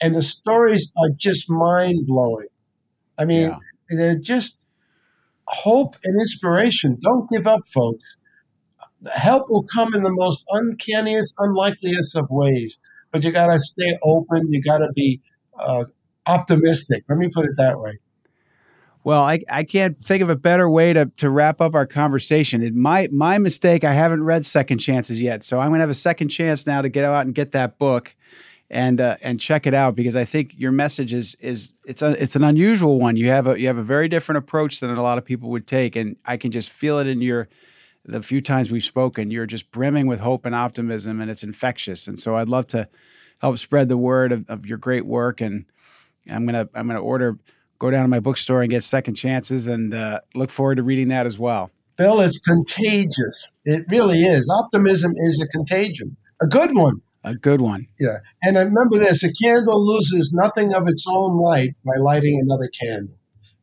And 0.00 0.14
the 0.14 0.22
stories 0.22 0.92
are 0.96 1.10
just 1.16 1.50
mind 1.50 2.06
blowing. 2.06 2.46
I 3.18 3.24
mean, 3.24 3.50
yeah. 3.50 3.56
they're 3.90 4.18
just 4.18 4.64
hope 5.46 5.96
and 6.04 6.20
inspiration. 6.20 6.98
Don't 7.00 7.28
give 7.28 7.46
up, 7.46 7.66
folks 7.66 8.16
help 9.12 9.50
will 9.50 9.62
come 9.62 9.94
in 9.94 10.02
the 10.02 10.12
most 10.12 10.44
uncanniest, 10.50 11.34
unlikeliest 11.38 12.16
of 12.16 12.26
ways. 12.30 12.80
But 13.12 13.24
you 13.24 13.32
got 13.32 13.52
to 13.52 13.60
stay 13.60 13.98
open. 14.02 14.52
You 14.52 14.62
got 14.62 14.78
to 14.78 14.88
be 14.94 15.20
uh, 15.58 15.84
optimistic. 16.26 17.04
Let 17.08 17.18
me 17.18 17.28
put 17.32 17.46
it 17.46 17.52
that 17.56 17.80
way. 17.80 17.98
Well, 19.04 19.22
I, 19.22 19.38
I 19.50 19.64
can't 19.64 19.98
think 19.98 20.22
of 20.22 20.28
a 20.28 20.36
better 20.36 20.68
way 20.68 20.92
to, 20.92 21.06
to 21.06 21.30
wrap 21.30 21.60
up 21.60 21.74
our 21.74 21.86
conversation. 21.86 22.62
It, 22.62 22.74
my 22.74 23.08
my 23.10 23.38
mistake. 23.38 23.84
I 23.84 23.92
haven't 23.92 24.24
read 24.24 24.44
Second 24.44 24.78
Chances 24.78 25.20
yet, 25.20 25.42
so 25.42 25.58
I'm 25.58 25.68
going 25.68 25.78
to 25.78 25.82
have 25.82 25.90
a 25.90 25.94
second 25.94 26.28
chance 26.28 26.66
now 26.66 26.82
to 26.82 26.88
get 26.88 27.04
out 27.04 27.24
and 27.24 27.34
get 27.34 27.52
that 27.52 27.78
book 27.78 28.14
and 28.70 29.00
uh, 29.00 29.16
and 29.22 29.40
check 29.40 29.66
it 29.66 29.74
out 29.74 29.94
because 29.94 30.16
I 30.16 30.24
think 30.24 30.58
your 30.58 30.72
message 30.72 31.14
is 31.14 31.36
is 31.40 31.72
it's 31.86 32.02
a, 32.02 32.22
it's 32.22 32.36
an 32.36 32.44
unusual 32.44 32.98
one. 32.98 33.16
You 33.16 33.28
have 33.28 33.46
a 33.46 33.58
you 33.58 33.66
have 33.68 33.78
a 33.78 33.82
very 33.82 34.08
different 34.08 34.38
approach 34.38 34.80
than 34.80 34.90
a 34.90 35.02
lot 35.02 35.18
of 35.18 35.24
people 35.24 35.48
would 35.50 35.66
take, 35.66 35.96
and 35.96 36.16
I 36.24 36.36
can 36.36 36.50
just 36.50 36.70
feel 36.70 36.98
it 36.98 37.06
in 37.06 37.20
your 37.20 37.48
the 38.08 38.22
few 38.22 38.40
times 38.40 38.70
we've 38.70 38.82
spoken, 38.82 39.30
you're 39.30 39.46
just 39.46 39.70
brimming 39.70 40.06
with 40.06 40.20
hope 40.20 40.46
and 40.46 40.54
optimism, 40.54 41.20
and 41.20 41.30
it's 41.30 41.42
infectious. 41.42 42.08
And 42.08 42.18
so 42.18 42.36
I'd 42.36 42.48
love 42.48 42.66
to 42.68 42.88
help 43.42 43.58
spread 43.58 43.90
the 43.90 43.98
word 43.98 44.32
of, 44.32 44.48
of 44.48 44.66
your 44.66 44.78
great 44.78 45.04
work. 45.04 45.40
And 45.42 45.66
I'm 46.28 46.46
gonna 46.46 46.68
I'm 46.74 46.86
gonna 46.86 47.00
order 47.00 47.38
go 47.78 47.90
down 47.90 48.02
to 48.02 48.08
my 48.08 48.20
bookstore 48.20 48.62
and 48.62 48.70
get 48.70 48.82
second 48.82 49.14
chances, 49.14 49.68
and 49.68 49.94
uh, 49.94 50.20
look 50.34 50.50
forward 50.50 50.76
to 50.76 50.82
reading 50.82 51.08
that 51.08 51.26
as 51.26 51.38
well. 51.38 51.70
Bill, 51.96 52.20
it's 52.20 52.38
contagious. 52.38 53.52
It 53.64 53.84
really 53.88 54.20
is. 54.20 54.48
Optimism 54.48 55.12
is 55.16 55.40
a 55.40 55.48
contagion, 55.48 56.16
a 56.40 56.46
good 56.46 56.76
one. 56.76 57.02
A 57.24 57.34
good 57.34 57.60
one. 57.60 57.86
Yeah. 57.98 58.18
And 58.44 58.56
remember 58.56 58.96
this 58.96 59.24
a 59.24 59.32
candle 59.42 59.84
loses 59.84 60.32
nothing 60.32 60.72
of 60.72 60.88
its 60.88 61.04
own 61.08 61.36
light 61.42 61.74
by 61.84 61.96
lighting 62.00 62.38
another 62.40 62.70
candle. 62.82 63.16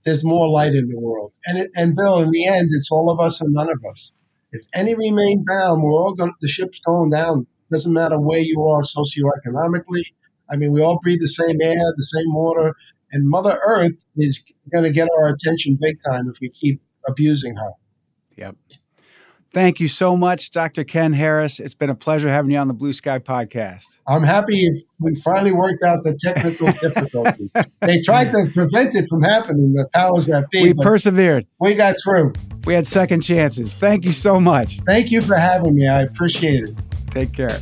There's 0.04 0.24
more 0.24 0.48
light 0.50 0.76
in 0.76 0.90
the 0.90 1.00
world. 1.00 1.34
And, 1.46 1.60
it, 1.60 1.72
and 1.76 1.96
Bill, 1.96 2.20
in 2.20 2.30
the 2.32 2.48
end, 2.48 2.70
it's 2.74 2.92
all 2.92 3.10
of 3.10 3.20
us 3.20 3.42
and 3.42 3.54
none 3.54 3.72
of 3.72 3.84
us. 3.90 4.14
If 4.52 4.66
any 4.76 4.94
remain 4.94 5.46
bound, 5.48 5.82
we're 5.82 5.94
all 5.94 6.14
going. 6.14 6.34
The 6.42 6.50
ship's 6.50 6.80
going 6.80 7.10
down. 7.10 7.48
Doesn't 7.72 7.94
matter 7.94 8.20
where 8.20 8.40
you 8.40 8.62
are 8.66 8.82
socioeconomically. 8.82 10.04
I 10.50 10.58
mean, 10.58 10.72
we 10.72 10.82
all 10.82 11.00
breathe 11.02 11.22
the 11.22 11.28
same 11.28 11.60
air, 11.62 11.94
the 11.98 12.04
same 12.04 12.34
water, 12.34 12.76
and 13.12 13.28
Mother 13.30 13.60
Earth 13.66 14.06
is 14.18 14.44
going 14.72 14.84
to 14.84 14.92
get 14.92 15.08
our 15.18 15.30
attention 15.30 15.78
big 15.80 16.00
time 16.02 16.30
if 16.30 16.40
we 16.42 16.50
keep 16.50 16.82
abusing 17.08 17.56
her. 17.56 17.72
Yep. 18.38 18.56
Thank 19.56 19.80
you 19.80 19.88
so 19.88 20.18
much, 20.18 20.52
Dr. 20.52 20.84
Ken 20.84 21.14
Harris. 21.14 21.62
It's 21.62 21.76
been 21.76 21.90
a 21.90 21.96
pleasure 21.96 22.28
having 22.28 22.52
you 22.52 22.58
on 22.58 22.68
the 22.68 22.74
Blue 22.74 22.92
Sky 22.92 23.20
podcast. 23.20 24.02
I'm 24.06 24.24
happy 24.24 24.68
we 25.00 25.16
finally 25.24 25.54
worked 25.54 25.82
out 25.82 26.04
the 26.04 26.14
technical 26.14 26.68
difficulties. 26.82 27.54
they 27.80 28.02
tried 28.02 28.32
to 28.32 28.52
prevent 28.54 28.96
it 28.96 29.08
from 29.08 29.22
happening, 29.22 29.72
the 29.72 29.88
powers 29.94 30.26
that 30.26 30.50
be. 30.50 30.62
We 30.62 30.74
persevered. 30.74 31.48
We 31.62 31.74
got 31.74 31.96
through. 32.04 32.34
We 32.66 32.74
had 32.74 32.86
second 32.86 33.22
chances. 33.22 33.76
Thank 33.76 34.04
you 34.04 34.12
so 34.12 34.42
much. 34.42 34.82
Thank 34.82 35.10
you 35.10 35.22
for 35.22 35.38
having 35.38 35.76
me. 35.76 35.88
I 35.88 36.02
appreciate 36.02 36.64
it. 36.64 36.76
Take 37.10 37.32
care. 37.32 37.62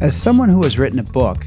As 0.00 0.16
someone 0.16 0.48
who 0.48 0.62
has 0.62 0.78
written 0.78 0.98
a 0.98 1.02
book, 1.02 1.46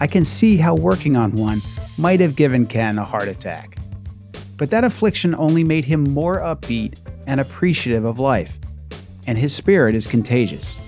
I 0.00 0.06
can 0.06 0.24
see 0.24 0.56
how 0.56 0.74
working 0.74 1.16
on 1.16 1.32
one 1.32 1.60
might 1.98 2.18
have 2.20 2.34
given 2.34 2.66
Ken 2.66 2.96
a 2.96 3.04
heart 3.04 3.28
attack. 3.28 3.76
But 4.56 4.70
that 4.70 4.84
affliction 4.84 5.34
only 5.34 5.64
made 5.64 5.84
him 5.84 6.04
more 6.04 6.38
upbeat 6.38 6.98
and 7.26 7.42
appreciative 7.42 8.06
of 8.06 8.18
life, 8.18 8.56
and 9.26 9.36
his 9.36 9.54
spirit 9.54 9.94
is 9.94 10.06
contagious. 10.06 10.78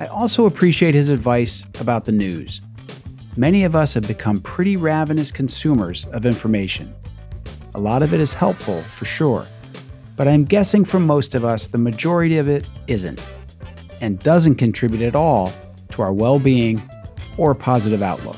I 0.00 0.06
also 0.06 0.46
appreciate 0.46 0.96
his 0.96 1.10
advice 1.10 1.64
about 1.78 2.04
the 2.04 2.12
news. 2.12 2.60
Many 3.36 3.62
of 3.62 3.76
us 3.76 3.94
have 3.94 4.08
become 4.08 4.40
pretty 4.40 4.76
ravenous 4.76 5.30
consumers 5.30 6.06
of 6.06 6.26
information. 6.26 6.92
A 7.76 7.80
lot 7.80 8.02
of 8.02 8.12
it 8.12 8.18
is 8.18 8.34
helpful, 8.34 8.82
for 8.82 9.04
sure, 9.04 9.46
but 10.16 10.26
I'm 10.26 10.44
guessing 10.44 10.84
for 10.84 10.98
most 10.98 11.36
of 11.36 11.44
us, 11.44 11.68
the 11.68 11.78
majority 11.78 12.38
of 12.38 12.48
it 12.48 12.68
isn't, 12.88 13.24
and 14.00 14.18
doesn't 14.24 14.56
contribute 14.56 15.02
at 15.02 15.14
all 15.14 15.52
to 15.96 16.02
our 16.02 16.12
well 16.12 16.38
being 16.38 16.82
or 17.36 17.54
positive 17.54 18.02
outlook. 18.02 18.36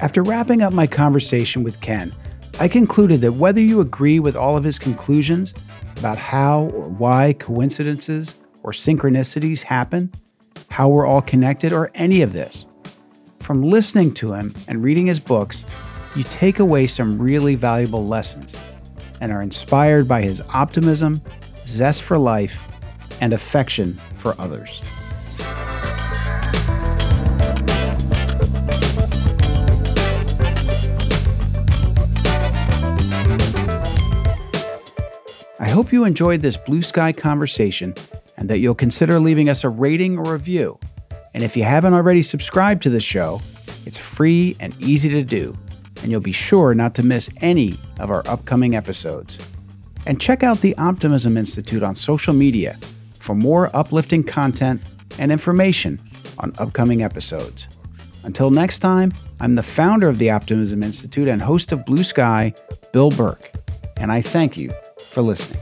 After 0.00 0.22
wrapping 0.22 0.62
up 0.62 0.72
my 0.72 0.86
conversation 0.86 1.62
with 1.62 1.80
Ken, 1.80 2.14
I 2.60 2.68
concluded 2.68 3.20
that 3.22 3.32
whether 3.32 3.60
you 3.60 3.80
agree 3.80 4.20
with 4.20 4.36
all 4.36 4.56
of 4.56 4.64
his 4.64 4.78
conclusions 4.78 5.54
about 5.96 6.18
how 6.18 6.64
or 6.74 6.88
why 6.88 7.34
coincidences 7.38 8.36
or 8.62 8.72
synchronicities 8.72 9.62
happen, 9.62 10.12
how 10.70 10.88
we're 10.88 11.06
all 11.06 11.22
connected, 11.22 11.72
or 11.72 11.90
any 11.94 12.22
of 12.22 12.32
this, 12.32 12.66
from 13.40 13.62
listening 13.62 14.12
to 14.14 14.32
him 14.32 14.54
and 14.68 14.82
reading 14.82 15.06
his 15.06 15.18
books, 15.18 15.64
you 16.14 16.22
take 16.24 16.58
away 16.58 16.86
some 16.86 17.20
really 17.20 17.54
valuable 17.54 18.06
lessons 18.06 18.56
and 19.20 19.32
are 19.32 19.42
inspired 19.42 20.06
by 20.06 20.22
his 20.22 20.42
optimism, 20.52 21.20
zest 21.66 22.02
for 22.02 22.18
life, 22.18 22.60
and 23.20 23.32
affection 23.32 23.94
for 24.16 24.34
others. 24.40 24.82
Hope 35.78 35.92
you 35.92 36.02
enjoyed 36.02 36.42
this 36.42 36.56
blue 36.56 36.82
sky 36.82 37.12
conversation 37.12 37.94
and 38.36 38.48
that 38.48 38.58
you'll 38.58 38.74
consider 38.74 39.20
leaving 39.20 39.48
us 39.48 39.62
a 39.62 39.68
rating 39.68 40.18
or 40.18 40.32
review. 40.32 40.76
And 41.34 41.44
if 41.44 41.56
you 41.56 41.62
haven't 41.62 41.94
already 41.94 42.20
subscribed 42.20 42.82
to 42.82 42.90
the 42.90 42.98
show, 42.98 43.40
it's 43.86 43.96
free 43.96 44.56
and 44.58 44.74
easy 44.80 45.08
to 45.10 45.22
do, 45.22 45.56
and 46.02 46.10
you'll 46.10 46.20
be 46.20 46.32
sure 46.32 46.74
not 46.74 46.96
to 46.96 47.04
miss 47.04 47.30
any 47.42 47.78
of 48.00 48.10
our 48.10 48.26
upcoming 48.26 48.74
episodes. 48.74 49.38
And 50.04 50.20
check 50.20 50.42
out 50.42 50.60
the 50.62 50.76
Optimism 50.78 51.36
Institute 51.36 51.84
on 51.84 51.94
social 51.94 52.34
media 52.34 52.76
for 53.20 53.36
more 53.36 53.70
uplifting 53.72 54.24
content 54.24 54.82
and 55.20 55.30
information 55.30 56.00
on 56.40 56.56
upcoming 56.58 57.04
episodes. 57.04 57.68
Until 58.24 58.50
next 58.50 58.80
time, 58.80 59.14
I'm 59.38 59.54
the 59.54 59.62
founder 59.62 60.08
of 60.08 60.18
the 60.18 60.30
Optimism 60.30 60.82
Institute 60.82 61.28
and 61.28 61.40
host 61.40 61.70
of 61.70 61.84
Blue 61.84 62.02
Sky, 62.02 62.52
Bill 62.92 63.12
Burke, 63.12 63.52
and 63.96 64.10
I 64.10 64.22
thank 64.22 64.56
you 64.56 64.72
for 64.98 65.22
listening. 65.22 65.60